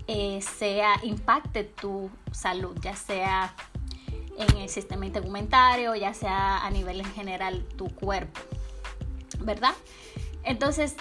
eh, 0.08 0.42
sea 0.42 0.96
impacte 1.02 1.64
tu 1.64 2.10
salud, 2.32 2.76
ya 2.82 2.94
sea 2.94 3.56
en 4.36 4.58
el 4.58 4.68
sistema 4.68 5.06
integumentario, 5.06 5.94
ya 5.94 6.12
sea 6.12 6.66
a 6.66 6.70
nivel 6.70 7.00
en 7.00 7.10
general 7.12 7.64
tu 7.76 7.86
cuerpo, 7.88 8.40
¿verdad? 9.40 9.74
Entonces, 10.44 10.96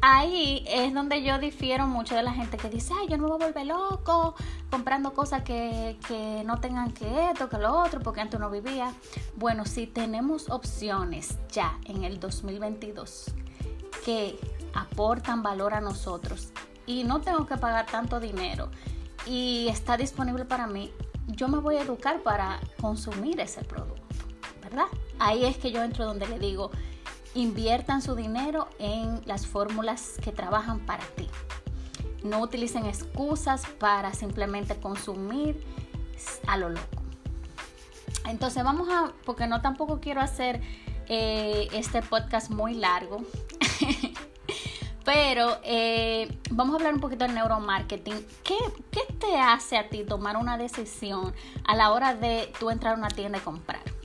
ahí 0.00 0.64
es 0.66 0.94
donde 0.94 1.22
yo 1.22 1.38
difiero 1.38 1.86
mucho 1.86 2.14
de 2.14 2.22
la 2.22 2.32
gente 2.32 2.56
que 2.56 2.68
dice, 2.68 2.92
ay, 2.98 3.08
yo 3.08 3.16
no 3.16 3.24
me 3.24 3.28
voy 3.30 3.42
a 3.42 3.46
volver 3.46 3.66
loco 3.66 4.34
comprando 4.70 5.12
cosas 5.12 5.42
que, 5.42 5.98
que, 6.06 6.42
no 6.44 6.60
tengan 6.60 6.92
que 6.92 7.30
esto, 7.30 7.48
que 7.48 7.58
lo 7.58 7.78
otro, 7.78 8.00
porque 8.00 8.20
antes 8.20 8.38
no 8.38 8.50
vivía. 8.50 8.94
Bueno, 9.36 9.64
si 9.64 9.86
tenemos 9.86 10.48
opciones 10.50 11.38
ya 11.50 11.78
en 11.86 12.04
el 12.04 12.20
2022 12.20 13.32
que 14.04 14.38
aportan 14.74 15.42
valor 15.42 15.74
a 15.74 15.80
nosotros 15.80 16.52
y 16.86 17.04
no 17.04 17.20
tengo 17.20 17.46
que 17.46 17.56
pagar 17.56 17.86
tanto 17.86 18.20
dinero 18.20 18.70
y 19.26 19.68
está 19.68 19.96
disponible 19.96 20.44
para 20.44 20.66
mí, 20.66 20.92
yo 21.26 21.48
me 21.48 21.58
voy 21.58 21.76
a 21.76 21.82
educar 21.82 22.22
para 22.22 22.60
consumir 22.80 23.40
ese 23.40 23.62
producto, 23.62 24.02
¿verdad? 24.62 24.86
Ahí 25.18 25.44
es 25.44 25.58
que 25.58 25.70
yo 25.70 25.82
entro 25.82 26.04
donde 26.04 26.26
le 26.26 26.38
digo, 26.38 26.70
inviertan 27.34 28.02
su 28.02 28.14
dinero 28.14 28.68
en 28.78 29.20
las 29.26 29.46
fórmulas 29.46 30.16
que 30.22 30.32
trabajan 30.32 30.80
para 30.80 31.04
ti. 31.04 31.28
No 32.22 32.40
utilicen 32.40 32.86
excusas 32.86 33.66
para 33.78 34.12
simplemente 34.12 34.76
consumir 34.76 35.64
a 36.46 36.56
lo 36.56 36.68
loco. 36.70 37.02
Entonces 38.26 38.62
vamos 38.64 38.88
a, 38.90 39.12
porque 39.24 39.46
no 39.46 39.60
tampoco 39.60 40.00
quiero 40.00 40.20
hacer 40.20 40.60
eh, 41.08 41.68
este 41.72 42.02
podcast 42.02 42.50
muy 42.50 42.74
largo, 42.74 43.24
pero 45.04 45.58
eh, 45.64 46.38
vamos 46.50 46.74
a 46.74 46.76
hablar 46.76 46.94
un 46.94 47.00
poquito 47.00 47.24
del 47.24 47.34
neuromarketing. 47.34 48.26
¿Qué, 48.44 48.56
¿Qué 48.90 49.12
te 49.18 49.36
hace 49.38 49.78
a 49.78 49.88
ti 49.88 50.04
tomar 50.04 50.36
una 50.36 50.58
decisión 50.58 51.32
a 51.64 51.74
la 51.74 51.92
hora 51.92 52.14
de 52.14 52.52
tú 52.58 52.70
entrar 52.70 52.94
a 52.94 52.98
una 52.98 53.08
tienda 53.08 53.38
y 53.38 53.40
comprar? 53.40 53.99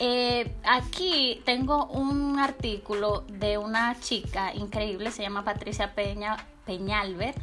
Eh, 0.00 0.54
aquí 0.64 1.42
tengo 1.44 1.86
un 1.86 2.38
artículo 2.38 3.24
de 3.28 3.58
una 3.58 3.98
chica 4.00 4.54
increíble, 4.54 5.10
se 5.10 5.22
llama 5.22 5.44
Patricia 5.44 5.94
Peña, 5.94 6.36
Peñalver. 6.64 7.34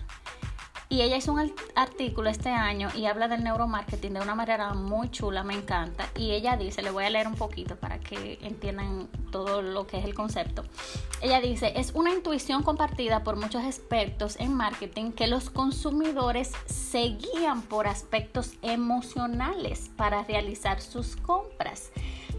Y 0.92 1.04
ella 1.04 1.18
hizo 1.18 1.34
un 1.34 1.54
artículo 1.76 2.32
este 2.32 2.50
año 2.50 2.90
y 2.96 3.06
habla 3.06 3.28
del 3.28 3.44
neuromarketing 3.44 4.16
de 4.16 4.22
una 4.22 4.34
manera 4.34 4.74
muy 4.74 5.12
chula, 5.12 5.44
me 5.44 5.54
encanta. 5.54 6.10
Y 6.18 6.32
ella 6.32 6.58
dice, 6.58 6.82
le 6.82 6.90
voy 6.90 7.06
a 7.06 7.12
leer 7.12 7.28
un 7.28 7.36
poquito 7.36 7.76
para 7.76 8.00
que 8.00 8.40
entiendan 8.42 9.08
todo 9.32 9.62
lo 9.62 9.86
que 9.86 10.00
es 10.00 10.06
el 10.06 10.16
concepto. 10.16 10.64
Ella 11.22 11.42
dice, 11.42 11.74
es 11.76 11.92
una 11.94 12.12
intuición 12.12 12.64
compartida 12.64 13.24
por 13.24 13.36
muchos 13.36 13.64
expertos 13.66 14.36
en 14.40 14.56
marketing 14.56 15.12
que 15.12 15.28
los 15.28 15.52
consumidores 15.52 16.54
se 16.66 17.02
guían 17.10 17.62
por 17.62 17.86
aspectos 17.86 18.54
emocionales 18.64 19.92
para 19.96 20.24
realizar 20.24 20.82
sus 20.82 21.16
compras. 21.18 21.92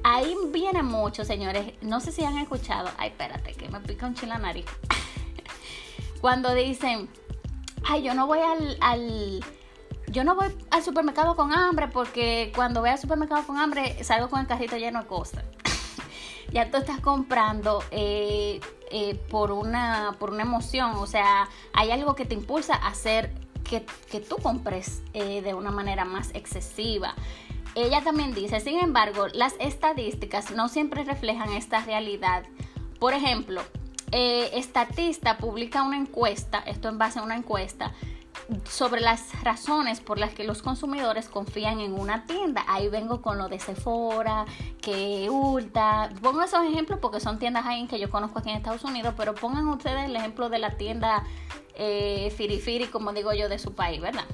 Ahí 0.03 0.35
viene 0.49 0.83
mucho, 0.83 1.25
señores. 1.25 1.75
No 1.83 2.01
sé 2.01 2.13
si 2.13 2.25
han 2.25 2.39
escuchado. 2.39 2.89
Ay, 2.97 3.11
espérate, 3.11 3.53
que 3.53 3.69
me 3.69 3.81
pica 3.81 4.07
un 4.07 4.15
chila 4.15 4.39
nariz. 4.39 4.67
Cuando 6.21 6.55
dicen, 6.55 7.09
ay, 7.85 8.03
yo 8.03 8.15
no 8.15 8.27
voy 8.27 8.41
al, 8.41 9.41
yo 10.09 10.25
no 10.25 10.35
voy 10.35 10.47
al 10.71 10.83
supermercado 10.83 11.37
con 11.37 11.53
hambre 11.53 11.89
porque 11.89 12.53
cuando 12.55 12.81
voy 12.81 12.91
al 12.91 12.99
supermercado 12.99 13.47
con 13.47 13.59
hambre 13.59 14.03
salgo 14.05 14.29
con 14.29 14.41
el 14.41 14.47
carrito 14.47 14.77
lleno 14.77 15.01
de 15.01 15.07
cosas. 15.07 15.45
ya 16.53 16.71
tú 16.71 16.77
estás 16.77 17.01
comprando 17.01 17.83
eh, 17.91 18.61
eh, 18.91 19.15
por, 19.31 19.53
una, 19.53 20.17
por 20.19 20.31
una 20.31 20.43
emoción, 20.43 20.97
o 20.97 21.07
sea, 21.07 21.49
hay 21.73 21.91
algo 21.91 22.15
que 22.15 22.27
te 22.27 22.35
impulsa 22.35 22.75
a 22.75 22.89
hacer 22.89 23.33
que, 23.65 24.21
tú 24.21 24.37
compres 24.43 25.03
eh, 25.15 25.43
de 25.43 25.55
una 25.55 25.71
manera 25.71 26.05
más 26.05 26.31
excesiva. 26.35 27.15
Ella 27.75 28.03
también 28.03 28.35
dice, 28.35 28.61
sin 28.61 28.81
embargo, 28.81 29.29
las 29.33 29.55
estadísticas 29.61 30.51
no 30.51 30.69
siempre 30.69 31.05
reflejan 31.05 31.53
esta 31.53 31.81
realidad. 31.85 32.45
Por 32.99 33.15
ejemplo, 33.15 33.63
eh, 34.13 34.51
Estatista 34.55 35.39
publica 35.39 35.83
una 35.83 35.97
encuesta, 35.97 36.59
esto 36.67 36.89
en 36.89 36.99
base 36.99 37.21
a 37.21 37.23
una 37.23 37.37
encuesta, 37.37 37.93
sobre 38.69 39.01
las 39.01 39.43
razones 39.45 40.01
por 40.01 40.19
las 40.19 40.33
que 40.35 40.45
los 40.45 40.63
consumidores 40.63 41.29
confían 41.29 41.81
en 41.81 41.93
una 41.93 42.27
tienda. 42.27 42.65
Ahí 42.67 42.89
vengo 42.89 43.23
con 43.23 43.39
lo 43.39 43.49
de 43.49 43.61
Sephora, 43.61 44.47
que 44.81 45.29
Ulta. 45.31 46.11
Pongo 46.21 46.43
esos 46.43 46.65
ejemplos 46.65 46.99
porque 47.01 47.21
son 47.21 47.39
tiendas 47.39 47.67
ahí 47.67 47.87
que 47.87 47.99
yo 47.99 48.11
conozco 48.11 48.41
aquí 48.41 48.51
en 48.51 48.57
Estados 48.57 48.85
Unidos, 48.85 49.15
pero 49.17 49.35
pongan 49.35 49.69
ustedes 49.69 50.07
el 50.07 50.17
ejemplo 50.17 50.49
de 50.49 50.59
la 50.59 50.77
tienda 50.77 51.25
eh, 51.75 52.33
Firifiri, 52.37 52.87
como 52.87 53.13
digo 53.13 53.33
yo, 53.33 53.49
de 53.49 53.59
su 53.59 53.75
país, 53.75 54.01
¿verdad? 54.01 54.25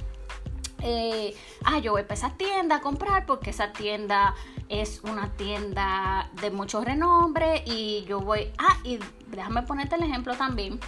Eh, 0.81 1.35
ah, 1.63 1.79
yo 1.79 1.91
voy 1.93 2.03
para 2.03 2.13
esa 2.13 2.29
tienda 2.31 2.77
a 2.77 2.81
comprar 2.81 3.25
porque 3.25 3.49
esa 3.49 3.73
tienda 3.73 4.35
es 4.69 5.01
una 5.03 5.31
tienda 5.33 6.29
de 6.41 6.51
mucho 6.51 6.81
renombre 6.81 7.63
y 7.65 8.05
yo 8.05 8.19
voy, 8.19 8.51
ah, 8.57 8.77
y 8.83 8.99
déjame 9.27 9.63
ponerte 9.63 9.95
el 9.95 10.03
ejemplo 10.03 10.35
también. 10.35 10.79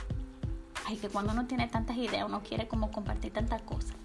ay, 0.85 0.97
que 0.97 1.09
cuando 1.09 1.33
uno 1.33 1.45
tiene 1.45 1.67
tantas 1.67 1.97
ideas, 1.97 2.25
uno 2.25 2.41
quiere 2.41 2.67
como 2.67 2.91
compartir 2.91 3.31
tantas 3.31 3.61
cosas. 3.61 3.95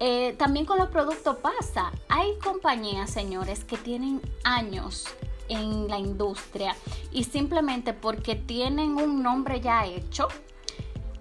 Eh, 0.00 0.34
también 0.38 0.64
con 0.64 0.78
los 0.78 0.88
productos 0.90 1.36
pasa. 1.38 1.90
Hay 2.08 2.38
compañías, 2.38 3.10
señores, 3.10 3.64
que 3.64 3.76
tienen 3.76 4.20
años 4.44 5.06
en 5.48 5.88
la 5.88 5.98
industria 5.98 6.76
y 7.10 7.24
simplemente 7.24 7.94
porque 7.94 8.36
tienen 8.36 8.96
un 8.96 9.22
nombre 9.22 9.60
ya 9.60 9.86
hecho, 9.86 10.28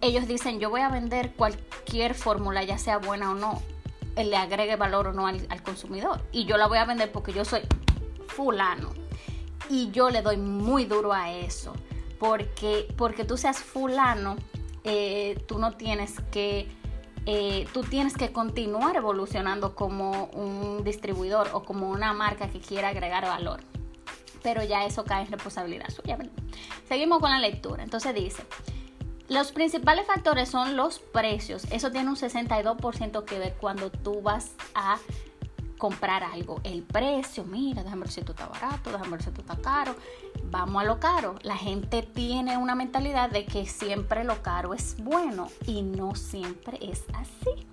ellos 0.02 0.28
dicen 0.28 0.60
yo 0.60 0.70
voy 0.70 0.82
a 0.82 0.90
vender 0.90 1.34
cualquier 1.34 2.14
fórmula, 2.14 2.64
ya 2.64 2.78
sea 2.78 2.98
buena 2.98 3.32
o 3.32 3.36
no, 3.36 3.62
le 4.16 4.36
agregue 4.36 4.76
valor 4.76 5.08
o 5.08 5.14
no 5.14 5.28
al, 5.28 5.64
consumidor. 5.64 6.22
Y 6.32 6.46
yo 6.46 6.58
la 6.58 6.68
voy 6.68 6.78
a 6.78 6.86
vender 6.86 7.12
porque 7.12 7.34
yo 7.34 7.46
soy 7.46 7.62
fulano. 8.28 8.94
Y 9.70 9.92
yo 9.92 10.10
le 10.10 10.22
doy 10.22 10.38
muy 10.38 10.86
duro 10.86 11.14
a 11.14 11.32
eso. 11.32 11.74
Porque, 12.20 12.88
porque 12.98 13.26
tú 13.26 13.38
seas 13.38 13.60
fulano, 13.60 14.38
eh, 14.84 15.44
tú 15.48 15.60
no 15.60 15.74
tienes 15.74 16.20
que 16.32 16.68
eh, 17.30 17.68
tú 17.74 17.84
tienes 17.84 18.16
que 18.16 18.32
continuar 18.32 18.96
evolucionando 18.96 19.76
como 19.76 20.28
un 20.28 20.86
distribuidor 20.86 21.50
o 21.52 21.62
como 21.62 21.90
una 21.90 22.14
marca 22.14 22.48
que 22.48 22.62
quiera 22.62 22.88
agregar 22.88 23.26
valor. 23.26 23.60
Pero 24.42 24.64
ya 24.64 24.86
eso 24.86 25.04
cae 25.04 25.26
en 25.26 25.32
responsabilidad 25.34 25.90
suya. 25.90 26.18
Seguimos 26.88 27.20
con 27.20 27.30
la 27.30 27.40
lectura. 27.40 27.84
Entonces 27.84 28.16
dice, 28.16 28.44
los 29.30 29.52
principales 29.52 30.08
factores 30.08 30.50
son 30.50 30.76
los 30.76 31.00
precios. 31.00 31.66
Eso 31.72 31.92
tiene 31.92 32.10
un 32.10 32.16
62% 32.16 33.26
que 33.26 33.40
ver 33.40 33.56
cuando 33.60 33.92
tú 33.92 34.22
vas 34.22 34.52
a 34.74 34.98
comprar 35.78 36.24
algo. 36.24 36.60
El 36.64 36.84
precio, 36.84 37.44
mira, 37.44 37.84
déjame 37.84 38.02
ver 38.04 38.12
si 38.12 38.20
esto 38.22 38.32
está 38.32 38.48
barato, 38.48 38.92
déjame 38.92 39.12
ver 39.12 39.24
si 39.24 39.30
esto 39.30 39.42
está 39.42 39.58
caro. 39.58 39.96
Vamos 40.46 40.82
a 40.82 40.86
lo 40.86 41.00
caro. 41.00 41.36
La 41.44 41.58
gente 41.58 42.04
tiene 42.04 42.58
una 42.58 42.76
mentalidad 42.76 43.30
de 43.30 43.46
que 43.46 43.66
siempre 43.66 44.24
lo 44.24 44.42
caro 44.42 44.74
es 44.74 44.96
bueno 44.98 45.50
y 45.66 45.82
no 45.82 46.16
siempre 46.16 46.78
es 46.82 47.04
así. 47.14 47.68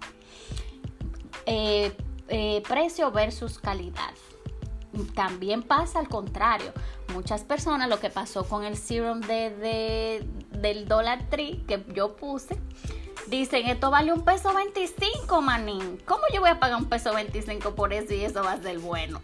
Eh, 1.47 1.97
eh, 2.29 2.63
precio 2.67 3.11
versus 3.11 3.59
calidad. 3.59 4.15
También 5.15 5.63
pasa 5.63 5.99
al 5.99 6.09
contrario. 6.09 6.73
Muchas 7.13 7.45
personas, 7.45 7.89
lo 7.89 8.01
que 8.01 8.11
pasó 8.11 8.45
con 8.45 8.65
el 8.65 8.77
serum 8.77 9.21
de, 9.21 10.27
del 10.53 10.89
Dollar 10.89 11.29
Tree 11.29 11.65
que 11.67 11.85
yo 11.95 12.17
puse, 12.17 12.59
Dicen, 13.27 13.67
esto 13.69 13.91
vale 13.91 14.13
un 14.13 14.23
peso 14.23 14.53
25, 14.53 15.41
manín. 15.41 15.99
¿Cómo 16.05 16.23
yo 16.33 16.41
voy 16.41 16.51
a 16.51 16.61
pagar 16.61 16.79
un 16.79 16.91
peso 16.91 17.15
25 17.15 17.75
por 17.75 17.95
eso 17.95 18.13
y 18.13 18.23
eso 18.23 18.43
va 18.43 18.53
a 18.53 18.61
ser 18.61 18.79
bueno? 18.81 19.23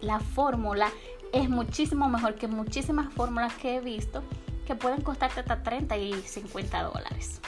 La 0.00 0.18
fórmula 0.18 0.90
es 1.32 1.48
muchísimo 1.48 2.08
mejor 2.08 2.34
que 2.34 2.48
muchísimas 2.48 3.12
fórmulas 3.12 3.54
que 3.54 3.76
he 3.76 3.80
visto 3.80 4.24
que 4.66 4.74
pueden 4.74 5.02
costarte 5.02 5.40
hasta 5.40 5.62
30 5.62 5.96
y 5.98 6.14
50 6.14 6.82
dólares. 6.82 7.40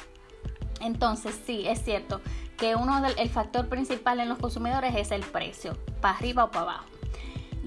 Entonces, 0.80 1.36
sí, 1.44 1.66
es 1.66 1.82
cierto 1.82 2.20
que 2.56 2.76
uno 2.76 3.00
del 3.00 3.18
el 3.18 3.28
factor 3.28 3.68
principal 3.68 4.20
en 4.20 4.28
los 4.28 4.38
consumidores 4.38 4.94
es 4.94 5.10
el 5.10 5.22
precio, 5.22 5.76
para 6.00 6.16
arriba 6.16 6.44
o 6.44 6.50
para 6.50 6.62
abajo. 6.62 6.97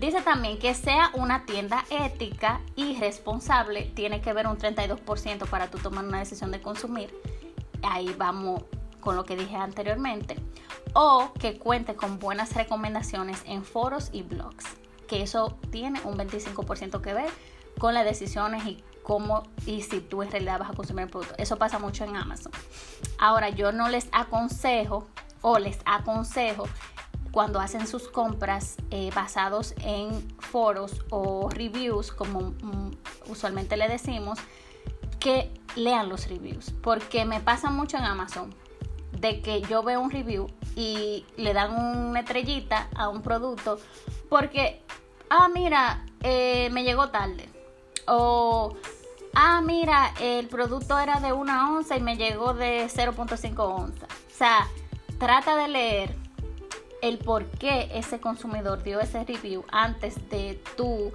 Dice 0.02 0.20
también 0.22 0.58
que 0.58 0.74
sea 0.74 1.12
una 1.14 1.46
tienda 1.46 1.86
ética 1.92 2.60
y 2.76 2.98
responsable, 2.98 3.84
tiene 3.94 4.20
que 4.20 4.34
ver 4.34 4.48
un 4.48 4.58
32% 4.58 5.48
para 5.48 5.70
tú 5.70 5.78
tomar 5.78 6.04
una 6.04 6.18
decisión 6.18 6.50
de 6.50 6.60
consumir 6.60 7.14
ahí 7.84 8.14
vamos 8.18 8.64
con 9.00 9.16
lo 9.16 9.26
que 9.26 9.36
dije 9.36 9.56
anteriormente, 9.56 10.38
o 10.94 11.34
que 11.40 11.60
cuente 11.60 11.96
con 11.96 12.18
buenas 12.18 12.56
recomendaciones 12.56 13.44
en 13.46 13.64
foros 13.64 14.10
y 14.12 14.24
blogs, 14.24 14.66
que 15.08 15.22
eso 15.22 15.56
tiene 15.70 16.02
un 16.04 16.18
25% 16.18 17.00
que 17.00 17.14
ver 17.14 17.30
con 17.78 17.94
las 17.94 18.04
decisiones 18.04 18.66
y 18.66 18.84
cómo 19.04 19.44
y 19.68 19.84
si 19.84 20.00
tú 20.00 20.24
en 20.24 20.32
realidad 20.32 20.58
vas 20.58 20.72
a 20.72 20.74
consumir 20.74 21.04
el 21.04 21.10
producto. 21.10 21.36
Eso 21.38 21.58
pasa 21.58 21.78
mucho 21.78 22.06
en 22.06 22.16
Amazon. 22.16 22.52
Ahora, 23.20 23.50
yo 23.50 23.72
no 23.72 23.88
les 23.88 24.08
aconsejo 24.12 25.08
o 25.42 25.60
les 25.60 25.78
aconsejo 25.86 26.68
cuando 27.32 27.60
hacen 27.60 27.88
sus 27.88 28.10
compras 28.10 28.76
eh, 28.92 29.10
basados 29.16 29.74
en 29.84 30.28
foros 30.40 31.04
o 31.10 31.50
reviews, 31.50 32.12
como 32.12 32.52
mm, 32.62 32.92
usualmente 33.30 33.78
le 33.78 33.88
decimos, 33.88 34.38
que 35.20 35.52
lean 35.76 36.10
los 36.10 36.28
reviews, 36.28 36.74
porque 36.82 37.26
me 37.26 37.40
pasa 37.40 37.70
mucho 37.70 37.98
en 37.98 38.04
Amazon 38.04 38.54
de 39.12 39.42
que 39.42 39.62
yo 39.62 39.84
veo 39.84 40.02
un 40.02 40.10
review 40.10 40.48
y 40.76 41.26
le 41.38 41.54
dan 41.54 41.74
una 41.74 42.22
estrellita 42.22 42.90
a 42.96 43.08
un 43.10 43.22
producto 43.22 43.80
porque, 44.30 44.82
ah, 45.30 45.48
mira, 45.54 46.06
eh, 46.22 46.70
me 46.72 46.84
llegó 46.84 47.10
tarde. 47.10 47.48
O, 48.08 48.76
ah, 49.36 49.62
mira, 49.62 50.14
el 50.20 50.48
producto 50.48 50.98
era 50.98 51.20
de 51.20 51.34
una 51.34 51.72
onza 51.72 51.98
y 51.98 52.02
me 52.02 52.18
llegó 52.18 52.54
de 52.54 52.88
0.5 52.88 53.60
onza. 53.60 54.06
O 54.06 54.36
sea, 54.36 54.68
trata 55.20 55.56
de 55.56 55.68
leer 55.68 56.21
el 57.02 57.18
por 57.18 57.46
qué 57.46 57.90
ese 57.94 58.20
consumidor 58.20 58.84
dio 58.84 59.00
ese 59.00 59.24
review 59.24 59.66
antes 59.72 60.30
de 60.30 60.62
tú 60.78 61.12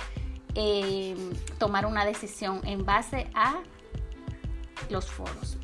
eh, 0.54 1.16
tomar 1.58 1.86
una 1.86 2.04
decisión 2.04 2.60
en 2.64 2.84
base 2.84 3.28
a 3.34 3.56
los 4.90 5.06
foros. 5.06 5.58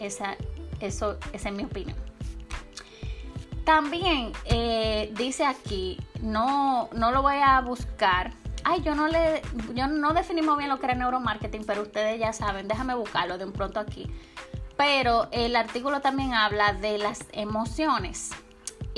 Esa, 0.00 0.36
eso, 0.80 1.18
esa 1.32 1.48
es 1.48 1.54
mi 1.54 1.64
opinión. 1.64 1.96
También 3.64 4.32
eh, 4.46 5.12
dice 5.16 5.44
aquí, 5.44 6.00
no, 6.22 6.88
no 6.94 7.12
lo 7.12 7.20
voy 7.20 7.36
a 7.42 7.60
buscar. 7.60 8.32
Ay, 8.64 8.82
yo 8.82 8.94
no 8.94 9.08
le, 9.08 9.42
yo 9.74 9.86
no 9.86 10.14
definimos 10.14 10.56
bien 10.56 10.70
lo 10.70 10.78
que 10.78 10.86
era 10.86 10.94
neuromarketing, 10.94 11.64
pero 11.66 11.82
ustedes 11.82 12.18
ya 12.18 12.32
saben, 12.32 12.68
déjame 12.68 12.94
buscarlo 12.94 13.36
de 13.36 13.44
un 13.44 13.52
pronto 13.52 13.80
aquí. 13.80 14.10
Pero 14.76 15.28
el 15.32 15.56
artículo 15.56 16.00
también 16.00 16.32
habla 16.32 16.72
de 16.72 16.98
las 16.98 17.26
emociones. 17.32 18.30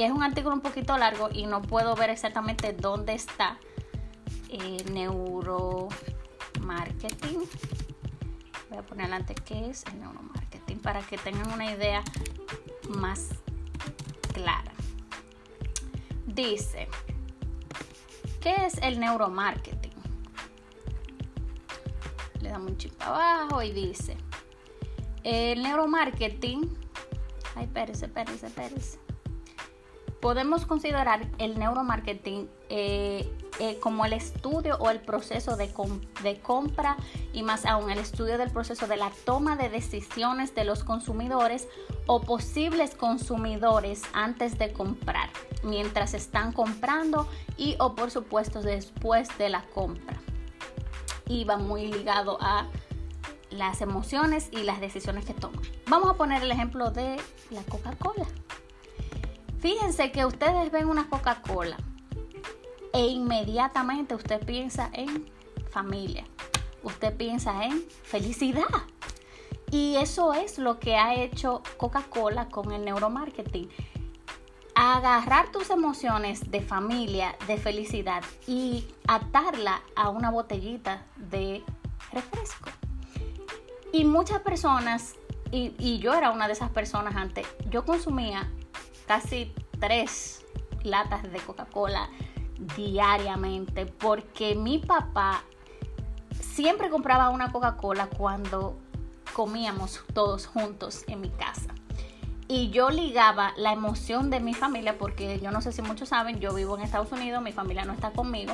Y 0.01 0.05
es 0.05 0.13
un 0.13 0.23
artículo 0.23 0.55
un 0.55 0.63
poquito 0.63 0.97
largo 0.97 1.29
y 1.31 1.45
no 1.45 1.61
puedo 1.61 1.95
ver 1.95 2.09
exactamente 2.09 2.73
dónde 2.73 3.13
está 3.13 3.59
eh, 4.49 4.83
neuromarketing 4.91 7.41
voy 8.71 8.79
a 8.79 8.83
poner 8.83 9.05
adelante 9.05 9.35
qué 9.45 9.69
es 9.69 9.85
el 9.93 10.01
neuromarketing 10.01 10.79
para 10.79 11.03
que 11.03 11.19
tengan 11.19 11.53
una 11.53 11.71
idea 11.71 12.03
más 12.89 13.29
clara. 14.33 14.73
Dice, 16.27 16.89
¿qué 18.41 18.55
es 18.65 18.79
el 18.79 19.01
neuromarketing? 19.01 19.93
Le 22.41 22.49
damos 22.49 22.71
un 22.71 22.79
chip 22.79 22.95
abajo 23.03 23.63
y 23.63 23.73
dice, 23.73 24.17
el 25.25 25.63
neuromarketing, 25.63 26.75
ay, 27.55 27.65
espérese, 27.65 28.07
espérese, 28.07 28.47
espérese. 28.47 29.10
Podemos 30.21 30.67
considerar 30.67 31.27
el 31.39 31.59
neuromarketing 31.59 32.49
eh, 32.69 33.33
eh, 33.59 33.79
como 33.81 34.05
el 34.05 34.13
estudio 34.13 34.77
o 34.79 34.91
el 34.91 35.01
proceso 35.01 35.57
de, 35.57 35.73
de 36.23 36.41
compra 36.41 36.97
y 37.33 37.43
más 37.43 37.65
aún 37.65 37.91
el 37.91 37.99
estudio 37.99 38.37
del 38.37 38.51
proceso 38.51 38.87
de 38.87 38.97
la 38.97 39.11
toma 39.25 39.57
de 39.57 39.71
decisiones 39.71 40.55
de 40.55 40.65
los 40.65 40.85
consumidores 40.85 41.69
o 42.07 42.21
posibles 42.21 42.95
consumidores 42.95 44.03
antes 44.13 44.59
de 44.59 44.73
comprar, 44.73 45.31
mientras 45.63 46.13
están 46.13 46.53
comprando 46.53 47.27
y 47.57 47.77
o 47.79 47.95
por 47.95 48.11
supuesto 48.11 48.61
después 48.61 49.29
de 49.39 49.49
la 49.49 49.63
compra. 49.75 50.21
Y 51.27 51.45
va 51.45 51.57
muy 51.57 51.91
ligado 51.91 52.37
a 52.41 52.69
las 53.51 53.81
emociones 53.81 54.49
y 54.53 54.63
las 54.65 54.81
decisiones 54.81 55.25
que 55.25 55.35
toman. 55.35 55.61
Vamos 55.89 56.11
a 56.11 56.15
poner 56.15 56.43
el 56.43 56.51
ejemplo 56.51 56.91
de 56.91 57.17
la 57.51 57.63
Coca-Cola. 57.63 58.27
Fíjense 59.61 60.11
que 60.11 60.25
ustedes 60.25 60.73
ven 60.73 60.89
una 60.89 61.11
Coca-Cola 61.11 61.77
e 62.95 63.07
inmediatamente 63.09 64.15
usted 64.15 64.43
piensa 64.45 64.89
en 64.95 65.31
familia, 65.71 66.25
usted 66.83 67.15
piensa 67.15 67.67
en 67.67 67.85
felicidad. 68.03 68.65
Y 69.71 69.97
eso 69.97 70.33
es 70.33 70.59
lo 70.59 70.79
que 70.81 70.97
ha 70.97 71.15
hecho 71.15 71.63
Coca-Cola 71.77 72.49
con 72.49 72.73
el 72.73 72.87
neuromarketing. 72.87 73.69
Agarrar 74.75 75.53
tus 75.53 75.69
emociones 75.69 76.51
de 76.51 76.63
familia, 76.63 77.37
de 77.47 77.59
felicidad 77.59 78.25
y 78.47 78.87
atarla 79.07 79.83
a 79.95 80.09
una 80.09 80.31
botellita 80.31 81.05
de 81.17 81.63
refresco. 82.13 82.71
Y 83.93 84.05
muchas 84.05 84.41
personas, 84.41 85.17
y, 85.53 85.75
y 85.79 85.99
yo 85.99 86.15
era 86.15 86.31
una 86.31 86.47
de 86.47 86.55
esas 86.55 86.71
personas 86.71 87.15
antes, 87.15 87.47
yo 87.69 87.85
consumía 87.85 88.51
casi 89.11 89.53
tres 89.81 90.47
latas 90.85 91.25
de 91.33 91.41
Coca-Cola 91.41 92.09
diariamente 92.77 93.85
porque 93.85 94.55
mi 94.55 94.79
papá 94.79 95.43
siempre 96.39 96.91
compraba 96.91 97.31
una 97.31 97.51
Coca-Cola 97.51 98.07
cuando 98.07 98.79
comíamos 99.35 100.05
todos 100.15 100.47
juntos 100.47 101.03
en 101.09 101.23
mi 101.23 101.29
casa. 101.31 101.75
Y 102.47 102.71
yo 102.71 102.91
ligaba 102.91 103.53
la 103.57 103.73
emoción 103.73 104.31
de 104.31 104.39
mi 104.39 104.55
familia, 104.55 104.97
porque 104.97 105.41
yo 105.41 105.51
no 105.51 105.61
sé 105.61 105.73
si 105.73 105.83
muchos 105.83 106.11
saben, 106.11 106.39
yo 106.39 106.55
vivo 106.55 106.77
en 106.77 106.85
Estados 106.85 107.11
Unidos, 107.11 107.43
mi 107.43 107.51
familia 107.51 107.85
no 107.85 107.95
está 107.95 108.13
conmigo. 108.13 108.53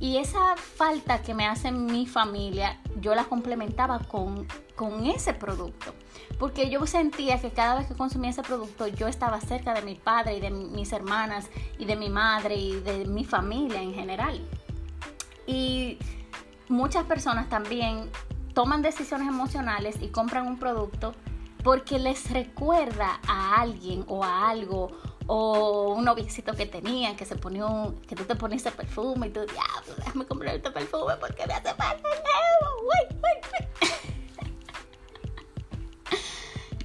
Y 0.00 0.18
esa 0.18 0.56
falta 0.56 1.22
que 1.22 1.34
me 1.34 1.46
hace 1.46 1.72
mi 1.72 2.06
familia, 2.06 2.78
yo 3.00 3.14
la 3.14 3.24
complementaba 3.24 3.98
con, 3.98 4.46
con 4.76 5.06
ese 5.06 5.34
producto. 5.34 5.92
Porque 6.38 6.70
yo 6.70 6.86
sentía 6.86 7.40
que 7.40 7.50
cada 7.50 7.78
vez 7.78 7.88
que 7.88 7.94
consumía 7.94 8.30
ese 8.30 8.42
producto, 8.42 8.86
yo 8.86 9.08
estaba 9.08 9.40
cerca 9.40 9.74
de 9.74 9.82
mi 9.82 9.96
padre 9.96 10.36
y 10.36 10.40
de 10.40 10.50
mis 10.50 10.92
hermanas 10.92 11.50
y 11.78 11.84
de 11.84 11.96
mi 11.96 12.10
madre 12.10 12.54
y 12.54 12.80
de 12.80 13.06
mi 13.06 13.24
familia 13.24 13.82
en 13.82 13.92
general. 13.92 14.40
Y 15.46 15.98
muchas 16.68 17.04
personas 17.04 17.48
también 17.48 18.08
toman 18.54 18.82
decisiones 18.82 19.26
emocionales 19.26 19.96
y 20.00 20.08
compran 20.08 20.46
un 20.46 20.58
producto 20.58 21.14
porque 21.64 21.98
les 21.98 22.30
recuerda 22.30 23.20
a 23.26 23.60
alguien 23.60 24.04
o 24.06 24.22
a 24.22 24.48
algo 24.48 24.90
o 25.28 25.94
un 25.94 26.04
noviecito 26.04 26.54
que 26.54 26.66
tenía 26.66 27.14
que 27.14 27.24
se 27.24 27.36
ponía 27.36 27.64
un, 27.66 28.00
que 28.02 28.16
tú 28.16 28.24
te 28.24 28.34
pones 28.34 28.60
ese 28.66 28.74
perfume 28.74 29.28
y 29.28 29.30
tú 29.30 29.40
diablo 29.40 29.94
déjame 29.96 30.26
comprar 30.26 30.56
este 30.56 30.72
perfume 30.72 31.14
porque 31.20 31.46
me 31.46 31.54
hace 31.54 31.72
falta 31.74 32.08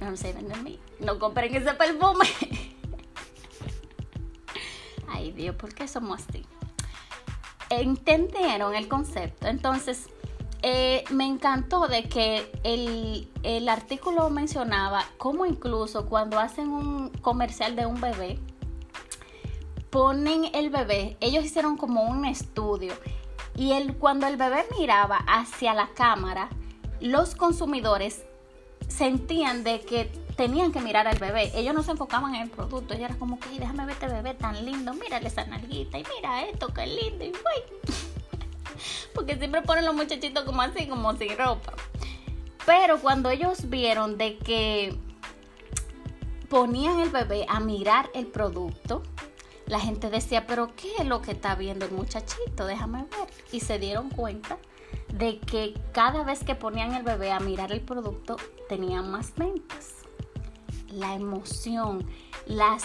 no 0.00 0.16
sé 0.16 0.32
de 0.32 0.56
mí 0.62 0.78
no 1.00 1.18
compren 1.18 1.54
ese 1.54 1.74
perfume. 1.74 2.26
Ay 5.08 5.32
Dios 5.32 5.56
¿por 5.56 5.74
qué 5.74 5.88
somos 5.88 6.22
así? 6.28 6.46
entendieron 7.80 8.74
el 8.74 8.88
concepto. 8.88 9.46
Entonces 9.46 10.08
eh, 10.66 11.04
me 11.10 11.26
encantó 11.26 11.88
de 11.88 12.04
que 12.04 12.50
el, 12.62 13.68
artículo 13.68 14.30
mencionaba 14.30 15.04
cómo 15.18 15.44
incluso 15.44 16.06
cuando 16.06 16.38
hacen 16.38 16.70
un 16.70 17.10
comercial 17.10 17.76
de 17.76 17.84
un 17.84 18.00
bebé, 18.00 18.38
ponen 19.90 20.46
el 20.54 20.70
bebé, 20.70 21.18
ellos 21.20 21.44
hicieron 21.44 21.76
como 21.76 22.04
un 22.04 22.24
estudio 22.24 22.94
y 23.54 23.72
el, 23.72 23.98
cuando 23.98 24.26
el 24.26 24.38
bebé 24.38 24.64
miraba 24.78 25.18
hacia 25.28 25.74
la 25.74 25.90
cámara, 25.90 26.48
los 26.98 27.34
consumidores 27.34 28.24
sentían 28.88 29.64
de 29.64 29.80
que 29.80 30.10
tenían 30.34 30.72
que 30.72 30.80
mirar 30.80 31.06
al 31.06 31.18
bebé. 31.18 31.52
Ellos 31.54 31.74
no 31.74 31.82
se 31.82 31.90
enfocaban 31.90 32.34
en 32.34 32.42
el 32.42 32.50
producto. 32.50 32.94
Ellos 32.94 33.04
eran 33.04 33.18
como 33.18 33.38
que, 33.38 33.50
déjame 33.50 33.84
ver 33.84 33.94
este 33.94 34.08
bebé 34.08 34.32
tan 34.32 34.64
lindo. 34.64 34.94
Mírale 34.94 35.28
esa 35.28 35.44
nalguita 35.44 35.98
y 35.98 36.04
mira 36.16 36.44
esto, 36.46 36.68
qué 36.72 36.86
lindo. 36.86 37.24
Y 37.24 37.32
porque 39.14 39.36
siempre 39.36 39.62
ponen 39.62 39.84
los 39.84 39.94
muchachitos 39.94 40.44
como 40.44 40.62
así, 40.62 40.86
como 40.86 41.16
sin 41.16 41.36
ropa. 41.36 41.74
Pero 42.66 42.98
cuando 43.00 43.30
ellos 43.30 43.68
vieron 43.68 44.16
de 44.16 44.38
que 44.38 44.98
ponían 46.48 47.00
el 47.00 47.10
bebé 47.10 47.46
a 47.48 47.60
mirar 47.60 48.10
el 48.14 48.26
producto, 48.26 49.02
la 49.66 49.80
gente 49.80 50.10
decía, 50.10 50.46
pero 50.46 50.74
¿qué 50.76 50.92
es 50.98 51.06
lo 51.06 51.22
que 51.22 51.32
está 51.32 51.54
viendo 51.54 51.86
el 51.86 51.92
muchachito? 51.92 52.66
Déjame 52.66 53.04
ver. 53.04 53.28
Y 53.52 53.60
se 53.60 53.78
dieron 53.78 54.10
cuenta 54.10 54.58
de 55.12 55.38
que 55.38 55.74
cada 55.92 56.22
vez 56.24 56.44
que 56.44 56.54
ponían 56.54 56.94
el 56.94 57.02
bebé 57.02 57.32
a 57.32 57.40
mirar 57.40 57.72
el 57.72 57.80
producto, 57.80 58.36
tenían 58.68 59.10
más 59.10 59.34
ventas. 59.34 59.92
La 60.88 61.14
emoción, 61.14 62.06
las 62.46 62.84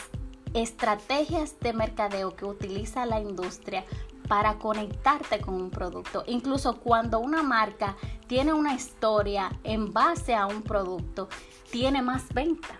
estrategias 0.54 1.60
de 1.60 1.74
mercadeo 1.74 2.36
que 2.36 2.46
utiliza 2.46 3.06
la 3.06 3.20
industria 3.20 3.86
para 4.30 4.60
conectarte 4.60 5.42
con 5.42 5.56
un 5.56 5.72
producto. 5.72 6.24
Incluso 6.28 6.78
cuando 6.78 7.20
una 7.20 7.42
marca 7.42 7.98
tiene 8.28 8.54
una 8.54 8.76
historia 8.76 9.52
en 9.64 9.92
base 9.92 10.36
a 10.36 10.46
un 10.46 10.62
producto, 10.62 11.28
tiene 11.72 12.02
más 12.04 12.32
venta. 12.32 12.80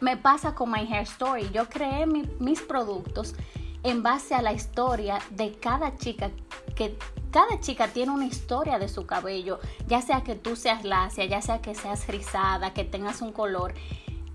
Me 0.00 0.18
pasa 0.18 0.54
con 0.54 0.70
My 0.70 0.80
Hair 0.80 1.04
Story. 1.04 1.50
Yo 1.50 1.68
creé 1.68 2.06
mis 2.06 2.60
productos 2.60 3.34
en 3.82 4.02
base 4.02 4.34
a 4.34 4.42
la 4.42 4.52
historia 4.52 5.18
de 5.30 5.54
cada 5.54 5.96
chica 5.96 6.30
que 6.76 6.96
cada 7.30 7.58
chica 7.60 7.88
tiene 7.88 8.12
una 8.12 8.26
historia 8.26 8.78
de 8.78 8.88
su 8.88 9.06
cabello, 9.06 9.60
ya 9.86 10.00
sea 10.02 10.22
que 10.22 10.34
tú 10.34 10.56
seas 10.56 10.84
lacia, 10.84 11.24
ya 11.24 11.42
sea 11.42 11.60
que 11.60 11.74
seas 11.74 12.06
rizada, 12.06 12.72
que 12.72 12.84
tengas 12.84 13.20
un 13.22 13.32
color 13.32 13.74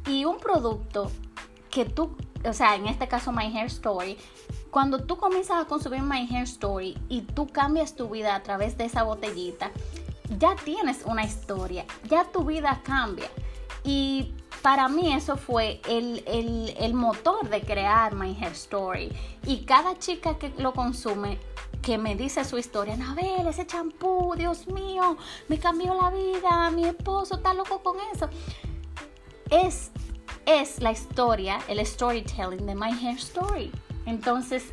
y 0.08 0.26
un 0.26 0.38
producto 0.38 1.12
que 1.74 1.86
tú, 1.86 2.16
o 2.46 2.54
sea, 2.54 2.76
en 2.76 2.86
este 2.86 3.08
caso 3.08 3.32
My 3.32 3.46
Hair 3.46 3.66
Story, 3.66 4.18
cuando 4.70 5.00
tú 5.00 5.18
comienzas 5.18 5.64
a 5.64 5.66
consumir 5.66 6.04
My 6.04 6.28
Hair 6.30 6.44
Story 6.44 6.96
y 7.10 7.22
tú 7.22 7.48
cambias 7.48 7.96
tu 7.96 8.10
vida 8.10 8.36
a 8.36 8.44
través 8.44 8.78
de 8.78 8.86
esa 8.86 9.04
botellita, 9.04 9.72
ya 10.38 10.56
tienes 10.56 11.04
una 11.06 11.24
historia, 11.24 11.86
ya 12.08 12.26
tu 12.26 12.46
vida 12.46 12.82
cambia. 12.84 13.30
Y 13.84 14.34
para 14.62 14.88
mí 14.88 15.14
eso 15.14 15.36
fue 15.36 15.82
el, 15.90 16.94
motor 16.94 17.50
de 17.50 17.62
crear 17.62 18.14
My 18.16 18.38
Hair 18.40 18.52
Story. 18.52 19.12
Y 19.46 19.66
cada 19.66 19.98
chica 19.98 20.38
que 20.38 20.54
lo 20.58 20.74
consume, 20.74 21.40
que 21.82 21.98
me 21.98 22.16
dice 22.16 22.46
su 22.46 22.60
historia, 22.60 22.94
Anabel, 22.94 23.48
ese 23.48 23.66
champú, 23.66 24.36
Dios 24.38 24.68
mío, 24.68 25.18
me 25.50 25.58
cambió 25.58 25.96
la 25.96 26.12
vida, 26.12 26.70
mi 26.70 26.86
esposo 26.86 27.36
está 27.36 27.54
loco 27.54 27.82
con 27.82 27.98
eso. 28.14 28.30
Es, 29.50 29.92
es 30.46 30.82
la 30.82 30.92
historia, 30.92 31.60
el 31.68 31.86
storytelling 31.86 32.66
de 32.66 32.76
My 32.76 32.92
Hair 32.92 33.18
Story. 33.18 33.72
Entonces, 34.06 34.66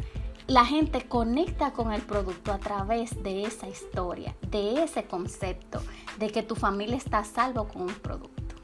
la 0.46 0.64
gente 0.64 1.02
conecta 1.06 1.72
con 1.72 1.92
el 1.92 2.02
producto 2.02 2.52
a 2.52 2.58
través 2.58 3.22
de 3.22 3.44
esa 3.44 3.68
historia, 3.68 4.34
de 4.48 4.82
ese 4.82 5.04
concepto, 5.04 5.80
de 6.18 6.30
que 6.30 6.42
tu 6.42 6.56
familia 6.56 6.96
está 6.96 7.18
a 7.18 7.24
salvo 7.24 7.68
con 7.68 7.82
un 7.82 7.94
producto. 7.94 8.56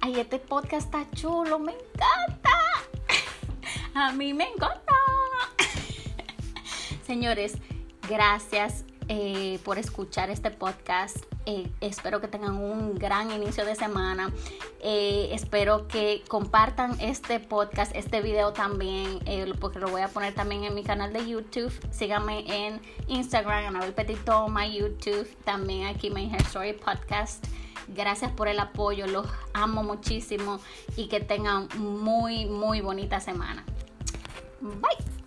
Ay, 0.00 0.20
este 0.20 0.38
podcast 0.38 0.86
está 0.86 1.10
chulo, 1.10 1.58
me 1.58 1.72
encanta. 1.72 2.50
A 3.94 4.12
mí 4.12 4.34
me 4.34 4.48
encanta. 4.48 4.94
Señores, 7.06 7.54
gracias 8.08 8.84
eh, 9.08 9.58
por 9.64 9.78
escuchar 9.78 10.30
este 10.30 10.50
podcast. 10.50 11.24
Eh, 11.46 11.70
espero 11.80 12.20
que 12.20 12.28
tengan 12.28 12.54
un 12.54 12.94
gran 12.96 13.30
inicio 13.30 13.64
de 13.64 13.74
semana. 13.74 14.32
Eh, 14.80 15.30
espero 15.32 15.88
que 15.88 16.22
compartan 16.28 17.00
este 17.00 17.40
podcast, 17.40 17.94
este 17.94 18.20
video 18.20 18.52
también, 18.52 19.20
porque 19.60 19.78
lo 19.78 19.88
voy 19.88 20.02
a 20.02 20.08
poner 20.08 20.34
también 20.34 20.64
en 20.64 20.74
mi 20.74 20.82
canal 20.84 21.12
de 21.12 21.26
YouTube. 21.26 21.72
Síganme 21.90 22.44
en 22.46 22.80
Instagram, 23.08 23.66
Anabel 23.66 23.92
Petito, 23.92 24.48
my 24.48 24.72
YouTube, 24.72 25.28
también 25.44 25.86
aquí 25.86 26.10
My 26.10 26.30
Hair 26.30 26.42
Story 26.42 26.72
Podcast. 26.72 27.44
Gracias 27.88 28.30
por 28.32 28.48
el 28.48 28.58
apoyo, 28.58 29.06
los 29.06 29.26
amo 29.52 29.82
muchísimo 29.82 30.60
y 30.96 31.08
que 31.08 31.20
tengan 31.20 31.68
muy, 31.76 32.46
muy 32.46 32.80
bonita 32.80 33.20
semana. 33.20 33.64
Bye. 34.60 35.21